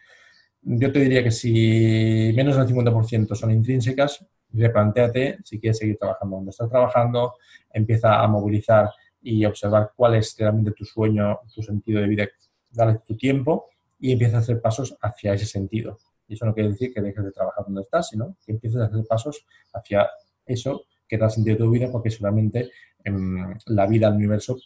Yo 0.63 0.93
te 0.93 1.01
diría 1.01 1.23
que 1.23 1.31
si 1.31 2.33
menos 2.35 2.57
del 2.57 2.67
50% 2.67 3.35
son 3.35 3.53
intrínsecas, 3.53 4.27
replantéate 4.53 5.39
si 5.45 5.61
quieres 5.61 5.79
seguir 5.79 5.97
trabajando 5.97 6.37
donde 6.37 6.51
estás 6.51 6.69
trabajando, 6.69 7.35
empieza 7.73 8.21
a 8.21 8.27
movilizar 8.27 8.91
y 9.23 9.45
observar 9.45 9.93
cuál 9.95 10.17
es 10.17 10.37
realmente 10.39 10.73
tu 10.73 10.85
sueño, 10.85 11.39
tu 11.55 11.63
sentido 11.63 12.01
de 12.01 12.09
vida, 12.09 12.29
dale 12.71 13.01
tu 13.07 13.17
tiempo 13.17 13.67
y 13.99 14.13
empieza 14.13 14.39
a 14.39 14.41
hacer 14.41 14.61
pasos 14.61 14.97
hacia 15.01 15.35
ese 15.35 15.47
sentido. 15.47 15.99
Y 16.27 16.35
eso 16.35 16.45
no 16.45 16.55
quiere 16.55 16.71
decir 16.71 16.93
que 16.93 17.01
dejes 17.01 17.25
de 17.25 17.33
trabajar 17.33 17.65
donde 17.65 17.83
estás, 17.83 18.09
sino 18.09 18.37
que 18.45 18.53
empieces 18.53 18.81
a 18.81 18.85
hacer 18.85 19.05
pasos 19.09 19.47
hacia 19.73 20.09
eso 20.45 20.85
que 21.09 21.17
da 21.17 21.31
sentido 21.31 21.57
a 21.57 21.59
tu 21.59 21.71
vida, 21.71 21.91
porque 21.91 22.11
solamente 22.11 22.71
la 23.05 23.87
vida, 23.87 24.09
del 24.09 24.17
universo, 24.17 24.59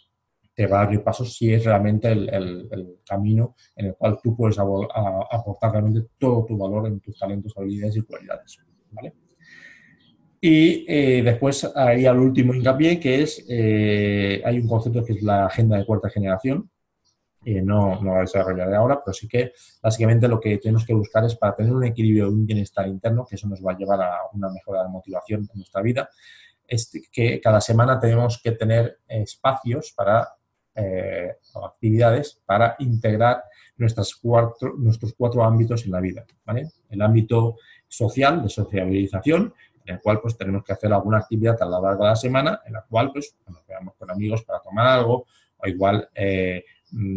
te 0.55 0.67
va 0.67 0.81
a 0.81 0.83
abrir 0.85 1.03
pasos 1.03 1.35
si 1.35 1.53
es 1.53 1.65
realmente 1.65 2.11
el, 2.11 2.99
camino 3.07 3.55
en 3.77 3.87
el 3.87 3.95
cual 3.95 4.19
tú 4.23 4.37
puedes 4.37 4.59
aportar 4.59 5.73
realmente 5.73 6.09
todo 6.19 6.45
tu 6.45 6.57
valor 6.57 6.87
en 6.87 7.01
tus 7.01 7.19
talentos, 7.19 7.55
habilidades 7.57 7.97
y 7.97 8.03
cualidades. 8.03 8.59
Y 10.41 10.85
eh, 10.89 11.23
después 11.23 11.71
haría 11.75 12.11
el 12.11 12.19
último 12.19 12.53
hincapié, 12.53 12.99
que 12.99 13.23
es, 13.23 13.47
eh, 13.49 14.43
hay 14.45 14.59
un 14.59 14.67
concepto 14.67 15.05
que 15.05 15.13
es 15.13 15.23
la 15.23 15.47
agenda 15.47 15.79
de 15.79 15.87
cuarta 15.87 16.11
generación, 16.11 16.69
eh, 17.45 17.61
no, 17.61 18.01
no 18.01 18.15
lo 18.15 18.21
desarrollaré 18.21 18.77
ahora, 18.77 19.01
pero 19.05 19.13
sí 19.13 19.27
que 19.27 19.53
básicamente 19.83 20.29
lo 20.29 20.39
que 20.39 20.59
tenemos 20.59 20.87
que 20.87 20.95
buscar 20.95 21.25
es 21.25 21.35
para 21.37 21.57
tener 21.57 21.73
un 21.73 21.85
equilibrio 21.85 22.27
y 22.27 22.31
un 22.31 22.47
bienestar 22.47 22.87
interno, 22.87 23.25
que 23.25 23.35
eso 23.35 23.49
nos 23.49 23.65
va 23.65 23.73
a 23.73 23.77
llevar 23.77 24.01
a 24.01 24.19
una 24.33 24.49
mejora 24.51 24.83
de 24.83 24.89
motivación 24.89 25.49
en 25.53 25.59
nuestra 25.59 25.83
vida, 25.83 26.09
que 27.11 27.41
cada 27.41 27.61
semana 27.61 27.99
tenemos 27.99 28.41
que 28.43 28.53
tener 28.53 28.99
espacios 29.09 29.93
para, 29.93 30.29
eh, 30.75 31.37
actividades 31.65 32.41
para 32.47 32.77
integrar 32.79 33.45
nuestras 33.77 34.15
cuatro, 34.15 34.75
nuestros 34.77 35.15
cuatro 35.15 35.45
ámbitos 35.45 35.85
en 35.85 35.93
la 35.93 36.01
vida. 36.01 36.25
El 36.89 37.03
ámbito 37.03 37.57
social, 37.87 38.43
de 38.43 38.49
sociabilización, 38.49 39.55
en 39.85 39.95
el 39.95 40.01
cual 40.01 40.21
pues 40.21 40.37
tenemos 40.37 40.65
que 40.65 40.73
hacer 40.73 40.93
alguna 40.93 41.19
actividad 41.19 41.61
a 41.61 41.67
lo 41.67 41.83
largo 41.83 42.05
de 42.05 42.11
la 42.11 42.17
semana, 42.17 42.61
en 42.65 42.75
la 42.75 42.83
cual 42.83 43.11
pues 43.13 43.37
nos 43.49 43.67
veamos 43.67 43.95
con 43.97 44.11
amigos 44.11 44.43
para 44.45 44.61
tomar 44.61 44.87
algo, 44.87 45.27
o 45.59 45.67
igual 45.67 46.09
eh, 46.15 46.65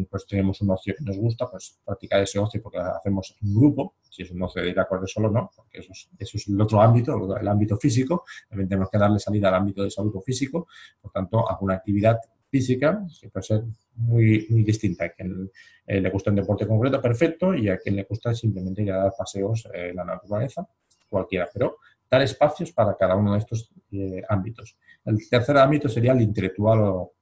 pues 0.09 0.25
tenemos 0.25 0.61
un 0.61 0.71
ocio 0.71 0.93
que 0.97 1.03
nos 1.03 1.17
gusta, 1.17 1.49
pues 1.49 1.79
practicar 1.83 2.21
ese 2.21 2.39
ocio 2.39 2.61
porque 2.61 2.77
lo 2.77 2.95
hacemos 2.95 3.35
en 3.41 3.53
grupo, 3.53 3.95
si 4.09 4.23
es 4.23 4.31
un 4.31 4.41
ocio 4.41 4.61
de 4.61 4.69
ir 4.69 4.79
a 4.79 4.87
correr 4.87 5.07
solo, 5.07 5.29
no, 5.29 5.51
porque 5.55 5.79
eso 5.79 5.91
es, 5.91 6.09
eso 6.17 6.37
es 6.37 6.47
el 6.47 6.59
otro 6.59 6.81
ámbito, 6.81 7.37
el 7.37 7.47
ámbito 7.47 7.77
físico, 7.77 8.23
también 8.47 8.69
tenemos 8.69 8.89
que 8.89 8.97
darle 8.97 9.19
salida 9.19 9.49
al 9.49 9.55
ámbito 9.55 9.83
de 9.83 9.91
salud 9.91 10.13
físico, 10.25 10.67
por 11.01 11.11
tanto, 11.11 11.49
alguna 11.49 11.75
actividad 11.75 12.19
física 12.49 13.05
que 13.19 13.29
puede 13.29 13.43
ser 13.43 13.63
muy, 13.95 14.47
muy 14.49 14.63
distinta. 14.63 15.05
A 15.05 15.09
quien 15.09 15.51
eh, 15.85 15.99
le 15.99 16.09
gusta 16.09 16.29
un 16.29 16.37
deporte 16.37 16.65
concreto, 16.65 17.01
perfecto, 17.01 17.53
y 17.53 17.69
a 17.69 17.77
quien 17.77 17.95
le 17.95 18.03
gusta 18.03 18.33
simplemente 18.33 18.81
ir 18.81 18.91
a 18.91 18.97
dar 18.97 19.13
paseos 19.17 19.67
en 19.73 19.95
la 19.95 20.05
naturaleza, 20.05 20.67
cualquiera, 21.09 21.49
pero 21.53 21.77
dar 22.09 22.21
espacios 22.21 22.71
para 22.71 22.95
cada 22.95 23.15
uno 23.15 23.33
de 23.33 23.39
estos 23.39 23.69
eh, 23.91 24.21
ámbitos. 24.29 24.77
El 25.03 25.17
tercer 25.29 25.57
ámbito 25.57 25.89
sería 25.89 26.13
el 26.13 26.21
intelectual 26.21 26.79
o 26.81 27.13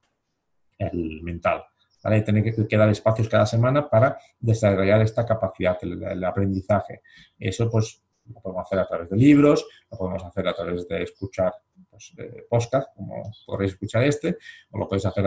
el 0.78 1.22
mental. 1.22 1.64
¿Vale? 2.04 2.20
Tener 2.20 2.54
que, 2.54 2.76
dar 2.76 2.90
espacios 2.90 3.28
cada 3.28 3.46
semana 3.46 3.88
para 3.88 4.18
desarrollar 4.38 5.00
esta 5.00 5.24
capacidad, 5.24 5.78
el, 5.80 6.22
aprendizaje. 6.22 7.00
Eso 7.38 7.70
pues 7.70 8.02
lo 8.26 8.40
podemos 8.40 8.64
hacer 8.64 8.78
a 8.78 8.86
través 8.86 9.10
de 9.10 9.16
libros, 9.16 9.66
lo 9.90 9.98
podemos 9.98 10.24
hacer 10.24 10.48
a 10.48 10.54
través 10.54 10.86
de 10.86 11.02
escuchar 11.02 11.52
pues, 11.90 12.14
podcast, 12.48 12.94
como 12.94 13.22
podréis 13.46 13.72
escuchar 13.72 14.02
este, 14.04 14.36
o 14.70 14.78
lo 14.78 14.88
podéis 14.88 15.06
hacer, 15.06 15.26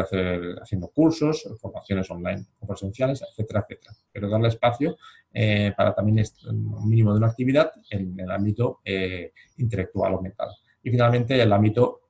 haciendo 0.61 0.87
cursos, 0.89 1.47
formaciones 1.59 2.09
online 2.09 2.45
o 2.59 2.67
presenciales, 2.67 3.23
etcétera, 3.23 3.65
etcétera. 3.67 3.95
Pero 4.11 4.29
darle 4.29 4.47
espacio 4.47 4.97
eh, 5.33 5.73
para 5.75 5.93
también 5.93 6.23
un 6.47 6.87
mínimo 6.87 7.11
de 7.11 7.17
una 7.17 7.27
actividad 7.27 7.71
en 7.89 8.19
el 8.19 8.31
ámbito 8.31 8.81
eh, 8.85 9.33
intelectual 9.57 10.13
o 10.13 10.21
mental. 10.21 10.49
Y 10.83 10.91
finalmente 10.91 11.39
el 11.41 11.51
ámbito 11.51 12.01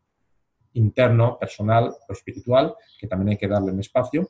interno, 0.74 1.38
personal 1.40 1.94
o 2.08 2.14
espiritual, 2.14 2.76
que 3.00 3.08
también 3.08 3.30
hay 3.30 3.38
que 3.38 3.48
darle 3.48 3.72
un 3.72 3.80
espacio 3.80 4.30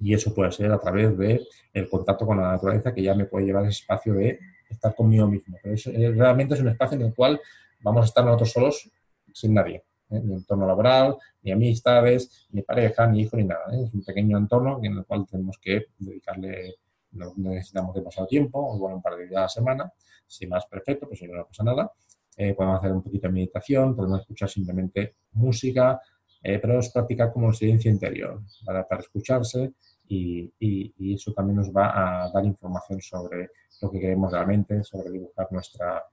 y 0.00 0.14
eso 0.14 0.34
puede 0.34 0.52
ser 0.52 0.70
a 0.70 0.78
través 0.78 1.16
de 1.16 1.46
el 1.72 1.88
contacto 1.88 2.26
con 2.26 2.36
la 2.38 2.52
naturaleza 2.52 2.94
que 2.94 3.02
ya 3.02 3.14
me 3.14 3.26
puede 3.26 3.46
llevar 3.46 3.64
a 3.64 3.68
ese 3.68 3.80
espacio 3.80 4.14
de 4.14 4.38
estar 4.68 4.94
conmigo 4.94 5.26
mismo. 5.26 5.56
Pero 5.62 5.74
eh, 5.74 6.12
realmente 6.12 6.54
es 6.54 6.60
un 6.60 6.68
espacio 6.68 6.96
en 6.96 7.06
el 7.06 7.14
cual 7.14 7.40
vamos 7.80 8.02
a 8.02 8.04
estar 8.06 8.24
nosotros 8.24 8.52
solos 8.52 8.90
sin 9.32 9.54
nadie, 9.54 9.84
¿eh? 10.10 10.20
ni 10.22 10.34
entorno 10.34 10.66
laboral, 10.66 11.16
ni 11.42 11.52
amistades, 11.52 12.46
ni 12.50 12.62
pareja, 12.62 13.06
ni 13.06 13.22
hijo, 13.22 13.36
ni 13.36 13.44
nada. 13.44 13.64
¿eh? 13.72 13.84
Es 13.86 13.94
un 13.94 14.04
pequeño 14.04 14.38
entorno 14.38 14.80
en 14.82 14.98
el 14.98 15.04
cual 15.04 15.26
tenemos 15.26 15.58
que 15.58 15.86
dedicarle, 15.98 16.76
no 17.12 17.32
necesitamos 17.36 17.94
demasiado 17.94 18.26
tiempo, 18.28 18.76
bueno, 18.78 18.96
un 18.96 19.02
par 19.02 19.16
de 19.16 19.26
días 19.26 19.38
a 19.38 19.42
la 19.42 19.48
semana, 19.48 19.92
si 20.26 20.46
más 20.46 20.66
perfecto, 20.66 21.06
pues 21.06 21.18
si 21.18 21.26
no, 21.26 21.36
no 21.36 21.46
pasa 21.46 21.64
nada. 21.64 21.92
podemos 22.36 22.78
hacer 22.78 22.92
un 22.92 23.02
poquito 23.02 23.28
de 23.28 23.32
meditación, 23.32 23.96
podemos 23.96 24.20
escuchar 24.20 24.48
simplemente 24.48 25.14
música, 25.32 26.00
pero 26.42 26.78
es 26.78 26.90
practicar 26.90 27.32
como 27.32 27.52
silencio 27.52 27.90
interior, 27.90 28.40
para 28.64 29.00
escucharse 29.00 29.72
y, 30.08 31.14
eso 31.14 31.32
también 31.32 31.56
nos 31.56 31.70
va 31.70 32.24
a 32.24 32.30
dar 32.30 32.44
información 32.44 33.00
sobre 33.00 33.50
lo 33.80 33.90
que 33.90 34.00
queremos 34.00 34.32
realmente, 34.32 34.82
sobre 34.82 35.10
dibujar 35.10 35.48
nuestra, 35.50 36.04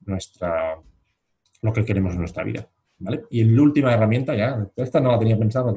nuestra, 0.00 0.76
lo 1.62 1.72
que 1.72 1.84
queremos 1.84 2.12
en 2.12 2.20
nuestra 2.20 2.44
vida. 2.44 2.68
¿Vale? 3.02 3.22
Y 3.30 3.44
la 3.44 3.62
última 3.62 3.94
herramienta, 3.94 4.34
ya, 4.34 4.66
esta 4.76 5.00
no 5.00 5.10
la 5.10 5.18
tenía 5.18 5.38
pensada, 5.38 5.70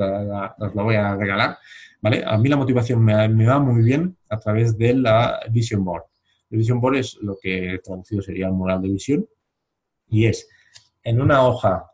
os 0.57 0.75
la 0.75 0.83
voy 0.83 0.95
a 0.95 1.15
regalar. 1.15 1.57
¿vale? 2.01 2.21
A 2.25 2.37
mí 2.37 2.49
la 2.49 2.57
motivación 2.57 3.01
me, 3.01 3.29
me, 3.29 3.45
va 3.45 3.59
muy 3.59 3.81
bien 3.81 4.17
a 4.29 4.37
través 4.37 4.77
de 4.77 4.93
la 4.93 5.39
Vision 5.49 5.85
Board. 5.85 6.03
El 6.49 6.57
Vision 6.57 6.81
Board 6.81 6.97
es 6.97 7.17
lo 7.21 7.37
que 7.41 7.79
traducido 7.81 8.21
sería 8.21 8.47
el 8.47 8.53
mural 8.53 8.81
de 8.81 8.89
visión 8.89 9.25
y 10.09 10.25
es 10.25 10.49
en 11.01 11.21
una 11.21 11.47
hoja 11.47 11.92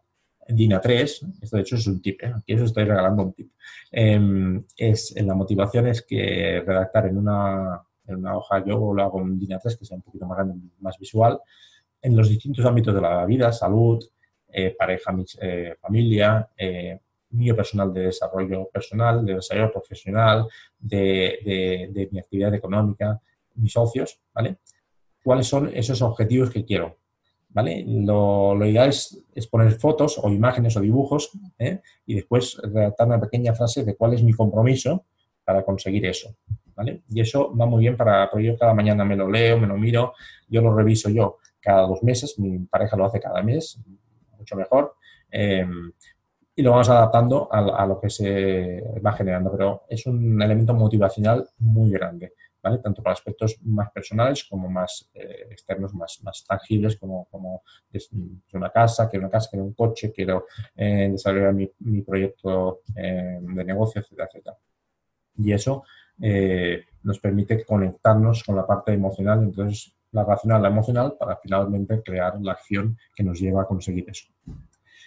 DIN 0.56 0.72
A3, 0.72 1.40
esto 1.42 1.56
de 1.56 1.62
hecho 1.62 1.76
es 1.76 1.88
un 1.88 2.02
tip, 2.02 2.22
¿eh? 2.24 2.34
aquí 2.36 2.54
os 2.54 2.62
estoy 2.62 2.84
regalando 2.84 3.24
un 3.24 3.34
tip, 3.34 3.52
em, 3.92 4.64
es, 4.76 5.16
en 5.16 5.28
la 5.28 5.36
motivación 5.36 5.88
es 5.88 6.04
que 6.04 6.64
redactar 6.66 7.08
en 7.08 7.18
una, 7.18 7.82
en 8.08 8.16
una 8.18 8.38
hoja, 8.38 8.64
yo 8.66 8.94
lo 8.94 9.04
hago 9.04 9.22
en 9.22 9.38
DIN 9.38 9.52
A3, 9.52 9.78
que 9.78 9.86
sea 9.86 9.98
un 9.98 10.04
poquito 10.04 10.26
más 10.26 10.38
grande, 10.38 10.56
más 10.80 10.98
visual, 10.98 11.40
en 12.02 12.16
los 12.16 12.30
distintos 12.30 12.66
ámbitos 12.66 12.96
de 12.96 13.02
la 13.02 13.26
vida, 13.26 13.52
salud, 13.52 14.04
eh, 14.48 14.76
pareja, 14.78 15.16
eh, 15.42 15.76
familia, 15.80 16.50
mío 17.32 17.56
personal 17.56 17.94
de 17.94 18.06
desarrollo 18.06 18.70
personal, 18.70 19.24
de 19.24 19.36
desarrollo 19.36 19.72
profesional, 19.72 20.48
de, 20.80 21.90
de 21.92 22.10
mi 22.12 22.20
actividad 22.20 22.54
económica, 22.56 23.22
mis 23.56 23.74
socios, 23.74 24.20
¿vale? 24.34 24.58
¿Cuáles 25.24 25.48
son 25.48 25.70
esos 25.74 26.02
objetivos 26.02 26.50
que 26.50 26.66
quiero? 26.66 26.99
¿Vale? 27.50 27.84
Lo, 27.88 28.56
ideal 28.66 28.90
es, 28.90 29.48
poner 29.50 29.72
fotos 29.74 30.20
o 30.22 30.30
imágenes 30.30 30.78
o 30.78 30.82
dibujos 30.82 31.32
¿eh? 31.58 31.82
y 32.06 32.16
después 32.16 32.58
redactar 32.62 33.08
una 33.08 33.20
pequeña 33.20 33.54
frase 33.54 33.84
de 33.84 33.96
cuál 33.96 34.14
es 34.14 34.24
mi 34.24 34.34
compromiso 34.34 35.06
para 35.44 35.64
conseguir 35.64 36.06
eso, 36.06 36.36
¿vale? 36.76 37.02
Y 37.10 37.22
eso 37.22 37.56
va 37.56 37.66
muy 37.66 37.82
bien 37.82 37.98
para, 37.98 38.30
porque 38.30 38.46
yo 38.46 38.58
cada 38.58 38.74
mañana 38.74 39.04
me 39.04 39.16
lo 39.16 39.28
leo, 39.30 39.60
me 39.60 39.68
lo 39.68 39.78
miro, 39.78 40.14
yo 40.48 40.62
lo 40.62 40.76
reviso 40.76 41.10
yo 41.10 41.38
cada 41.60 41.82
dos 41.88 42.04
meses, 42.04 42.38
mi 42.38 42.60
pareja 42.60 42.96
lo 42.96 43.06
hace 43.06 43.20
cada 43.20 43.42
mes, 43.42 43.80
mucho 44.38 44.56
mejor, 44.56 44.94
em, 45.32 45.92
y 46.56 46.62
lo 46.62 46.72
vamos 46.72 46.90
adaptando 46.90 47.50
a, 47.52 47.60
a, 47.60 47.86
lo 47.88 48.00
que 48.00 48.10
se 48.10 48.84
va 49.04 49.14
generando, 49.14 49.52
pero 49.52 49.84
es 49.90 50.06
un 50.06 50.42
elemento 50.42 50.74
motivacional 50.74 51.48
muy 51.60 51.90
grande. 51.90 52.34
¿Vale? 52.62 52.80
Tanto 52.80 53.02
para 53.02 53.14
aspectos 53.14 53.58
más 53.64 53.92
personales 53.92 54.44
como 54.44 54.70
más 54.70 55.10
eh, 55.14 55.48
externos, 55.52 55.94
más, 55.94 56.20
más 56.24 56.44
tangibles, 56.46 56.98
como, 56.98 57.28
como 57.30 57.64
es 57.92 58.10
una 58.54 58.70
casa, 58.70 59.10
quiero 59.10 59.26
una 59.26 59.32
casa, 59.32 59.50
quiero 59.50 59.66
un 59.66 59.74
coche, 59.74 60.12
quiero 60.12 60.46
eh, 60.76 61.10
desarrollar 61.12 61.54
mi, 61.54 61.70
mi 61.80 62.02
proyecto 62.02 62.82
eh, 62.96 63.40
de 63.42 63.64
negocio, 63.66 64.02
etcétera, 64.02 64.28
etcétera. 64.32 64.58
Y 65.38 65.54
eso 65.54 65.84
nos 67.04 67.18
permite 67.20 67.64
conectarnos 67.64 68.44
con 68.44 68.58
la 68.58 68.68
parte 68.68 68.92
emocional, 68.92 69.42
entonces 69.42 69.96
la 70.12 70.26
racional, 70.26 70.62
la 70.62 70.68
emocional, 70.68 71.16
para 71.18 71.38
finalmente 71.38 72.02
crear 72.04 72.34
la 72.42 72.54
acción 72.54 72.98
que 73.16 73.24
nos 73.24 73.40
lleva 73.40 73.62
a 73.62 73.66
conseguir 73.66 74.10
eso. 74.10 74.26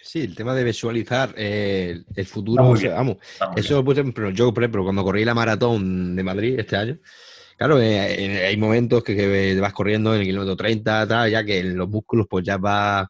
Sí, 0.03 0.21
el 0.21 0.35
tema 0.35 0.53
de 0.53 0.65
visualizar 0.65 1.33
eh, 1.37 2.03
el 2.13 2.25
futuro, 2.25 2.61
vamos, 2.63 3.17
eso, 3.55 3.83
por 3.85 3.93
ejemplo, 3.93 4.29
yo, 4.31 4.53
por 4.53 4.63
ejemplo, 4.63 4.83
cuando 4.83 5.01
corrí 5.01 5.23
la 5.23 5.33
maratón 5.33 6.13
de 6.13 6.23
Madrid 6.23 6.59
este 6.59 6.75
año, 6.75 6.99
claro, 7.57 7.81
eh, 7.81 8.45
hay 8.45 8.57
momentos 8.57 9.03
que, 9.03 9.57
vas 9.59 9.73
corriendo 9.73 10.13
en 10.13 10.21
el 10.21 10.27
kilómetro 10.27 10.55
30, 10.55 11.07
tal, 11.07 11.31
ya 11.31 11.43
que 11.43 11.63
los 11.63 11.89
músculos 11.89 12.27
pues 12.29 12.45
ya 12.45 12.57
va, 12.57 13.09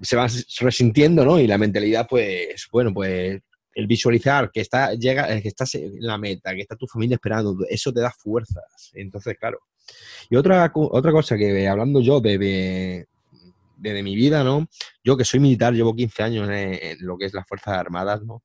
se 0.00 0.16
van 0.16 0.28
resintiendo, 0.60 1.24
¿no? 1.24 1.38
Y 1.38 1.46
la 1.46 1.58
mentalidad, 1.58 2.06
pues, 2.08 2.68
bueno, 2.70 2.92
pues 2.92 3.40
el 3.74 3.86
visualizar 3.86 4.50
que 4.50 4.60
está, 4.60 4.94
llega, 4.94 5.32
eh, 5.32 5.40
que 5.40 5.48
estás 5.48 5.74
en 5.76 5.94
la 6.00 6.18
meta, 6.18 6.54
que 6.54 6.62
está 6.62 6.74
tu 6.74 6.86
familia 6.86 7.14
esperando, 7.14 7.56
eso 7.68 7.92
te 7.92 8.00
da 8.00 8.10
fuerzas. 8.10 8.90
Entonces, 8.94 9.36
claro. 9.38 9.60
Y 10.28 10.36
otra, 10.36 10.70
otra 10.74 11.12
cosa 11.12 11.36
que 11.36 11.68
hablando 11.68 12.00
yo 12.00 12.20
de, 12.20 13.06
de, 13.76 14.02
mi 14.02 14.16
vida, 14.16 14.42
¿no? 14.42 14.68
Yo 15.04 15.16
que 15.16 15.24
soy 15.24 15.40
militar, 15.40 15.72
llevo 15.72 15.94
15 15.94 16.22
años 16.22 16.48
en, 16.50 16.98
lo 17.06 17.16
que 17.16 17.26
es 17.26 17.34
las 17.34 17.46
Fuerzas 17.46 17.74
Armadas, 17.74 18.22
¿no? 18.22 18.42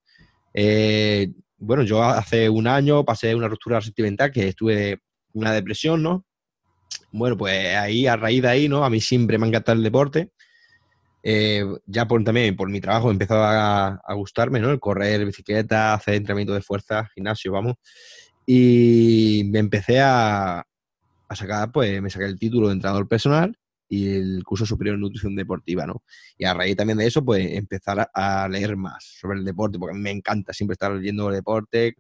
Eh, 0.54 1.32
bueno, 1.64 1.84
yo 1.84 2.04
hace 2.04 2.50
un 2.50 2.68
año 2.68 3.04
pasé 3.06 3.36
una 3.36 3.48
ruptura 3.48 3.82
sentimental 3.82 4.32
que 4.32 4.50
estuve 4.50 5.00
una 5.34 5.52
depresión, 5.52 6.04
¿no? 6.04 6.26
Bueno, 7.12 7.38
pues 7.38 7.76
ahí, 7.76 8.08
a 8.08 8.16
raíz 8.16 8.42
de 8.42 8.48
ahí, 8.50 8.70
¿no? 8.70 8.86
A 8.86 8.90
mí 8.90 9.00
siempre 9.02 9.38
me 9.38 9.46
ha 9.46 9.50
encantado 9.50 9.78
el 9.78 9.84
deporte 9.84 10.32
eh, 11.26 11.64
ya 11.86 12.06
por, 12.06 12.22
también 12.24 12.56
por 12.56 12.70
mi 12.70 12.82
trabajo 12.82 13.10
empezó 13.10 13.36
a, 13.36 14.02
a, 14.06 14.14
gustarme, 14.14 14.60
¿no? 14.60 14.70
El 14.72 14.80
correr, 14.82 15.26
bicicleta, 15.26 15.94
hacer 15.94 16.16
entrenamiento 16.16 16.54
de 16.54 16.62
fuerza, 16.62 17.10
gimnasio, 17.16 17.54
vamos. 17.54 17.76
Y 18.46 19.44
me 19.52 19.60
empecé 19.60 20.02
a, 20.02 20.60
a 21.30 21.36
sacar, 21.36 21.72
pues 21.72 22.02
me 22.02 22.10
saqué 22.10 22.26
el 22.26 22.38
título 22.38 22.68
de 22.68 22.74
entrenador 22.74 23.08
personal 23.08 23.58
el 23.96 24.44
curso 24.44 24.66
superior 24.66 24.96
en 24.96 25.02
nutrición 25.02 25.36
deportiva, 25.36 25.86
¿no? 25.86 26.04
Y 26.38 26.46
a 26.46 26.54
raíz 26.54 26.76
también 26.76 26.98
de 26.98 27.08
eso, 27.08 27.24
pues 27.24 27.52
empezar 27.54 28.10
a, 28.14 28.48
leer 28.50 28.76
más 28.76 29.18
sobre 29.20 29.40
el 29.40 29.46
deporte, 29.46 29.78
porque 29.78 29.98
me 29.98 30.12
encanta 30.12 30.54
siempre 30.54 30.74
estar 30.74 30.92
leyendo 30.92 31.30
el 31.30 31.36
deporte, 31.36 31.96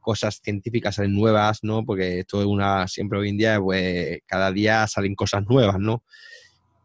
cosas 0.00 0.40
científicas 0.42 0.96
salen 0.96 1.14
nuevas, 1.14 1.60
¿no? 1.62 1.84
Porque 1.84 2.20
esto 2.20 2.40
es 2.40 2.46
una, 2.46 2.86
siempre 2.88 3.18
hoy 3.18 3.30
en 3.30 3.38
día, 3.38 3.60
pues 3.60 4.20
cada 4.26 4.52
día 4.52 4.86
salen 4.86 5.14
cosas 5.14 5.44
nuevas, 5.48 5.78
¿no? 5.78 6.04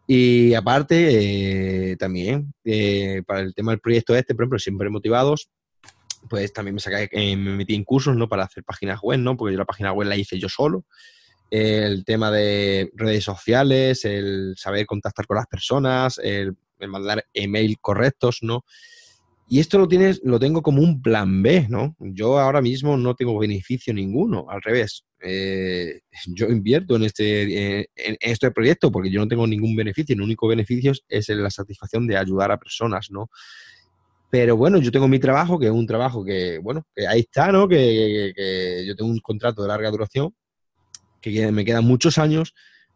Y 0.08 0.53
aparte, 0.53 1.91
eh, 1.91 1.97
también, 1.97 2.53
eh, 2.64 3.22
para 3.28 3.41
el 3.41 3.53
tema 3.53 3.74
del 3.74 3.82
proyecto 3.82 4.16
este, 4.16 4.34
por 4.34 4.43
ejemplo, 4.43 4.60
siempre 4.60 4.89
motivados, 4.89 5.49
pues 6.30 6.53
también 6.53 6.76
me, 6.76 7.08
eh, 7.12 7.36
me 7.36 7.55
metí 7.55 7.76
en 7.76 7.84
cursos, 7.84 8.16
¿no? 8.16 8.30
Para 8.30 8.43
hacer 8.43 8.64
páginas 8.64 9.01
web, 9.01 9.20
¿no? 9.20 9.36
Porque 9.36 9.53
yo 9.53 9.60
la 9.60 9.66
página 9.66 9.91
web 9.91 10.08
la 10.08 10.16
hice 10.16 10.39
yo 10.39 10.47
solo. 10.47 10.86
El 11.49 12.03
tema 12.05 12.31
de 12.31 12.91
redes 12.95 13.23
sociales, 13.23 14.03
el 14.05 14.55
saber 14.57 14.85
contactar 14.85 15.25
con 15.25 15.37
las 15.37 15.47
personas, 15.47 16.19
el, 16.21 16.55
el 16.79 16.89
mandar 16.89 17.25
email 17.33 17.77
correctos, 17.79 18.39
¿no? 18.41 18.65
Y 19.49 19.59
esto 19.59 19.77
lo 19.77 19.87
tienes, 19.87 20.19
lo 20.23 20.39
tengo 20.39 20.61
como 20.61 20.81
un 20.81 21.01
plan 21.01 21.41
B, 21.41 21.67
¿no? 21.69 21.95
Yo 21.99 22.37
ahora 22.37 22.61
mismo 22.61 22.97
no 22.97 23.15
tengo 23.15 23.39
beneficio 23.39 23.93
ninguno, 23.93 24.45
al 24.49 24.61
revés. 24.61 25.05
Eh, 25.21 26.01
yo 26.27 26.47
invierto 26.47 26.97
en 26.97 27.03
este, 27.03 27.79
en, 27.79 28.17
este 28.19 28.51
proyecto 28.51 28.91
porque 28.91 29.09
yo 29.09 29.21
no 29.21 29.27
tengo 29.27 29.47
ningún 29.47 29.75
beneficio. 29.75 30.15
El 30.15 30.21
único 30.21 30.47
beneficio 30.47 30.91
es 31.07 31.29
la 31.29 31.49
satisfacción 31.49 32.07
de 32.07 32.17
ayudar 32.17 32.51
a 32.51 32.59
personas, 32.59 33.09
¿no? 33.09 33.29
Pero 34.29 34.57
bueno, 34.57 34.79
yo 34.79 34.91
tengo 34.91 35.07
mi 35.07 35.19
trabajo, 35.19 35.57
que 35.57 35.67
es 35.67 35.71
un 35.71 35.87
trabajo 35.87 36.25
que, 36.25 36.57
bueno, 36.57 36.85
que 36.93 37.07
ahí 37.07 37.21
está, 37.21 37.49
¿no? 37.49 37.69
Que 37.69 38.33
yo 38.85 38.95
tengo 38.97 39.09
un 39.09 39.19
contrato 39.19 39.61
de 39.61 39.69
larga 39.69 39.89
duración, 39.89 40.35
que 41.34 41.51
me 41.51 41.65
quedan 41.65 41.86
muchos 41.86 42.17
años. 42.17 42.53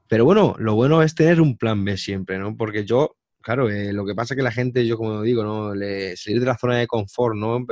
Pero 0.08 0.26
bueno, 0.26 0.56
lo 0.60 0.76
bueno 0.76 1.04
es 1.04 1.16
tener 1.16 1.42
un 1.42 1.58
plan 1.58 1.86
B 1.86 1.98
siempre, 1.98 2.38
¿no? 2.38 2.56
Porque 2.58 2.86
yo 2.86 3.16
claro, 3.42 3.70
eh, 3.70 3.92
lo 3.92 4.06
que 4.06 4.16
pasa 4.16 4.34
es 4.34 4.38
que 4.38 4.44
la 4.44 4.52
gente, 4.52 4.86
yo 4.88 4.98
como 4.98 5.22
digo, 5.24 5.44
¿no? 5.44 5.76
Le, 5.76 6.16
salir 6.16 6.40
de 6.40 6.46
la 6.46 6.58
zona 6.58 6.78
de 6.78 6.88
confort, 6.88 7.36
¿no? 7.36 7.66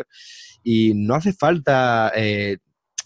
Y 0.64 0.93
no 0.95 1.16
hace 1.16 1.34
falta 1.34 2.12
eh, 2.16 2.57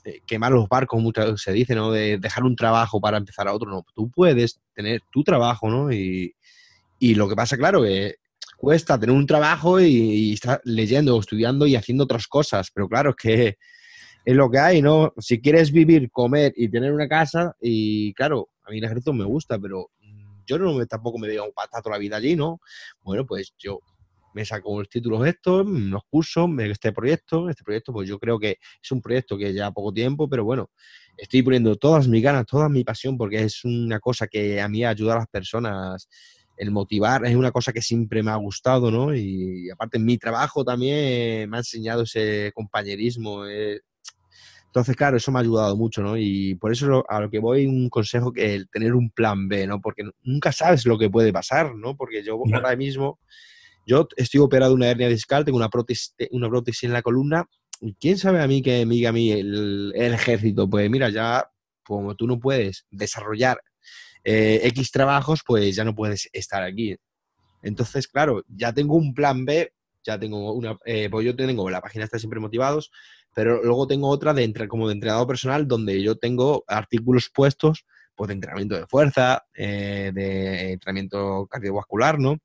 eh, 0.05 0.21
quemar 0.25 0.51
los 0.51 0.67
barcos, 0.67 1.01
muchas 1.01 1.41
se 1.41 1.51
dice, 1.51 1.75
¿no? 1.75 1.91
De 1.91 2.17
dejar 2.17 2.43
un 2.43 2.55
trabajo 2.55 2.99
para 2.99 3.17
empezar 3.17 3.47
a 3.47 3.53
otro, 3.53 3.69
no. 3.69 3.85
Tú 3.93 4.09
puedes 4.09 4.59
tener 4.73 5.01
tu 5.11 5.23
trabajo, 5.23 5.69
¿no? 5.69 5.91
Y, 5.91 6.33
lo 6.99 7.27
que 7.27 7.35
pasa, 7.35 7.57
claro, 7.57 7.83
que 7.83 8.15
cuesta 8.57 8.97
tener 8.97 9.13
un 9.13 9.27
trabajo 9.27 9.81
y, 9.81 9.87
y, 9.87 10.33
estar 10.33 10.61
leyendo, 10.63 11.19
estudiando 11.19 11.67
y 11.67 11.75
haciendo 11.75 12.05
otras 12.05 12.27
cosas, 12.27 12.69
pero 12.73 12.87
claro, 12.87 13.09
es 13.09 13.15
que 13.17 13.57
es 14.25 14.35
lo 14.35 14.49
que 14.49 14.59
hay, 14.59 14.81
¿no? 14.81 15.13
Si 15.17 15.41
quieres 15.41 15.71
vivir, 15.71 16.09
comer 16.11 16.53
y 16.55 16.69
tener 16.69 16.93
una 16.93 17.07
casa, 17.07 17.55
y 17.61 18.13
claro, 18.13 18.49
a 18.63 18.71
mí 18.71 18.77
el 18.77 18.83
ejército 18.85 19.13
me 19.13 19.25
gusta, 19.25 19.59
pero 19.59 19.89
yo 20.45 20.57
no 20.57 20.73
me, 20.73 20.85
tampoco 20.85 21.17
me 21.17 21.27
veo 21.27 21.45
un 21.45 21.51
toda 21.51 21.95
la 21.95 21.97
vida 21.97 22.17
allí, 22.17 22.35
¿no? 22.35 22.59
Bueno, 23.01 23.25
pues 23.25 23.53
yo 23.57 23.79
me 24.33 24.45
saco 24.45 24.79
los 24.79 24.89
títulos 24.89 25.25
estos, 25.27 25.65
los 25.67 26.01
cursos, 26.09 26.49
este 26.59 26.91
proyecto, 26.91 27.49
este 27.49 27.63
proyecto, 27.63 27.93
pues 27.93 28.09
yo 28.09 28.19
creo 28.19 28.39
que 28.39 28.57
es 28.81 28.91
un 28.91 29.01
proyecto 29.01 29.37
que 29.37 29.53
lleva 29.53 29.71
poco 29.71 29.93
tiempo, 29.93 30.27
pero 30.27 30.43
bueno, 30.43 30.71
estoy 31.17 31.43
poniendo 31.43 31.75
todas 31.75 32.07
mis 32.07 32.23
ganas, 32.23 32.45
toda 32.45 32.69
mi 32.69 32.83
pasión, 32.83 33.17
porque 33.17 33.43
es 33.43 33.63
una 33.63 33.99
cosa 33.99 34.27
que 34.27 34.59
a 34.59 34.67
mí 34.67 34.83
ayuda 34.83 35.13
a 35.13 35.17
las 35.19 35.27
personas, 35.27 36.07
el 36.57 36.71
motivar 36.71 37.25
es 37.25 37.35
una 37.35 37.51
cosa 37.51 37.73
que 37.73 37.81
siempre 37.81 38.23
me 38.23 38.31
ha 38.31 38.35
gustado, 38.35 38.91
¿no? 38.91 39.15
Y, 39.15 39.69
aparte 39.69 39.97
en 39.97 40.05
mi 40.05 40.17
trabajo 40.17 40.63
también 40.63 41.49
me 41.49 41.57
ha 41.57 41.59
enseñado 41.59 42.03
ese 42.03 42.51
compañerismo, 42.53 43.45
eh, 43.45 43.81
entonces, 44.73 44.95
claro, 44.95 45.17
eso 45.17 45.31
me 45.31 45.37
ha 45.37 45.43
ayudado 45.43 45.77
mucho, 45.77 46.01
¿no? 46.01 46.17
Y 46.17 46.55
por 46.55 46.71
eso 46.71 47.05
a 47.07 47.21
lo 47.21 47.29
que 47.29 47.37
voy, 47.37 47.67
un 47.67 47.89
consejo 47.89 48.33
que 48.33 48.55
el 48.55 48.67
tener 48.69 48.95
un 48.95 49.11
plan 49.11 49.47
B, 49.47 49.67
¿no? 49.67 49.79
Porque 49.79 50.01
nunca 50.23 50.51
sabes 50.51 50.87
lo 50.87 50.97
que 50.97 51.11
puede 51.11 51.31
pasar, 51.31 51.75
¿no? 51.75 51.95
Porque 51.95 52.23
yo 52.23 52.41
ahora 52.51 52.75
mismo, 52.75 53.19
yo 53.85 54.07
estoy 54.17 54.39
operado 54.39 54.71
de 54.71 54.77
una 54.77 54.89
hernia 54.89 55.09
discal, 55.09 55.45
tengo 55.45 55.57
una 55.57 55.69
prótesis, 55.69 56.15
una 56.31 56.49
prótesis 56.49 56.85
en 56.85 56.93
la 56.93 57.03
columna. 57.03 57.45
¿Quién 57.99 58.17
sabe 58.17 58.41
a 58.41 58.47
mí 58.47 58.63
que 58.63 58.83
me 58.87 58.95
diga 58.95 59.09
a 59.09 59.13
mí 59.13 59.31
el, 59.31 59.93
ejército? 59.95 60.67
Pues 60.67 60.89
mira, 60.89 61.11
ya 61.11 61.47
como 61.83 62.15
tú 62.15 62.25
no 62.25 62.39
puedes 62.39 62.87
desarrollar 62.89 63.61
eh, 64.23 64.61
X 64.63 64.89
trabajos, 64.89 65.41
pues 65.45 65.75
ya 65.75 65.83
no 65.83 65.93
puedes 65.93 66.29
estar 66.33 66.63
aquí. 66.63 66.95
Entonces, 67.61 68.07
claro, 68.07 68.43
ya 68.47 68.73
tengo 68.73 68.95
un 68.95 69.13
plan 69.13 69.45
B, 69.45 69.71
ya 70.03 70.17
tengo 70.17 70.51
una, 70.51 70.79
eh, 70.83 71.09
pues 71.11 71.27
yo 71.27 71.35
tengo 71.35 71.69
la 71.69 71.79
página 71.79 72.05
está 72.05 72.17
siempre 72.17 72.39
motivados, 72.39 72.89
pero 73.33 73.63
luego 73.63 73.87
tengo 73.87 74.09
otra 74.09 74.33
de 74.33 74.43
entre, 74.43 74.67
como 74.67 74.87
de 74.87 74.93
entrenador 74.93 75.27
personal 75.27 75.67
donde 75.67 76.01
yo 76.01 76.15
tengo 76.15 76.63
artículos 76.67 77.29
puestos 77.33 77.85
pues, 78.15 78.27
de 78.27 78.33
entrenamiento 78.35 78.75
de 78.75 78.87
fuerza, 78.87 79.43
eh, 79.53 80.11
de 80.13 80.73
entrenamiento 80.73 81.47
cardiovascular, 81.49 82.19
¿no? 82.19 82.37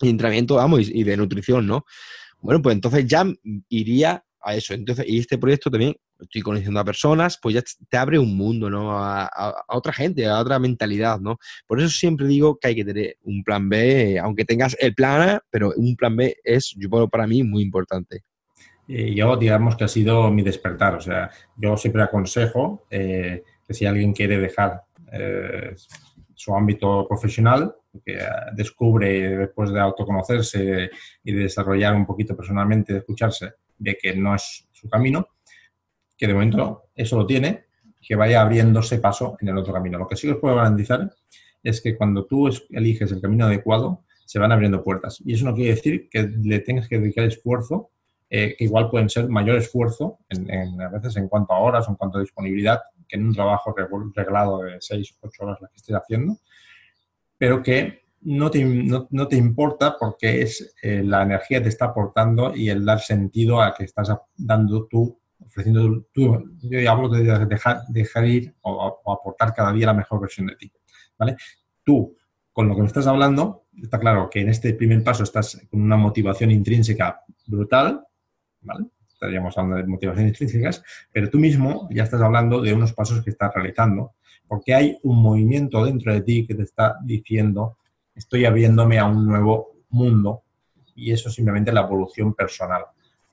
Y 0.00 0.08
entrenamiento, 0.08 0.56
vamos, 0.56 0.88
y, 0.88 1.04
de 1.04 1.16
nutrición, 1.16 1.66
¿no? 1.66 1.84
Bueno, 2.40 2.60
pues 2.60 2.74
entonces 2.74 3.06
ya 3.06 3.24
iría 3.68 4.24
a 4.40 4.56
eso. 4.56 4.74
Entonces, 4.74 5.04
y 5.08 5.18
este 5.18 5.38
proyecto 5.38 5.70
también, 5.70 5.94
estoy 6.18 6.42
conociendo 6.42 6.80
a 6.80 6.84
personas, 6.84 7.38
pues 7.40 7.54
ya 7.54 7.62
te 7.88 7.96
abre 7.96 8.18
un 8.18 8.36
mundo, 8.36 8.70
¿no? 8.70 8.96
A, 8.96 9.64
otra 9.68 9.92
gente, 9.92 10.26
a 10.26 10.40
otra 10.40 10.58
mentalidad, 10.58 11.20
¿no? 11.20 11.38
Por 11.66 11.80
eso 11.80 11.88
siempre 11.88 12.26
digo 12.26 12.58
que 12.58 12.68
hay 12.68 12.74
que 12.74 12.84
tener 12.84 13.16
un 13.22 13.42
plan 13.44 13.68
B, 13.68 14.18
aunque 14.18 14.44
tengas 14.44 14.76
el 14.80 14.94
plan 14.94 15.28
A, 15.28 15.44
pero 15.50 15.72
un 15.76 15.96
plan 15.96 16.16
B 16.16 16.36
es, 16.42 16.74
yo 16.76 16.88
para 17.08 17.26
mí, 17.26 17.42
muy 17.42 17.62
importante. 17.62 18.24
Eh, 18.94 19.14
yo 19.14 19.38
digamos 19.38 19.74
que 19.74 19.84
ha 19.84 19.88
sido 19.88 20.30
mi 20.30 20.42
despertar. 20.42 20.96
O 20.96 21.00
sea, 21.00 21.30
yo 21.56 21.76
siempre 21.78 22.02
aconsejo 22.02 22.86
eh, 22.90 23.42
que 23.66 23.72
si 23.72 23.86
alguien 23.86 24.12
quiere 24.12 24.38
dejar 24.38 24.82
eh, 25.10 25.74
su 26.34 26.54
ámbito 26.54 27.06
profesional, 27.08 27.74
que 28.04 28.18
descubre 28.54 29.36
después 29.38 29.72
de 29.72 29.80
autoconocerse 29.80 30.90
y 31.24 31.32
de 31.32 31.42
desarrollar 31.42 31.94
un 31.94 32.04
poquito 32.04 32.36
personalmente, 32.36 32.92
de 32.92 32.98
escucharse, 32.98 33.54
de 33.78 33.96
que 33.96 34.14
no 34.14 34.34
es 34.34 34.68
su 34.72 34.88
camino, 34.90 35.28
que 36.16 36.26
de 36.26 36.34
momento 36.34 36.90
eso 36.94 37.16
lo 37.16 37.26
tiene, 37.26 37.64
que 38.00 38.14
vaya 38.14 38.42
abriéndose 38.42 38.98
paso 38.98 39.36
en 39.40 39.48
el 39.48 39.56
otro 39.56 39.72
camino. 39.72 39.98
Lo 39.98 40.08
que 40.08 40.16
sí 40.16 40.28
os 40.28 40.38
puedo 40.38 40.56
garantizar 40.56 41.10
es 41.62 41.80
que 41.80 41.96
cuando 41.96 42.26
tú 42.26 42.50
eliges 42.70 43.10
el 43.12 43.22
camino 43.22 43.46
adecuado, 43.46 44.04
se 44.26 44.38
van 44.38 44.52
abriendo 44.52 44.82
puertas. 44.84 45.22
Y 45.24 45.34
eso 45.34 45.46
no 45.46 45.54
quiere 45.54 45.74
decir 45.74 46.08
que 46.10 46.22
le 46.22 46.60
tengas 46.60 46.88
que 46.88 46.98
dedicar 46.98 47.24
esfuerzo 47.24 47.91
eh, 48.34 48.56
que 48.56 48.64
igual 48.64 48.88
pueden 48.88 49.10
ser 49.10 49.28
mayor 49.28 49.56
esfuerzo, 49.56 50.20
en, 50.30 50.80
a 50.80 50.88
veces 50.88 51.14
en 51.16 51.28
cuanto 51.28 51.52
a 51.52 51.58
horas 51.58 51.86
o 51.86 51.90
en 51.90 51.96
cuanto 51.96 52.16
a 52.16 52.22
disponibilidad, 52.22 52.80
que 53.06 53.16
en 53.16 53.26
un 53.26 53.34
trabajo 53.34 53.74
reglado 54.14 54.62
de 54.62 54.78
6 54.80 55.18
o 55.20 55.26
8 55.26 55.44
horas 55.44 55.60
la 55.60 55.68
que 55.68 55.76
estés 55.76 55.94
haciendo, 55.94 56.38
pero 57.36 57.62
que 57.62 58.04
no 58.22 58.50
te, 58.50 58.64
no, 58.64 59.06
no 59.10 59.28
te 59.28 59.36
importa 59.36 59.96
porque 60.00 60.40
es 60.40 60.74
eh, 60.82 61.02
la 61.04 61.24
energía 61.24 61.62
te 61.62 61.68
está 61.68 61.86
aportando 61.86 62.56
y 62.56 62.70
el 62.70 62.86
dar 62.86 63.00
sentido 63.00 63.60
a 63.60 63.74
que 63.74 63.84
estás 63.84 64.10
dando 64.34 64.86
tu 64.86 65.18
ofreciendo 65.44 66.06
tú, 66.14 66.56
yo 66.62 66.90
hablo 66.90 67.10
de 67.10 67.24
dejar, 67.44 67.82
dejar 67.88 68.26
ir 68.26 68.54
o, 68.62 69.02
aportar 69.12 69.52
cada 69.52 69.74
día 69.74 69.88
la 69.88 69.92
mejor 69.92 70.22
versión 70.22 70.46
de 70.46 70.56
ti, 70.56 70.72
¿vale? 71.18 71.36
Tú, 71.84 72.16
con 72.50 72.66
lo 72.66 72.74
que 72.74 72.80
me 72.80 72.86
estás 72.86 73.06
hablando, 73.06 73.66
está 73.82 73.98
claro 73.98 74.30
que 74.30 74.40
en 74.40 74.48
este 74.48 74.72
primer 74.72 75.04
paso 75.04 75.22
estás 75.22 75.60
con 75.70 75.82
una 75.82 75.98
motivación 75.98 76.50
intrínseca 76.50 77.20
brutal, 77.46 78.06
¿vale? 78.62 78.86
Estaríamos 79.08 79.56
hablando 79.56 79.76
de 79.76 79.86
motivaciones 79.86 80.32
intrínsecas, 80.32 80.82
pero 81.12 81.30
tú 81.30 81.38
mismo 81.38 81.88
ya 81.90 82.02
estás 82.04 82.20
hablando 82.20 82.60
de 82.60 82.72
unos 82.72 82.92
pasos 82.92 83.22
que 83.22 83.30
estás 83.30 83.52
realizando, 83.54 84.14
porque 84.48 84.74
hay 84.74 84.98
un 85.02 85.22
movimiento 85.22 85.84
dentro 85.84 86.12
de 86.12 86.22
ti 86.22 86.46
que 86.46 86.54
te 86.54 86.62
está 86.62 86.96
diciendo, 87.04 87.78
estoy 88.14 88.44
abriéndome 88.44 88.98
a 88.98 89.06
un 89.06 89.26
nuevo 89.26 89.76
mundo, 89.90 90.42
y 90.94 91.12
eso 91.12 91.28
es 91.28 91.34
simplemente 91.34 91.72
la 91.72 91.82
evolución 91.82 92.34
personal 92.34 92.84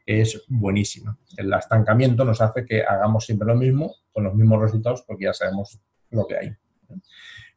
es 0.05 0.43
buenísima. 0.47 1.15
El 1.38 1.53
estancamiento 1.53 2.25
nos 2.25 2.41
hace 2.41 2.65
que 2.65 2.84
hagamos 2.84 3.25
siempre 3.25 3.47
lo 3.47 3.55
mismo 3.55 3.93
con 4.11 4.23
los 4.23 4.34
mismos 4.34 4.59
resultados 4.59 5.03
porque 5.03 5.25
ya 5.25 5.34
sabemos 5.34 5.80
lo 6.09 6.25
que 6.25 6.36
hay. 6.36 6.55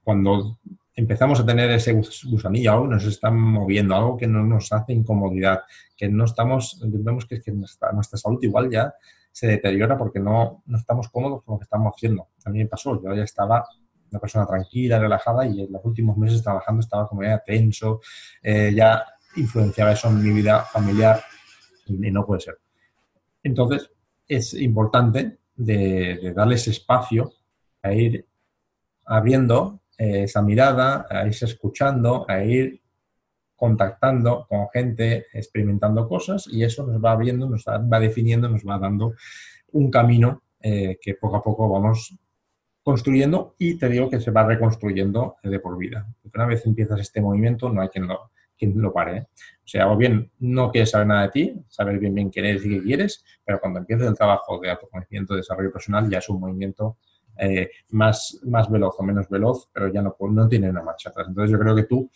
Cuando 0.02 0.58
empezamos 0.94 1.40
a 1.40 1.46
tener 1.46 1.70
ese 1.70 1.92
gusanillo, 2.24 2.72
algo 2.72 2.86
nos 2.86 3.04
está 3.04 3.30
moviendo, 3.30 3.94
algo 3.94 4.16
que 4.16 4.26
no 4.26 4.42
nos 4.42 4.72
hace 4.72 4.92
incomodidad, 4.92 5.60
que 5.96 6.08
no 6.08 6.24
estamos, 6.24 6.80
vemos 6.82 7.26
que, 7.26 7.40
que 7.40 7.52
nuestra, 7.52 7.92
nuestra, 7.92 8.18
salud 8.18 8.38
igual 8.42 8.70
ya 8.70 8.92
se 9.30 9.46
deteriora 9.46 9.96
porque 9.96 10.20
no, 10.20 10.62
no 10.66 10.76
estamos 10.78 11.08
cómodos 11.08 11.42
con 11.42 11.54
lo 11.54 11.58
que 11.58 11.64
estamos 11.64 11.92
haciendo. 11.94 12.28
A 12.44 12.50
mí 12.50 12.58
me 12.58 12.66
pasó, 12.66 13.02
yo 13.02 13.14
ya 13.14 13.22
estaba 13.22 13.64
una 14.10 14.20
persona 14.20 14.46
tranquila, 14.46 14.98
relajada 14.98 15.46
y 15.46 15.62
en 15.62 15.72
los 15.72 15.82
últimos 15.84 16.16
meses 16.18 16.42
trabajando 16.42 16.80
estaba 16.80 17.08
como 17.08 17.22
ya 17.22 17.38
tenso, 17.38 18.00
eh, 18.42 18.72
ya 18.74 19.02
influenciaba 19.36 19.92
eso 19.92 20.08
en 20.08 20.22
mi 20.22 20.30
vida 20.30 20.60
familiar, 20.60 21.22
y 21.86 22.10
no 22.10 22.24
puede 22.24 22.42
ser. 22.42 22.58
Entonces, 23.42 23.90
es 24.28 24.54
importante 24.54 25.38
de, 25.56 26.32
darle 26.34 26.54
ese 26.54 26.70
espacio 26.70 27.32
a 27.82 27.92
ir 27.92 28.26
abriendo 29.04 29.81
eh, 30.02 30.24
esa 30.24 30.42
mirada, 30.42 31.06
a 31.08 31.24
irse 31.24 31.44
escuchando, 31.44 32.26
a 32.28 32.42
ir 32.42 32.80
contactando 33.54 34.44
con 34.48 34.68
gente, 34.70 35.26
experimentando 35.32 36.08
cosas 36.08 36.48
y 36.50 36.64
eso 36.64 36.84
nos 36.84 37.00
va 37.00 37.12
abriendo, 37.12 37.48
nos 37.48 37.64
va 37.66 38.00
definiendo, 38.00 38.48
nos 38.48 38.64
va 38.66 38.80
dando 38.80 39.14
un 39.70 39.92
camino 39.92 40.42
eh, 40.60 40.98
que 41.00 41.14
poco 41.14 41.36
a 41.36 41.42
poco 41.44 41.68
vamos 41.68 42.18
construyendo 42.82 43.54
y 43.58 43.78
te 43.78 43.88
digo 43.88 44.10
que 44.10 44.18
se 44.18 44.32
va 44.32 44.44
reconstruyendo 44.44 45.36
de 45.40 45.60
por 45.60 45.78
vida. 45.78 46.04
Porque 46.20 46.36
una 46.36 46.48
vez 46.48 46.66
empiezas 46.66 46.98
este 46.98 47.20
movimiento 47.20 47.68
no 47.68 47.80
hay 47.80 47.88
quien 47.88 48.08
lo, 48.08 48.32
quien 48.58 48.72
lo 48.82 48.92
pare. 48.92 49.18
¿eh? 49.18 49.26
O 49.64 49.68
sea, 49.68 49.88
o 49.88 49.96
bien 49.96 50.32
no 50.40 50.72
quieres 50.72 50.90
saber 50.90 51.06
nada 51.06 51.22
de 51.22 51.28
ti, 51.28 51.54
saber 51.68 52.00
bien 52.00 52.12
bien 52.12 52.28
quién 52.28 52.46
eres 52.46 52.66
y 52.66 52.70
qué 52.70 52.82
quieres, 52.82 53.24
pero 53.44 53.60
cuando 53.60 53.78
empieces 53.78 54.08
el 54.08 54.16
trabajo 54.16 54.58
de 54.58 54.68
autoconocimiento, 54.68 55.34
de 55.34 55.42
desarrollo 55.42 55.70
personal, 55.70 56.10
ya 56.10 56.18
es 56.18 56.28
un 56.28 56.40
movimiento 56.40 56.96
eh, 57.38 57.70
más, 57.90 58.40
más 58.44 58.70
veloz 58.70 58.94
o 58.98 59.02
menos 59.02 59.28
veloz, 59.28 59.68
pero 59.72 59.92
ya 59.92 60.02
no, 60.02 60.16
no 60.18 60.48
tiene 60.48 60.70
una 60.70 60.82
marcha 60.82 61.10
atrás. 61.10 61.28
Entonces 61.28 61.50
yo 61.50 61.58
creo 61.58 61.74
que 61.74 61.84
tú 61.84 62.10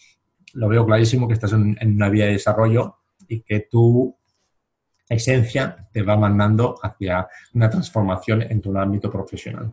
lo 0.55 0.69
veo 0.69 0.87
clarísimo 0.87 1.27
que 1.27 1.35
estás 1.35 1.53
en, 1.53 1.77
una 1.83 2.09
vía 2.09 2.27
de 2.27 2.33
desarrollo 2.33 2.99
y 3.29 3.41
que 3.43 3.61
tu 3.71 4.17
esencia 5.09 5.89
te 5.93 6.03
va 6.03 6.17
mandando 6.17 6.77
hacia 6.83 7.29
una 7.55 7.71
transformación 7.71 8.43
en 8.43 8.61
tu 8.61 8.77
ámbito 8.77 9.11
profesional 9.11 9.73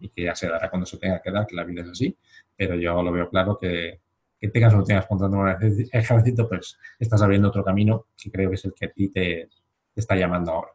y 0.00 0.10
que 0.10 0.24
ya 0.24 0.34
se 0.34 0.48
dará 0.48 0.70
cuando 0.70 0.86
se 0.86 0.98
tenga 0.98 1.20
que 1.20 1.32
dar, 1.32 1.46
que 1.46 1.56
la 1.56 1.64
vida 1.64 1.82
es 1.82 1.88
así, 1.88 2.16
pero 2.56 2.76
yo 2.76 3.02
lo 3.02 3.10
veo 3.10 3.28
claro 3.28 3.58
que, 3.58 4.00
que 4.38 4.48
tengas 4.48 4.72
o 4.74 4.78
no 4.78 4.84
tengas 4.84 5.06
contrato 5.06 5.36
un 5.36 5.48
ejército, 5.92 6.48
pues 6.48 6.78
estás 6.98 7.20
abriendo 7.22 7.48
otro 7.48 7.64
camino 7.64 8.06
que 8.16 8.30
creo 8.30 8.50
que 8.50 8.54
es 8.54 8.64
el 8.64 8.72
que 8.74 8.86
a 8.86 8.92
ti 8.92 9.08
te, 9.08 9.48
está 9.96 10.14
llamando 10.14 10.52
ahora. 10.52 10.70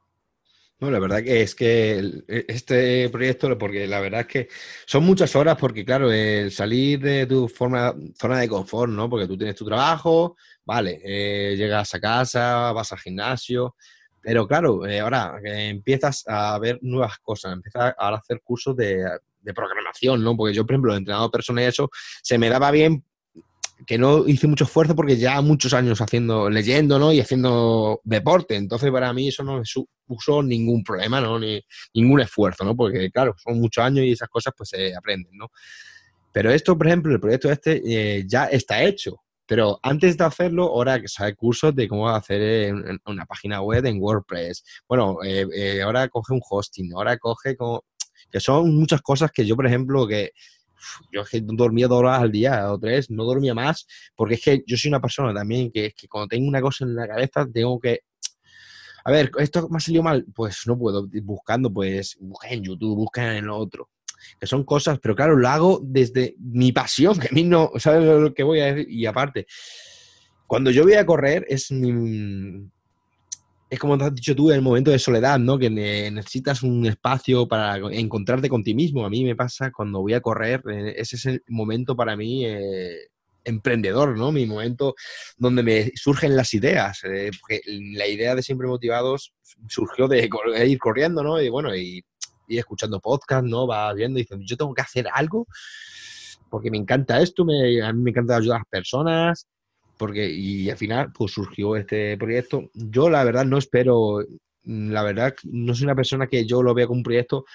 No, 0.79 0.91
la 0.91 0.99
verdad 0.99 1.23
que 1.23 1.41
es 1.41 1.55
que 1.55 1.99
e, 2.27 2.45
este 2.47 3.09
proyecto, 3.09 3.57
porque 3.57 3.87
la 3.87 4.01
verdad 4.01 4.21
es 4.21 4.27
que 4.27 4.47
son 4.85 5.05
muchas 5.05 5.35
horas, 5.35 5.57
porque 5.57 5.85
claro, 5.85 6.11
el 6.11 6.51
salir 6.51 6.99
de 6.99 7.25
tu 7.25 7.47
forma, 7.47 7.93
zona 8.19 8.39
de 8.39 8.49
confort, 8.49 8.91
¿no? 8.91 9.09
Porque 9.09 9.27
tú 9.27 9.37
tienes 9.37 9.55
tu 9.55 9.65
trabajo, 9.65 10.35
vale, 10.65 10.99
eh, 11.03 11.55
llegas 11.55 11.93
a 11.93 11.99
casa, 12.01 12.71
vas 12.73 12.91
al 12.91 12.99
gimnasio, 12.99 13.75
pero 14.21 14.47
claro, 14.47 14.85
eh, 14.85 14.99
ahora 14.99 15.39
empiezas 15.43 16.23
a 16.27 16.57
ver 16.59 16.79
nuevas 16.81 17.17
cosas, 17.19 17.53
empiezas 17.53 17.93
a 17.97 18.09
hacer 18.15 18.41
cursos 18.43 18.75
de, 18.75 19.05
de 19.39 19.53
programación, 19.53 20.23
¿no? 20.23 20.35
Porque 20.35 20.53
yo, 20.53 20.65
por 20.65 20.73
ejemplo, 20.73 20.93
he 20.93 20.97
entrenado 20.97 21.31
personas 21.31 21.63
y 21.63 21.67
eso, 21.67 21.89
se 22.21 22.37
me 22.37 22.49
daba 22.49 22.71
bien 22.71 23.05
que 23.85 23.97
no 23.97 24.27
hice 24.27 24.47
mucho 24.47 24.63
esfuerzo 24.63 24.95
porque 24.95 25.17
ya 25.17 25.41
muchos 25.41 25.73
años 25.73 25.99
haciendo, 26.01 26.49
leyendo, 26.49 26.99
¿no? 26.99 27.11
Y 27.11 27.19
haciendo 27.19 28.01
deporte. 28.03 28.55
Entonces, 28.55 28.91
para 28.91 29.13
mí 29.13 29.27
eso 29.27 29.43
no 29.43 29.59
me 29.59 29.65
supuso 29.65 30.43
ningún 30.43 30.83
problema, 30.83 31.19
¿no? 31.21 31.39
Ni 31.39 31.61
ningún 31.93 32.21
esfuerzo, 32.21 32.63
¿no? 32.63 32.75
Porque, 32.75 33.09
claro, 33.11 33.35
son 33.37 33.59
muchos 33.59 33.83
años 33.83 34.05
y 34.05 34.11
esas 34.11 34.29
cosas 34.29 34.53
pues 34.55 34.69
se 34.69 34.95
aprenden, 34.95 35.35
¿no? 35.37 35.49
Pero 36.31 36.51
esto, 36.51 36.77
por 36.77 36.87
ejemplo, 36.87 37.13
el 37.13 37.19
proyecto 37.19 37.51
este 37.51 37.81
eh, 37.85 38.25
ya 38.27 38.45
está 38.45 38.83
hecho. 38.83 39.17
Pero 39.45 39.79
antes 39.83 40.17
de 40.17 40.23
hacerlo, 40.23 40.63
ahora 40.63 40.99
que 40.99 41.07
sabe 41.07 41.35
cursos 41.35 41.75
de 41.75 41.87
cómo 41.87 42.09
hacer 42.09 42.73
una 43.05 43.25
página 43.25 43.61
web 43.61 43.85
en 43.85 44.01
WordPress. 44.01 44.63
Bueno, 44.87 45.17
eh, 45.23 45.45
eh, 45.53 45.81
ahora 45.81 46.07
coge 46.07 46.33
un 46.33 46.41
hosting, 46.49 46.93
ahora 46.93 47.17
coge 47.17 47.55
como... 47.55 47.83
que 48.31 48.39
son 48.39 48.73
muchas 48.75 49.01
cosas 49.01 49.31
que 49.31 49.45
yo, 49.45 49.55
por 49.55 49.67
ejemplo, 49.67 50.07
que 50.07 50.31
yo 51.11 51.23
dormía 51.43 51.87
dos 51.87 51.99
horas 51.99 52.21
al 52.21 52.31
día 52.31 52.71
o 52.71 52.79
tres, 52.79 53.09
no 53.09 53.23
dormía 53.23 53.53
más, 53.53 53.87
porque 54.15 54.35
es 54.35 54.41
que 54.41 54.63
yo 54.65 54.77
soy 54.77 54.89
una 54.89 55.01
persona 55.01 55.33
también 55.33 55.71
que, 55.71 55.87
es 55.87 55.95
que 55.95 56.07
cuando 56.07 56.27
tengo 56.27 56.47
una 56.47 56.61
cosa 56.61 56.85
en 56.85 56.95
la 56.95 57.07
cabeza 57.07 57.47
tengo 57.51 57.79
que... 57.79 58.01
A 59.05 59.11
ver, 59.11 59.31
esto 59.37 59.67
me 59.69 59.77
ha 59.77 59.79
salido 59.81 60.01
mal, 60.01 60.25
pues 60.33 60.61
no 60.65 60.77
puedo, 60.77 61.07
buscando, 61.23 61.71
pues 61.71 62.17
busca 62.21 62.49
en 62.49 62.63
YouTube, 62.63 62.95
busca 62.95 63.37
en 63.37 63.47
lo 63.47 63.57
otro, 63.57 63.89
que 64.39 64.47
son 64.47 64.63
cosas, 64.63 64.97
pero 64.99 65.13
claro, 65.13 65.35
lo 65.35 65.49
hago 65.49 65.81
desde 65.83 66.35
mi 66.39 66.71
pasión, 66.71 67.19
que 67.19 67.27
a 67.27 67.31
mí 67.33 67.43
no, 67.43 67.71
¿sabes 67.77 68.03
lo 68.03 68.33
que 68.33 68.43
voy 68.43 68.61
a 68.61 68.73
decir? 68.73 68.89
Y 68.89 69.05
aparte, 69.05 69.45
cuando 70.47 70.71
yo 70.71 70.83
voy 70.83 70.93
a 70.93 71.05
correr 71.05 71.45
es 71.49 71.69
mi, 71.71 72.69
es 73.73 73.79
como 73.79 73.97
te 73.97 74.03
has 74.03 74.13
dicho 74.13 74.35
tú, 74.35 74.51
el 74.51 74.61
momento 74.61 74.91
de 74.91 74.99
soledad, 74.99 75.39
¿no? 75.39 75.57
Que 75.57 75.67
necesitas 75.67 76.61
un 76.61 76.85
espacio 76.85 77.47
para 77.47 77.77
encontrarte 77.77 78.47
con 78.47 78.63
ti 78.63 78.75
mismo. 78.75 79.03
A 79.03 79.09
mí 79.09 79.23
me 79.23 79.35
pasa 79.35 79.71
cuando 79.71 79.99
voy 79.99 80.13
a 80.13 80.21
correr, 80.21 80.61
eh, 80.69 80.93
ese 80.95 81.15
es 81.15 81.25
el 81.25 81.43
momento 81.47 81.95
para 81.95 82.15
mí 82.15 82.45
eh, 82.45 83.07
emprendedor, 83.43 84.15
¿no? 84.15 84.31
Mi 84.31 84.45
momento 84.45 84.93
donde 85.37 85.63
me 85.63 85.91
surgen 85.95 86.35
las 86.35 86.53
ideas. 86.53 86.99
Eh, 87.03 87.31
porque 87.41 87.61
la 87.65 88.07
idea 88.07 88.35
de 88.35 88.43
Siempre 88.43 88.67
Motivados 88.67 89.33
surgió 89.67 90.07
de 90.07 90.29
ir 90.67 90.77
corriendo, 90.77 91.23
¿no? 91.23 91.41
Y 91.41 91.49
bueno, 91.49 91.75
y, 91.75 92.05
escuchando 92.47 92.99
podcast, 92.99 93.43
¿no? 93.43 93.65
Va 93.65 93.91
viendo 93.95 94.19
y 94.19 94.21
diciendo, 94.21 94.45
yo 94.47 94.55
tengo 94.55 94.75
que 94.75 94.83
hacer 94.83 95.07
algo 95.11 95.47
porque 96.51 96.69
me 96.69 96.77
encanta 96.77 97.19
esto, 97.19 97.43
me, 97.43 97.81
a 97.81 97.91
mí 97.91 98.03
me 98.03 98.11
encanta 98.11 98.35
ayudar 98.35 98.57
a 98.57 98.59
las 98.59 98.67
personas 98.67 99.47
porque 99.97 100.29
y 100.29 100.69
al 100.69 100.77
final 100.77 101.11
pues 101.13 101.31
surgió 101.31 101.75
este 101.75 102.17
proyecto. 102.17 102.69
Yo 102.73 103.09
la 103.09 103.23
verdad 103.23 103.45
no 103.45 103.57
espero, 103.57 104.19
la 104.63 105.03
verdad 105.03 105.33
no 105.43 105.73
soy 105.73 105.85
una 105.85 105.95
persona 105.95 106.27
que 106.27 106.45
yo 106.45 106.63
lo 106.63 106.73
vea 106.73 106.87
como 106.87 106.99
un 106.99 107.03
proyecto 107.03 107.45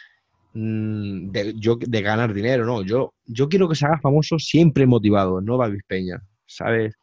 mm, 0.54 1.30
de, 1.30 1.54
yo, 1.56 1.76
de 1.80 2.02
ganar 2.02 2.32
dinero, 2.32 2.64
no, 2.64 2.82
yo, 2.82 3.14
yo 3.26 3.48
quiero 3.48 3.68
que 3.68 3.74
se 3.74 3.86
haga 3.86 4.00
famoso 4.00 4.38
siempre 4.38 4.86
motivado, 4.86 5.40
no 5.40 5.56
Balvis 5.56 5.84
Peña, 5.86 6.22
¿sabes? 6.46 6.94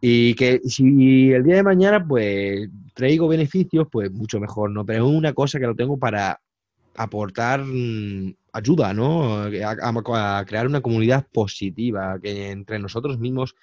Y 0.00 0.34
que 0.34 0.60
si 0.64 1.32
el 1.32 1.42
día 1.42 1.56
de 1.56 1.62
mañana 1.62 2.06
pues 2.06 2.68
traigo 2.94 3.26
beneficios, 3.26 3.88
pues 3.90 4.12
mucho 4.12 4.38
mejor, 4.38 4.70
¿no? 4.70 4.86
Pero 4.86 5.08
es 5.08 5.12
una 5.12 5.32
cosa 5.32 5.58
que 5.58 5.66
lo 5.66 5.74
tengo 5.74 5.98
para 5.98 6.40
aportar 6.94 7.64
mm, 7.64 8.34
ayuda, 8.52 8.92
¿no? 8.92 9.42
a, 9.42 10.44
crear 10.46 10.66
una 10.66 10.80
comunidad 10.80 11.26
positiva, 11.32 12.18
que 12.20 12.50
entre 12.50 12.78
nosotros 12.78 13.18
mismos 13.18 13.54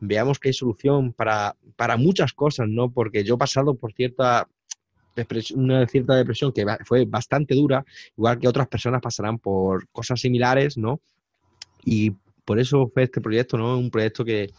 veamos 0.00 0.38
que 0.38 0.48
hay 0.48 0.52
solución 0.52 1.12
para, 1.12 1.56
para 1.76 1.96
muchas 1.96 2.32
cosas, 2.32 2.68
¿no? 2.68 2.90
Porque 2.90 3.24
yo 3.24 3.34
he 3.34 3.38
pasado 3.38 3.74
por 3.74 3.92
cierta 3.92 4.48
una 5.54 5.86
cierta 5.86 6.14
depresión 6.14 6.52
que 6.52 6.64
fue 6.84 7.04
bastante 7.04 7.54
dura, 7.54 7.84
igual 8.16 8.38
que 8.38 8.48
otras 8.48 8.68
personas 8.68 9.02
pasarán 9.02 9.38
por 9.38 9.88
cosas 9.90 10.20
similares, 10.20 10.78
¿no? 10.78 11.00
Y 11.84 12.12
por 12.44 12.58
eso 12.58 12.90
fue 12.92 13.04
este 13.04 13.20
proyecto, 13.20 13.58
¿no? 13.58 13.78
Un 13.78 13.90
proyecto 13.90 14.24
que, 14.24 14.50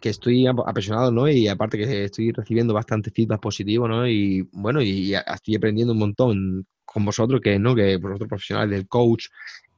que 0.00 0.10
estoy 0.10 0.46
apasionado, 0.46 1.10
¿no? 1.10 1.28
Y 1.28 1.48
aparte 1.48 1.78
que 1.78 2.04
estoy 2.04 2.32
recibiendo 2.32 2.74
bastante 2.74 3.10
feedback 3.10 3.40
positivo, 3.40 3.88
¿no? 3.88 4.06
Y 4.06 4.48
bueno, 4.52 4.80
y, 4.80 5.14
estoy 5.14 5.56
aprendiendo 5.56 5.92
un 5.92 5.98
montón 5.98 6.66
con 6.84 7.04
vosotros, 7.04 7.40
que, 7.40 7.58
¿no? 7.58 7.74
Que 7.74 7.96
vosotros 7.96 8.28
profesionales 8.28 8.70
del 8.70 8.88
coach, 8.88 9.26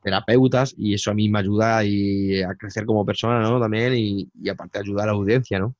terapeutas 0.02 0.74
y 0.76 0.94
eso 0.94 1.10
a 1.10 1.14
mí 1.14 1.28
me 1.28 1.40
ayuda 1.40 1.78
a 1.78 2.54
crecer 2.54 2.84
como 2.84 3.04
persona, 3.04 3.40
¿no? 3.40 3.60
También 3.60 3.94
y, 3.96 4.28
aparte 4.48 4.78
ayudar 4.78 5.04
a 5.04 5.12
la 5.12 5.18
audiencia, 5.18 5.58
¿no? 5.58 5.74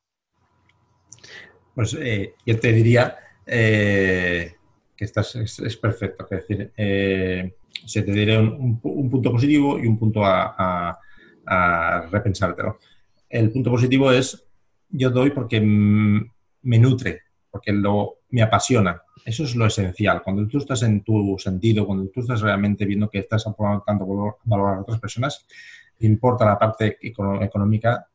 Pues 1.75 1.97
eh, 1.99 2.35
yo 2.45 2.59
te 2.59 2.73
diría 2.73 3.17
eh, 3.47 4.55
que 4.97 5.05
estás, 5.05 5.35
es, 5.37 5.77
perfecto, 5.77 6.27
es 6.31 6.47
decir, 6.47 6.73
eh, 6.77 7.55
se 7.87 8.03
te 8.03 8.13
diré 8.13 8.39
un, 8.39 8.81
punto 8.81 9.33
positivo 9.33 9.79
y 9.79 9.87
un 9.87 9.99
punto 9.99 10.23
a, 10.25 10.99
repensártelo. 12.11 12.79
El 13.29 13.51
punto 13.51 13.71
positivo 13.71 14.13
es, 14.13 14.45
yo 14.91 15.11
doy 15.11 15.31
porque 15.31 15.61
me 15.61 16.79
nutre, 16.79 17.23
porque 17.51 17.73
lo, 17.73 18.19
me 18.31 18.43
apasiona 18.43 19.03
Eso 19.25 19.45
es 19.45 19.55
lo 19.55 19.67
esencial. 19.67 20.23
Cuando 20.23 20.47
tú 20.49 20.59
estás 20.59 20.83
en 20.83 21.03
tu 21.03 21.37
sentido, 21.39 21.87
cuando 21.87 22.09
tú 22.09 22.21
estás 22.21 22.41
realmente 22.41 22.85
viendo 22.85 23.09
que 23.09 23.19
estás 23.19 23.47
aportando 23.47 24.07
valor, 24.07 24.77
a 24.77 24.81
otras 24.81 25.01
personas, 25.01 25.47
importa 26.01 26.45
la 26.45 26.59
parte 26.59 26.99
económica, 27.03 28.07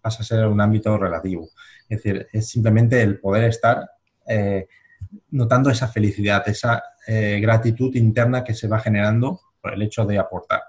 pasa 0.00 0.22
a 0.22 0.26
ser 0.26 0.46
un 0.46 0.60
ámbito 0.60 0.96
relativo. 0.96 1.48
Es 1.88 2.02
decir, 2.02 2.28
es 2.32 2.48
simplemente 2.48 3.02
el 3.02 3.18
poder 3.18 3.44
estar 3.44 3.90
eh, 4.26 4.66
notando 5.30 5.70
esa 5.70 5.88
felicidad, 5.88 6.48
esa 6.48 6.82
eh, 7.06 7.38
gratitud 7.40 7.94
interna 7.96 8.44
que 8.44 8.54
se 8.54 8.68
va 8.68 8.78
generando 8.78 9.40
por 9.60 9.74
el 9.74 9.82
hecho 9.82 10.04
de 10.04 10.18
aportar. 10.18 10.62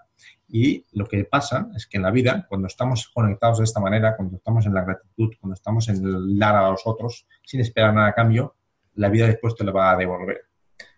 Y 0.51 0.83
lo 0.93 1.05
que 1.05 1.25
pasa 1.25 1.69
es 1.75 1.85
que 1.85 1.97
en 1.97 2.03
la 2.03 2.11
vida, 2.11 2.45
cuando 2.49 2.67
estamos 2.67 3.07
conectados 3.13 3.59
de 3.59 3.65
esta 3.65 3.79
manera, 3.79 4.15
cuando 4.15 4.37
estamos 4.37 4.65
en 4.65 4.73
la 4.73 4.83
gratitud, 4.83 5.31
cuando 5.39 5.53
estamos 5.53 5.87
en 5.89 6.03
el 6.03 6.39
dar 6.39 6.55
a 6.55 6.71
los 6.71 6.81
otros 6.85 7.27
sin 7.45 7.59
esperar 7.59 7.93
nada 7.93 8.07
a 8.07 8.13
cambio, 8.13 8.55
la 8.99 9.09
vida 9.09 9.27
después 9.27 9.55
te 9.55 9.63
lo 9.63 9.73
va 9.73 9.91
a 9.91 9.97
devolver. 9.97 10.41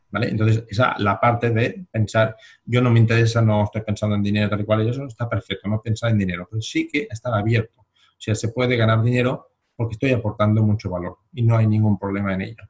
¿Vale? 0.09 0.27
Entonces, 0.27 0.65
esa 0.67 0.95
la 0.97 1.19
parte 1.19 1.51
de 1.51 1.85
pensar, 1.89 2.35
yo 2.65 2.81
no 2.81 2.89
me 2.91 2.99
interesa, 2.99 3.41
no 3.41 3.63
estoy 3.63 3.81
pensando 3.81 4.15
en 4.15 4.23
dinero 4.23 4.49
tal 4.49 4.61
y 4.61 4.65
cual, 4.65 4.85
y 4.85 4.89
eso 4.89 5.05
está 5.05 5.29
perfecto, 5.29 5.69
no 5.69 5.81
pensar 5.81 6.11
en 6.11 6.17
dinero, 6.17 6.47
pero 6.49 6.61
sí 6.61 6.87
que 6.91 7.07
estar 7.09 7.33
abierto. 7.33 7.79
O 7.79 8.23
sea, 8.23 8.35
se 8.35 8.49
puede 8.49 8.75
ganar 8.75 9.01
dinero 9.01 9.51
porque 9.75 9.93
estoy 9.93 10.11
aportando 10.11 10.61
mucho 10.63 10.89
valor 10.89 11.17
y 11.33 11.43
no 11.43 11.55
hay 11.57 11.65
ningún 11.65 11.97
problema 11.97 12.33
en 12.33 12.41
ello. 12.41 12.63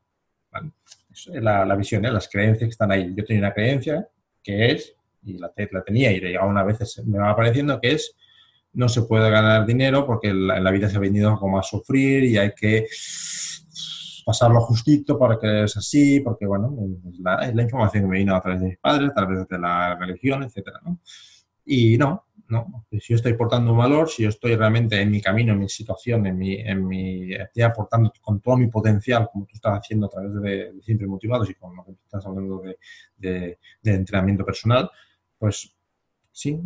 ¿vale? 0.52 0.72
Es 1.10 1.28
la, 1.28 1.66
la 1.66 1.76
visión, 1.76 2.06
¿eh? 2.06 2.12
las 2.12 2.30
creencias 2.30 2.68
que 2.68 2.72
están 2.72 2.92
ahí. 2.92 3.12
Yo 3.16 3.26
tenía 3.26 3.42
una 3.42 3.54
creencia 3.54 4.08
que 4.44 4.72
es 4.72 4.96
y 5.24 5.38
la, 5.38 5.52
la 5.72 5.84
tenía 5.84 6.12
y 6.12 6.36
aún 6.36 6.58
a 6.58 6.64
veces 6.64 7.04
me 7.06 7.20
va 7.20 7.32
apareciendo 7.32 7.80
que 7.80 7.94
es 7.94 8.16
no 8.74 8.88
se 8.88 9.04
puede 9.04 9.30
ganar 9.30 9.66
dinero 9.66 10.06
porque 10.06 10.30
en 10.30 10.48
la, 10.48 10.72
vida 10.72 10.90
se 10.90 10.98
ha 10.98 11.00
venido 11.00 11.38
como 11.38 11.60
a 11.60 11.64
sufrir 11.64 12.24
y 12.24 12.38
hay 12.38 12.54
que 12.54 12.88
pasarlo 14.24 14.62
justito 14.62 15.18
para 15.18 15.38
que 15.40 15.64
es 15.64 15.78
así, 15.78 16.20
porque 16.20 16.46
bueno, 16.46 16.76
es 17.10 17.20
la, 17.20 17.36
es 17.48 17.56
la 17.56 17.64
información 17.64 18.04
que 18.04 18.10
me 18.10 18.18
vino 18.20 18.36
a 18.36 18.42
través 18.42 18.62
de 18.62 18.68
mis 18.68 18.78
padres, 18.78 19.12
a 19.12 19.14
través 19.14 19.48
de 19.48 19.60
la 19.60 19.96
religión, 19.96 20.44
etcétera, 20.44 20.80
¿no? 20.84 21.00
Y 21.66 21.98
no, 21.98 22.26
no, 22.50 22.86
si 22.92 23.00
yo 23.00 23.16
estoy 23.16 23.34
aportando 23.34 23.72
un 23.72 23.78
valor, 23.78 24.10
si 24.10 24.24
yo 24.24 24.30
estoy 24.30 24.56
realmente 24.56 25.00
en 25.00 25.12
mi 25.12 25.22
camino, 25.22 25.54
en 25.54 25.60
mi 25.60 25.70
situación, 25.70 26.26
en 26.26 26.38
mi, 26.38 26.56
en 26.56 26.86
mi, 26.86 27.34
estoy 27.34 27.64
aportando 27.64 28.12
con 28.22 28.42
todo 28.42 28.58
mi 28.58 28.68
potencial, 28.68 29.30
como 29.32 29.46
tú 29.46 29.54
estás 29.56 29.80
haciendo 29.80 30.08
a 30.08 30.10
través 30.10 30.34
de, 30.42 30.74
Siempre 30.82 31.08
Motivados 31.08 31.50
y 31.50 31.54
con 31.56 31.76
lo 31.76 31.86
que 31.86 31.92
estás 31.92 32.26
hablando 32.26 32.60
de, 32.60 32.78
de, 33.18 33.60
de 33.82 33.94
entrenamiento 33.94 34.44
personal, 34.44 34.90
pues 35.38 35.74
sí, 36.32 36.60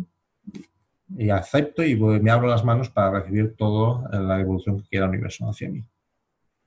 y 1.16 1.30
acepto 1.30 1.84
y 1.84 1.96
me 1.96 2.30
abro 2.30 2.48
las 2.48 2.64
manos 2.64 2.90
para 2.90 3.20
recibir 3.20 3.54
toda 3.56 4.08
la 4.18 4.40
evolución 4.40 4.80
que 4.80 4.88
quiera 4.88 5.06
el 5.06 5.10
universo 5.10 5.48
hacia 5.48 5.70
mí. 5.70 5.84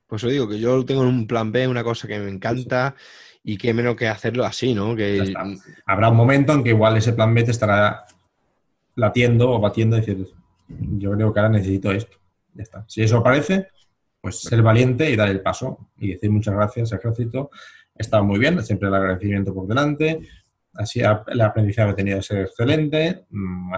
Pues 0.10 0.24
os 0.24 0.32
digo 0.32 0.49
que 0.49 0.60
yo 0.60 0.84
tengo 0.84 1.01
un 1.01 1.28
plan 1.28 1.51
B, 1.51 1.68
una 1.68 1.84
cosa 1.84 2.07
que 2.07 2.20
me 2.20 2.30
encanta 2.30 2.95
y 3.43 3.57
que 3.57 3.74
menos 3.74 3.95
que 3.95 4.07
hacerlo 4.07 4.43
así, 4.43 4.74
¿no? 4.74 4.95
Que... 4.95 5.34
Habrá 5.86 6.10
un 6.10 6.18
momento 6.18 6.51
en 6.53 6.64
que 6.64 6.72
igual 6.72 6.97
ese 6.97 7.14
plan 7.14 7.34
B 7.34 7.43
te 7.43 7.51
estará 7.51 8.05
latiendo 8.95 9.51
o 9.51 9.60
batiendo 9.60 9.97
y 9.97 9.99
decir, 10.01 10.28
yo 10.68 11.12
creo 11.12 11.32
que 11.32 11.39
ahora 11.39 11.51
necesito 11.51 11.91
esto. 11.91 12.18
Ya 12.55 12.64
está. 12.64 12.84
Si 12.88 13.03
eso 13.03 13.18
aparece, 13.18 13.68
pues 14.20 14.41
ser 14.41 14.62
valiente 14.64 15.10
y 15.10 15.16
dar 15.16 15.30
el 15.30 15.41
paso 15.41 15.89
y 15.99 16.14
decir 16.14 16.32
muchas 16.32 16.55
gracias, 16.55 16.91
ejército. 16.91 17.51
Está 17.95 18.22
muy 18.22 18.39
bien, 18.39 18.62
siempre 18.64 18.88
el 18.88 18.95
agradecimiento 18.95 19.53
por 19.53 19.68
delante, 19.68 20.22
Así 20.80 21.01
el 21.01 21.41
aprendizaje 21.41 21.91
ha 21.91 21.95
tenido 21.95 22.18
que 22.20 22.24
ser 22.24 22.41
excelente. 22.41 23.26
Mm, 23.32 23.74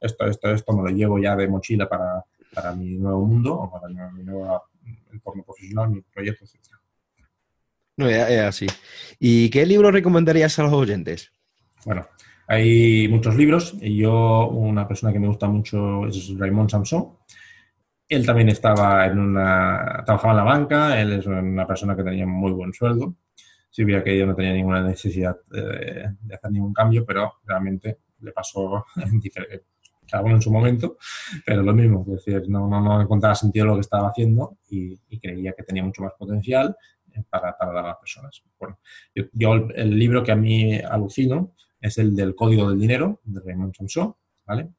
esto, 0.00 0.26
esto, 0.28 0.50
esto 0.50 0.72
me 0.76 0.90
lo 0.90 0.94
llevo 0.94 1.18
ya 1.18 1.36
de 1.36 1.48
mochila 1.48 1.88
para, 1.88 2.24
para 2.52 2.74
mi 2.74 2.96
nuevo 2.96 3.24
mundo 3.24 3.54
o 3.54 3.70
para 3.70 3.88
mi, 3.88 4.22
nuevo 4.22 4.64
entorno 5.12 5.44
profesional, 5.44 5.90
mi 5.90 6.02
proyecto, 6.02 6.44
etc. 6.44 6.74
No, 7.96 8.08
es 8.08 8.40
así. 8.40 8.66
¿Y 9.18 9.48
qué 9.50 9.64
libro 9.64 9.90
recomendarías 9.90 10.58
a 10.58 10.64
los 10.64 10.72
oyentes? 10.72 11.32
Bueno, 11.84 12.06
hay 12.46 13.08
muchos 13.08 13.36
libros. 13.36 13.74
Y 13.80 13.96
yo, 13.96 14.48
una 14.48 14.86
persona 14.86 15.12
que 15.12 15.18
me 15.18 15.28
gusta 15.28 15.48
mucho 15.48 16.06
es 16.06 16.36
Raymond 16.36 16.70
Samson. 16.70 17.16
Él 18.08 18.24
también 18.24 18.50
estaba 18.50 19.06
en 19.06 19.18
una, 19.18 20.02
trabajaba 20.04 20.32
en 20.32 20.36
la 20.36 20.44
banca, 20.44 21.00
él 21.00 21.14
es 21.14 21.26
una 21.26 21.66
persona 21.66 21.96
que 21.96 22.04
tenía 22.04 22.26
muy 22.26 22.52
buen 22.52 22.72
sueldo 22.72 23.16
sí 23.76 23.84
veía 23.84 24.02
que 24.02 24.14
ella 24.14 24.24
no 24.24 24.34
tenía 24.34 24.54
ninguna 24.54 24.80
necesidad 24.82 25.36
de, 25.50 26.34
hacer 26.34 26.50
ningún 26.50 26.72
cambio, 26.72 27.04
pero 27.04 27.34
realmente 27.44 27.98
le 28.20 28.32
pasó 28.32 28.86
cada 30.10 30.30
en 30.30 30.42
su 30.42 30.50
momento, 30.50 30.96
pero 31.44 31.62
lo 31.62 31.72
mismo, 31.72 32.04
es 32.08 32.24
decir, 32.24 32.48
no, 32.48 32.68
no, 32.68 33.00
encontraba 33.00 33.34
sentido 33.34 33.66
lo 33.66 33.74
que 33.74 33.80
estaba 33.80 34.08
haciendo 34.08 34.58
y, 34.68 34.96
creía 35.18 35.54
que 35.54 35.62
tenía 35.62 35.82
mucho 35.82 36.02
más 36.02 36.12
potencial 36.18 36.76
eh, 37.12 37.22
para, 37.28 37.56
para 37.56 37.72
dar 37.72 37.84
a 37.84 37.88
las 37.88 37.96
personas. 37.98 38.42
Bueno, 38.58 38.78
yo, 39.32 39.54
el, 39.74 39.98
libro 39.98 40.22
que 40.22 40.32
a 40.32 40.36
mí 40.36 40.78
alucino 40.78 41.54
es 41.80 41.98
el 41.98 42.14
del 42.14 42.34
Código 42.34 42.68
del 42.68 42.78
Dinero, 42.78 43.20
de 43.24 43.40
Raymond 43.40 43.74
Samson, 43.74 44.14
¿vale? 44.46 44.70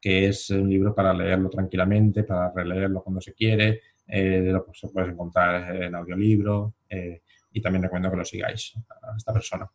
que 0.00 0.28
es 0.28 0.50
un 0.50 0.68
libro 0.68 0.94
para 0.94 1.12
leerlo 1.12 1.50
tranquilamente, 1.50 2.22
para 2.22 2.52
releerlo 2.52 3.02
cuando 3.02 3.20
se 3.20 3.34
quiere, 3.34 3.80
eh, 4.06 4.50
lo 4.52 4.64
pues, 4.64 4.80
puedes 4.92 5.10
encontrar 5.10 5.74
en 5.74 5.94
audiolibro, 5.94 6.74
eh, 6.88 7.22
y 7.52 7.60
también 7.60 7.82
recomiendo 7.82 8.10
que 8.10 8.16
lo 8.16 8.24
sigáis 8.24 8.74
a 9.02 9.16
esta 9.16 9.32
persona. 9.32 9.68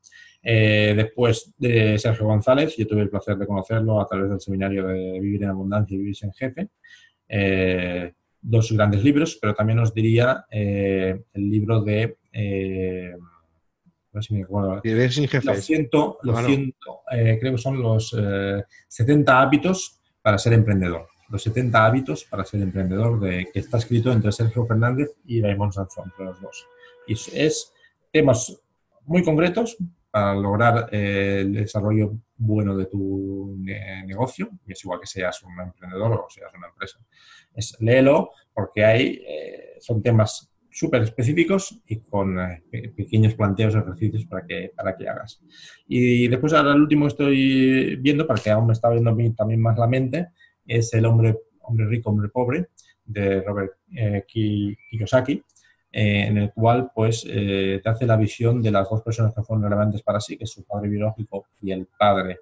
Eh, 0.45 0.93
después 0.95 1.53
de 1.57 1.97
Sergio 1.97 2.25
González, 2.25 2.75
yo 2.75 2.85
tuve 2.85 3.01
el 3.01 3.09
placer 3.09 3.37
de 3.37 3.47
conocerlo 3.47 4.01
a 4.01 4.07
través 4.07 4.29
del 4.29 4.41
seminario 4.41 4.85
de 4.87 5.19
Vivir 5.19 5.43
en 5.43 5.49
Abundancia 5.49 5.95
y 5.95 5.99
Vivir 5.99 6.17
en 6.21 6.33
Jefe. 6.33 6.69
Eh, 7.29 8.13
dos 8.41 8.71
grandes 8.73 9.03
libros, 9.03 9.37
pero 9.41 9.55
también 9.55 9.79
os 9.79 9.93
diría 9.93 10.45
eh, 10.51 11.23
el 11.33 11.49
libro 11.49 11.81
de... 11.81 12.17
no 14.11 14.21
sé 14.21 14.27
si 14.27 14.33
me 14.33 14.43
acuerdo. 14.43 14.81
Vivir 14.83 15.13
sin 15.13 15.29
jefe. 15.29 15.45
Lo 15.45 15.55
siento, 15.55 16.17
lo 16.23 16.35
siento 16.45 17.01
creo 17.09 17.53
que 17.53 17.57
son 17.57 17.81
los 17.81 18.15
70 18.89 19.41
hábitos 19.41 20.01
para 20.21 20.37
ser 20.37 20.53
emprendedor. 20.53 21.07
Los 21.29 21.41
70 21.43 21.85
hábitos 21.85 22.25
para 22.25 22.43
ser 22.43 22.61
emprendedor, 22.61 23.19
de, 23.21 23.47
que 23.51 23.59
está 23.59 23.77
escrito 23.77 24.11
entre 24.11 24.31
Sergio 24.33 24.65
Fernández 24.65 25.09
y 25.25 25.41
Raymond 25.41 25.71
Sanzón, 25.71 26.05
entre 26.11 26.25
los 26.25 26.41
dos. 26.41 26.67
Y 27.07 27.13
es 27.13 27.73
temas 28.11 28.61
muy 29.05 29.23
concretos 29.23 29.77
para 30.13 30.35
lograr 30.35 30.89
eh, 30.91 31.39
el 31.41 31.53
desarrollo 31.53 32.13
bueno 32.37 32.77
de 32.77 32.85
tu 32.85 33.57
negocio, 33.57 34.47
y 34.63 34.73
es 34.73 34.83
igual 34.85 34.99
que 34.99 35.07
seas 35.07 35.41
un 35.41 35.59
emprendedor 35.59 36.11
o 36.11 36.29
seas 36.29 36.53
una 36.55 36.67
empresa. 36.67 36.99
Es 37.51 37.75
léelo 37.79 38.29
porque 38.53 38.85
hay, 38.85 39.23
eh, 39.27 39.77
son 39.79 40.03
temas 40.03 40.51
súper 40.69 41.01
específicos 41.01 41.81
y 41.87 42.01
con 42.01 42.39
eh, 42.39 42.61
pequeños 42.95 43.33
planteos, 43.33 43.73
ejercicios 43.73 44.27
para 44.27 44.45
que, 44.45 44.71
para 44.75 44.95
que 44.95 45.09
hagas. 45.09 45.41
Y 45.87 46.27
después 46.27 46.53
ahora 46.53 46.73
el 46.73 46.81
último 46.81 47.07
estoy 47.07 47.95
viendo, 47.95 48.27
para 48.27 48.39
que 48.39 48.51
aún 48.51 48.67
me 48.67 48.73
está 48.73 48.91
viendo 48.91 49.09
a 49.09 49.15
mí 49.15 49.33
también 49.33 49.63
más 49.63 49.79
la 49.79 49.87
mente, 49.87 50.27
es 50.67 50.93
El 50.93 51.07
hombre, 51.07 51.39
hombre 51.61 51.87
rico, 51.87 52.11
hombre 52.11 52.29
pobre, 52.29 52.67
de 53.03 53.41
Robert 53.41 53.73
Kiyosaki, 54.27 55.43
eh, 55.95 56.25
en 56.27 56.39
el 56.39 56.51
cual 56.51 56.89
pues 56.91 57.23
eh, 57.29 57.79
te 57.83 57.87
hace 57.87 58.07
la 58.07 58.17
visión 58.17 58.63
de 58.63 58.71
las 58.71 58.89
dos 58.89 59.03
personas 59.03 59.31
que 59.31 59.43
fueron 59.43 59.63
relevantes 59.63 60.01
para 60.01 60.19
sí, 60.19 60.35
que 60.35 60.45
es 60.45 60.49
su 60.49 60.63
padre 60.63 60.89
biológico 60.89 61.45
y 61.61 61.71
el 61.71 61.85
padre 61.85 62.39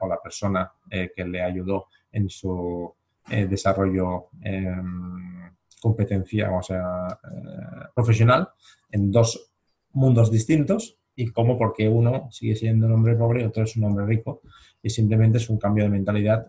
o 0.00 0.08
la 0.08 0.20
persona 0.20 0.72
eh, 0.90 1.12
que 1.14 1.24
le 1.24 1.40
ayudó 1.40 1.86
en 2.10 2.28
su 2.28 2.92
desarrollo 3.28 4.30
em, 4.42 5.52
competencia, 5.80 6.50
o 6.50 6.60
sea, 6.62 7.06
profesional, 7.94 8.48
en 8.90 9.12
dos 9.12 9.52
mundos 9.92 10.32
distintos 10.32 10.98
y 11.14 11.28
cómo 11.30 11.56
porque 11.56 11.88
uno 11.88 12.28
sigue 12.32 12.56
siendo 12.56 12.86
un 12.86 12.94
hombre 12.94 13.14
pobre 13.14 13.42
y 13.42 13.44
otro 13.44 13.62
es 13.62 13.76
un 13.76 13.84
hombre 13.84 14.04
rico 14.04 14.40
y 14.82 14.90
simplemente 14.90 15.38
es 15.38 15.48
un 15.48 15.58
cambio 15.58 15.84
de 15.84 15.90
mentalidad 15.90 16.48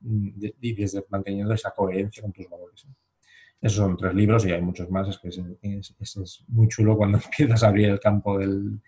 y 0.00 0.72
desde 0.72 1.04
manteniendo 1.10 1.52
esa 1.52 1.72
coherencia 1.72 2.22
con 2.22 2.32
tus 2.32 2.48
valores. 2.48 2.86
Esos 3.62 3.76
son 3.76 3.96
tres 3.96 4.12
libros 4.12 4.44
y 4.44 4.50
hay 4.50 4.60
muchos 4.60 4.90
más. 4.90 5.08
Es 5.08 5.18
que 5.18 5.28
es, 5.28 6.44
muy 6.48 6.66
chulo 6.66 6.96
cuando 6.96 7.18
empiezas 7.24 7.62
a 7.62 7.68
abrir 7.68 7.90
el 7.90 8.00
campo 8.00 8.36
del, 8.36 8.80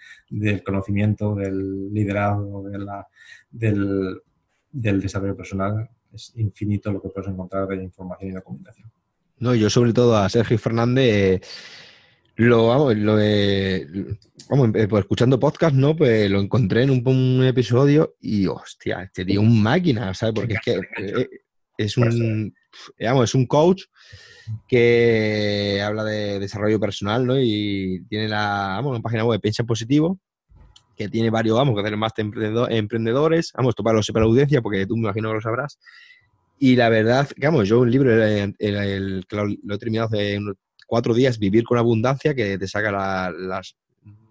conocimiento, 0.64 1.36
del 1.36 1.94
liderazgo, 1.94 2.68
de 2.68 2.78
la, 2.78 3.06
del, 3.52 4.20
desarrollo 4.72 5.36
personal. 5.36 5.88
Es 6.12 6.32
infinito 6.36 6.92
lo 6.92 7.00
que 7.00 7.08
puedes 7.08 7.30
encontrar 7.30 7.68
de 7.68 7.84
información 7.84 8.30
y 8.30 8.34
documentación. 8.34 8.90
No, 9.38 9.54
yo 9.54 9.70
sobre 9.70 9.92
todo 9.92 10.16
a 10.16 10.28
Sergio 10.28 10.58
Fernández 10.58 11.04
eh, 11.06 11.40
lo 12.36 12.66
vamos, 12.68 12.96
lo 12.96 13.12
vamos, 13.12 14.70
eh, 14.74 14.88
pues 14.88 15.02
escuchando 15.02 15.38
podcast, 15.38 15.76
¿no? 15.76 15.94
Pues 15.94 16.28
lo 16.28 16.40
encontré 16.40 16.82
en 16.82 16.90
un, 16.90 17.44
episodio 17.44 18.16
y 18.20 18.46
hostia, 18.48 19.04
este 19.04 19.24
tío 19.24 19.40
un 19.40 19.62
máquina, 19.62 20.12
¿sabes? 20.14 20.34
Porque 20.34 20.54
es 20.54 20.60
que 20.60 20.80
eh, 20.98 21.28
es 21.76 21.96
un, 21.96 22.54
digamos, 22.98 23.30
es 23.30 23.34
un 23.34 23.46
coach 23.46 23.84
que 24.68 25.82
habla 25.84 26.04
de 26.04 26.38
desarrollo 26.38 26.78
personal, 26.78 27.26
¿no? 27.26 27.38
Y 27.38 28.04
tiene 28.08 28.28
la, 28.28 28.74
vamos, 28.76 28.92
una 28.92 29.00
página 29.00 29.24
web, 29.24 29.40
Piensa 29.40 29.64
Positivo, 29.64 30.18
que 30.96 31.08
tiene 31.08 31.30
varios, 31.30 31.56
vamos, 31.56 31.74
que 31.74 31.80
hacer 31.80 31.96
más 31.96 32.12
de 32.14 32.76
emprendedores, 32.76 33.52
vamos, 33.56 33.70
esto 33.70 33.82
para, 33.82 34.00
para 34.00 34.24
la 34.24 34.30
audiencia, 34.30 34.62
porque 34.62 34.86
tú 34.86 34.96
me 34.96 35.02
imagino 35.02 35.30
que 35.30 35.34
lo 35.34 35.40
sabrás. 35.40 35.78
Y 36.58 36.76
la 36.76 36.88
verdad, 36.88 37.28
vamos, 37.38 37.68
yo 37.68 37.80
un 37.80 37.90
libro, 37.90 38.12
el, 38.12 38.54
que 39.28 39.36
lo, 39.36 39.74
he 39.74 39.78
terminado 39.78 40.08
hace 40.08 40.38
unos 40.38 40.56
cuatro 40.86 41.14
días, 41.14 41.38
Vivir 41.38 41.64
con 41.64 41.78
Abundancia, 41.78 42.34
que 42.34 42.58
te 42.58 42.68
saca 42.68 42.90
las, 43.32 43.76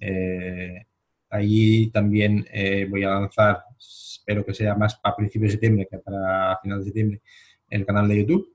Eh, 0.00 0.84
ahí 1.30 1.92
también 1.92 2.44
voy 2.90 3.04
a 3.04 3.10
lanzar, 3.10 3.62
espero 3.78 4.44
que 4.44 4.52
sea 4.52 4.74
más 4.74 4.96
para 4.96 5.14
principios 5.14 5.50
de 5.50 5.52
septiembre 5.52 5.86
que 5.88 5.98
para 5.98 6.58
final 6.60 6.80
de 6.80 6.86
septiembre, 6.86 7.22
el 7.68 7.86
canal 7.86 8.08
de 8.08 8.18
YouTube 8.18 8.52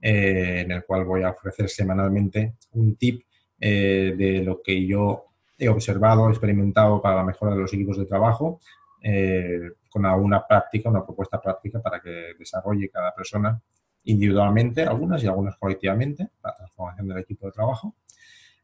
eh, 0.00 0.60
en 0.64 0.72
el 0.72 0.84
cual 0.84 1.04
voy 1.04 1.22
a 1.22 1.30
ofrecer 1.30 1.68
semanalmente 1.68 2.54
un 2.72 2.96
tip 2.96 3.22
eh, 3.58 4.14
de 4.16 4.42
lo 4.42 4.60
que 4.62 4.86
yo 4.86 5.24
he 5.58 5.68
observado, 5.68 6.28
experimentado 6.28 7.00
para 7.00 7.16
la 7.16 7.24
mejora 7.24 7.54
de 7.54 7.62
los 7.62 7.72
equipos 7.72 7.98
de 7.98 8.04
trabajo, 8.04 8.60
eh, 9.02 9.70
con 9.88 10.04
alguna 10.04 10.46
práctica, 10.46 10.90
una 10.90 11.04
propuesta 11.04 11.40
práctica 11.40 11.80
para 11.80 12.00
que 12.00 12.34
desarrolle 12.38 12.90
cada 12.90 13.14
persona 13.14 13.58
individualmente, 14.04 14.82
algunas 14.82 15.22
y 15.24 15.26
algunas 15.26 15.56
colectivamente, 15.56 16.28
la 16.44 16.54
transformación 16.54 17.08
del 17.08 17.18
equipo 17.18 17.46
de 17.46 17.52
trabajo. 17.52 17.94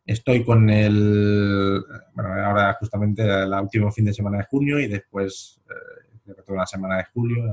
Estoy 0.05 0.45
con 0.45 0.69
el, 0.69 1.83
bueno, 2.15 2.35
ahora 2.45 2.75
justamente 2.75 3.23
el 3.23 3.53
último 3.55 3.91
fin 3.91 4.05
de 4.05 4.13
semana 4.13 4.39
de 4.39 4.45
junio 4.45 4.79
y 4.79 4.89
después 4.89 5.63
toda 6.45 6.59
la 6.59 6.67
semana 6.67 6.99
de 6.99 7.05
julio, 7.05 7.45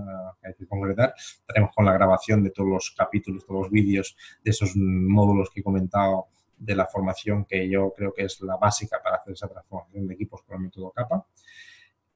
hay 0.44 0.54
que 0.54 0.68
concretar, 0.68 1.14
estaremos 1.18 1.72
con 1.76 1.86
la 1.86 1.94
grabación 1.94 2.44
de 2.44 2.52
todos 2.52 2.70
los 2.70 2.94
capítulos, 2.98 3.46
todos 3.46 3.64
los 3.64 3.72
vídeos 3.72 4.16
de 4.44 4.52
esos 4.52 4.76
módulos 4.76 5.50
que 5.50 5.62
he 5.62 5.64
comentado 5.64 6.28
de 6.58 6.76
la 6.76 6.86
formación 6.86 7.46
que 7.46 7.70
yo 7.70 7.94
creo 7.96 8.14
que 8.14 8.26
es 8.26 8.42
la 8.42 8.58
básica 8.58 9.00
para 9.02 9.18
hacer 9.18 9.34
esa 9.34 9.48
transformación 9.48 10.08
de 10.08 10.14
equipos 10.14 10.44
con 10.44 10.58
el 10.58 10.64
método 10.64 10.92
CAPA. 10.92 11.26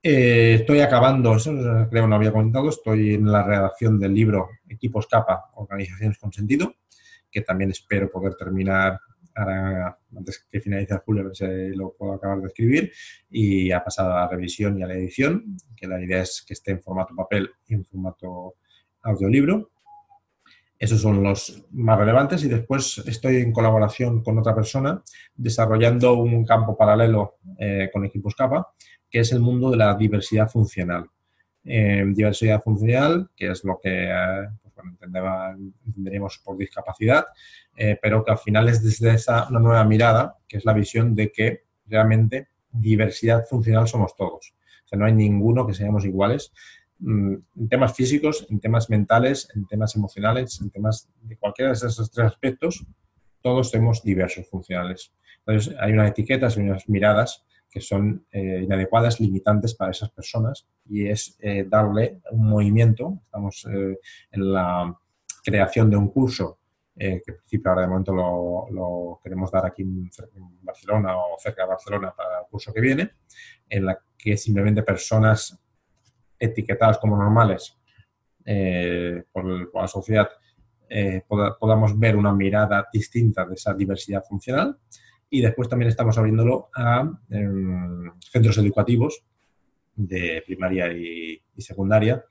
Eh, 0.06 0.56
estoy 0.56 0.82
acabando, 0.82 1.36
eso 1.36 1.54
creo 1.90 2.08
no 2.08 2.16
había 2.16 2.34
comentado, 2.34 2.70
estoy 2.70 3.14
en 3.14 3.32
la 3.32 3.42
redacción 3.42 3.98
del 3.98 4.14
libro 4.14 4.50
Equipos 4.68 5.08
CAPA, 5.08 5.52
Organizaciones 5.56 6.18
con 6.18 6.34
Sentido, 6.34 6.76
que 7.32 7.42
también 7.42 7.72
espero 7.72 8.12
poder 8.12 8.36
terminar 8.36 9.00
ahora, 9.36 9.98
antes 10.16 10.46
que 10.50 10.60
finalice 10.60 10.98
julio, 11.06 11.34
si 11.34 11.46
lo 11.76 11.94
puedo 11.94 12.14
acabar 12.14 12.40
de 12.40 12.48
escribir, 12.48 12.92
y 13.30 13.72
ha 13.72 13.84
pasado 13.84 14.14
a 14.14 14.22
la 14.22 14.28
revisión 14.28 14.78
y 14.80 14.84
a 14.84 14.88
la 14.88 14.96
edición, 14.96 15.58
que 15.76 15.88
la 15.88 16.02
idea 16.02 16.22
es 16.22 16.44
que 16.48 16.54
esté 16.54 16.72
en 16.72 16.82
formato 16.82 17.16
papel 17.16 17.50
y 17.68 17.76
en 17.76 17.86
formato 17.86 18.56
audiolibro. 19.02 19.72
Esos 20.78 21.02
son 21.02 21.24
los 21.24 21.66
más 21.72 21.98
relevantes 21.98 22.44
y 22.44 22.50
después 22.50 23.02
estoy 23.06 23.38
en 23.38 23.54
colaboración 23.54 24.22
con 24.22 24.38
otra 24.38 24.54
persona 24.54 25.02
desarrollando 25.34 26.16
un 26.16 26.46
campo 26.46 26.76
paralelo 26.76 27.38
eh, 27.58 27.90
con 27.94 28.04
equipos 28.04 28.36
capa, 28.36 28.74
que 29.10 29.20
es 29.20 29.32
el 29.32 29.40
mundo 29.40 29.72
de 29.72 29.78
la 29.78 29.96
diversidad 29.96 30.50
funcional. 30.50 31.10
Eh, 31.64 32.04
diversidad 32.08 32.62
funcional, 32.62 33.30
que 33.36 33.52
es 33.52 33.64
lo 33.64 33.80
que 33.82 34.10
eh, 34.10 34.48
entenderíamos 34.84 36.40
por 36.44 36.58
discapacidad, 36.58 37.26
eh, 37.76 37.98
pero 38.02 38.24
que 38.24 38.32
al 38.32 38.38
final 38.38 38.70
es 38.70 38.84
desde 38.84 39.14
esa 39.14 39.48
una 39.50 39.60
nueva 39.60 39.84
mirada, 39.84 40.38
que 40.48 40.58
es 40.58 40.66
la 40.66 40.74
visión 40.74 41.16
de 41.16 41.32
que 41.32 41.64
realmente 41.88 42.50
diversidad 42.72 43.46
funcional 43.46 43.88
somos 43.88 44.16
todos. 44.16 44.54
O 44.86 44.88
sea, 44.88 45.00
no 45.00 45.06
hay 45.06 45.14
ninguno 45.14 45.66
que 45.66 45.74
seamos 45.74 46.06
iguales 46.06 46.52
mm, 47.00 47.34
en 47.58 47.70
temas 47.70 47.96
físicos, 47.96 48.46
en 48.50 48.60
temas 48.60 48.90
mentales, 48.90 49.48
en 49.56 49.66
temas 49.68 49.96
emocionales, 49.96 50.60
en 50.62 50.70
temas 50.70 51.10
de 51.22 51.38
cualquiera 51.38 51.72
de 51.72 51.78
esos 51.78 52.12
tres 52.12 52.28
aspectos, 52.28 52.86
todos 53.42 53.70
somos 53.70 54.04
diversos 54.04 54.48
funcionales. 54.50 55.14
Entonces, 55.46 55.76
hay 55.80 55.92
unas 55.92 56.10
etiquetas 56.10 56.58
y 56.58 56.62
unas 56.62 56.88
miradas 56.88 57.44
que 57.74 57.82
son 57.82 58.26
eh, 58.32 58.62
inadecuadas, 58.64 59.20
limitantes 59.20 59.74
para 59.74 59.92
esas 59.92 60.12
personas 60.12 60.68
y 60.86 61.08
es 61.08 61.36
eh, 61.40 61.66
darle 61.68 62.22
un 62.32 62.50
movimiento. 62.50 63.20
Estamos 63.26 63.66
en 63.66 64.54
la 64.54 64.96
creación 65.44 65.90
de 65.90 65.98
un 65.98 66.10
curso 66.10 66.60
eh, 66.96 67.24
que 67.26 67.32
en 67.32 67.38
principio 67.38 67.72
ahora 67.72 67.82
de 67.82 67.88
momento 67.88 68.14
lo, 68.14 69.20
queremos 69.24 69.52
dar 69.52 69.66
aquí 69.66 69.82
en, 69.82 70.12
Barcelona 70.62 71.18
o 71.18 71.38
cerca 71.40 71.64
de 71.64 71.70
Barcelona 71.70 72.14
para 72.16 72.42
el 72.42 72.46
curso 72.50 72.72
que 72.72 72.82
viene, 72.82 73.12
en 73.68 73.86
la 73.86 74.00
que 74.18 74.38
simplemente 74.38 74.84
personas 74.84 75.60
etiquetadas 76.38 77.00
como 77.00 77.18
normales 77.18 77.76
eh, 78.46 79.24
por, 79.32 79.74
la 79.74 79.88
sociedad 79.88 80.30
eh, 80.88 81.24
podamos 81.28 81.98
ver 81.98 82.16
una 82.16 82.32
mirada 82.32 82.88
distinta 82.94 83.44
de 83.46 83.56
esa 83.56 83.74
diversidad 83.74 84.24
funcional. 84.24 84.78
Y 85.34 85.42
después 85.42 85.68
también 85.68 85.90
estamos 85.90 86.16
abriéndolo 86.20 86.70
a 86.76 87.10
em, 87.32 88.12
centros 88.20 88.56
educativos 88.60 89.24
de 89.96 90.44
primaria 90.46 90.94
y 90.94 91.42
secundaria 91.58 92.24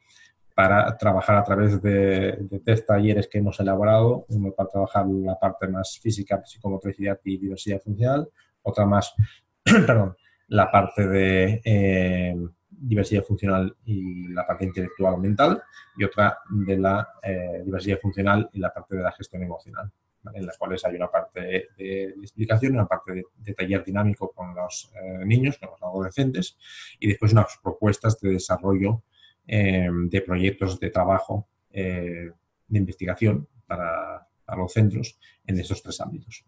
para 0.54 0.96
trabajar 0.96 1.36
a 1.36 1.42
través 1.42 1.82
de, 1.82 2.46
tres 2.64 2.86
talleres 2.86 3.26
que 3.26 3.38
hemos 3.38 3.58
elaborado, 3.58 4.24
uno 4.28 4.52
para 4.52 4.68
trabajar 4.68 5.04
la 5.08 5.36
parte 5.36 5.66
más 5.66 5.98
física, 6.00 6.40
psicomotricidad 6.44 7.18
y 7.24 7.38
diversidad 7.38 7.80
funcional, 7.80 8.28
otra 8.62 8.86
más, 8.86 9.12
perdón, 9.64 10.16
la 10.46 10.70
parte 10.70 11.08
de 11.08 11.60
eh, 11.64 12.36
diversidad 12.70 13.24
funcional 13.24 13.74
y 13.84 14.28
la 14.28 14.46
parte 14.46 14.64
intelectual 14.64 15.18
mental, 15.18 15.60
y 15.96 16.04
otra 16.04 16.38
de 16.48 16.78
la 16.78 17.08
eh, 17.20 17.62
diversidad 17.64 17.98
funcional 17.98 18.48
y 18.52 18.60
la 18.60 18.72
parte 18.72 18.94
de 18.94 19.02
la 19.02 19.10
gestión 19.10 19.42
emocional, 19.42 19.90
en 20.34 20.46
las 20.46 20.56
cuales 20.58 20.84
hay 20.84 20.96
una 20.96 21.10
parte 21.10 21.40
de, 21.76 22.14
explicación, 22.22 22.74
una 22.74 22.86
parte 22.86 23.24
de, 23.34 23.54
taller 23.54 23.84
dinámico 23.84 24.30
con 24.32 24.54
los 24.54 24.92
eh, 24.94 25.24
niños, 25.24 25.58
con 25.58 25.70
los 25.70 25.82
adolescentes, 25.82 26.56
y 27.00 27.08
después 27.08 27.32
unas 27.32 27.58
propuestas 27.62 28.20
de 28.20 28.30
desarrollo 28.30 29.02
Em, 29.46 30.08
de 30.08 30.20
proyectos 30.20 30.78
de 30.78 30.90
trabajo 30.90 31.48
eh, 31.72 32.30
de 32.68 32.78
investigación 32.78 33.48
para, 33.66 34.28
los 34.56 34.72
centros 34.72 35.18
en 35.46 35.58
estos 35.58 35.82
tres 35.82 36.00
ámbitos. 36.00 36.44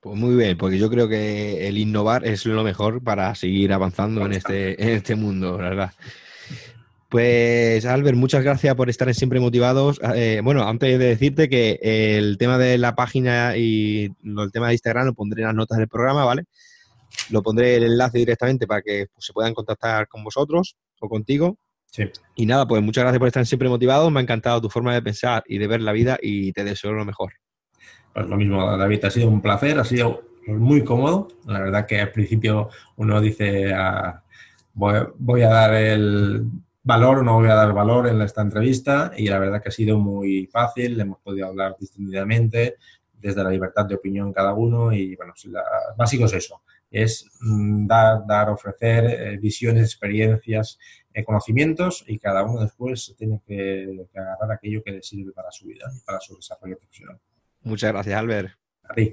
Pues 0.00 0.16
muy 0.16 0.34
bien, 0.34 0.58
porque 0.58 0.78
yo 0.78 0.90
creo 0.90 1.08
que 1.08 1.66
el 1.68 1.78
innovar 1.78 2.26
es 2.26 2.44
lo 2.44 2.62
mejor 2.64 3.02
para 3.02 3.34
seguir 3.36 3.72
avanzando 3.72 4.26
en 4.26 4.32
este, 4.32 4.82
en 4.82 4.90
este 4.90 5.14
mundo, 5.14 5.56
¿verdad? 5.56 5.92
Pues 7.16 7.86
Albert, 7.86 8.14
muchas 8.14 8.44
gracias 8.44 8.74
por 8.74 8.90
estar 8.90 9.14
Siempre 9.14 9.40
Motivados. 9.40 9.98
Eh, 10.14 10.42
bueno, 10.44 10.68
antes 10.68 10.98
de 10.98 11.06
decirte 11.06 11.48
que 11.48 11.78
el 11.80 12.36
tema 12.36 12.58
de 12.58 12.76
la 12.76 12.94
página 12.94 13.56
y 13.56 14.12
el 14.22 14.52
tema 14.52 14.66
de 14.66 14.74
Instagram 14.74 15.06
lo 15.06 15.14
pondré 15.14 15.40
en 15.40 15.46
las 15.46 15.54
notas 15.54 15.78
del 15.78 15.88
programa, 15.88 16.26
¿vale? 16.26 16.44
Lo 17.30 17.42
pondré 17.42 17.76
el 17.76 17.84
enlace 17.84 18.18
directamente 18.18 18.66
para 18.66 18.82
que 18.82 19.06
pues, 19.14 19.24
se 19.24 19.32
puedan 19.32 19.54
contactar 19.54 20.08
con 20.08 20.24
vosotros 20.24 20.76
o 21.00 21.08
contigo. 21.08 21.56
Y 22.34 22.44
nada, 22.44 22.68
pues 22.68 22.82
muchas 22.82 23.04
gracias 23.04 23.18
por 23.18 23.28
estar 23.28 23.46
siempre 23.46 23.70
motivado. 23.70 24.10
Me 24.10 24.20
ha 24.20 24.22
encantado 24.22 24.60
tu 24.60 24.68
forma 24.68 24.92
de 24.92 25.00
pensar 25.00 25.42
y 25.46 25.56
de 25.56 25.66
ver 25.68 25.80
la 25.80 25.92
vida 25.92 26.18
y 26.20 26.52
te 26.52 26.64
deseo 26.64 26.92
lo 26.92 27.06
mejor. 27.06 27.32
Pues 28.12 28.28
lo 28.28 28.36
mismo, 28.36 28.76
David, 28.76 29.06
ha 29.06 29.10
sido 29.10 29.28
un 29.28 29.40
placer, 29.40 29.78
ha 29.78 29.84
sido 29.84 30.22
muy 30.46 30.84
cómodo. 30.84 31.28
La 31.46 31.60
verdad 31.60 31.86
que 31.86 31.98
al 31.98 32.12
principio 32.12 32.68
uno 32.96 33.22
dice, 33.22 33.72
ah, 33.72 34.22
voy, 34.74 35.42
a 35.42 35.48
dar 35.48 35.74
el 35.74 36.44
valor 36.86 37.18
o 37.18 37.22
no 37.24 37.34
voy 37.34 37.48
a 37.48 37.54
dar 37.56 37.72
valor 37.72 38.06
en 38.06 38.22
esta 38.22 38.42
entrevista 38.42 39.10
y 39.16 39.26
la 39.26 39.40
verdad 39.40 39.60
que 39.60 39.70
ha 39.70 39.72
sido 39.72 39.98
muy 39.98 40.46
fácil, 40.46 40.98
hemos 41.00 41.18
podido 41.18 41.48
hablar 41.48 41.76
distintamente 41.78 42.76
desde 43.12 43.42
la 43.42 43.50
libertad 43.50 43.86
de 43.86 43.96
opinión 43.96 44.32
cada 44.32 44.54
uno 44.54 44.92
y, 44.92 45.16
bueno, 45.16 45.34
la, 45.46 45.64
básico 45.96 46.26
es 46.26 46.34
eso, 46.34 46.62
es 46.88 47.28
mm, 47.40 47.88
dar, 47.88 48.24
dar, 48.24 48.50
ofrecer 48.50 49.04
eh, 49.04 49.36
visiones, 49.38 49.82
experiencias, 49.82 50.78
eh, 51.12 51.24
conocimientos 51.24 52.04
y 52.06 52.20
cada 52.20 52.44
uno 52.44 52.60
después 52.60 53.12
tiene 53.18 53.42
que, 53.44 54.06
que, 54.12 54.18
agarrar 54.20 54.52
aquello 54.52 54.80
que 54.84 54.92
le 54.92 55.02
sirve 55.02 55.32
para 55.32 55.50
su 55.50 55.66
vida 55.66 55.86
y 55.92 56.00
para 56.04 56.20
su 56.20 56.36
desarrollo 56.36 56.78
profesional. 56.78 57.18
Muchas 57.62 57.92
gracias, 57.92 58.16
Albert. 58.16 58.50
A 58.84 58.94
ti. 58.94 59.12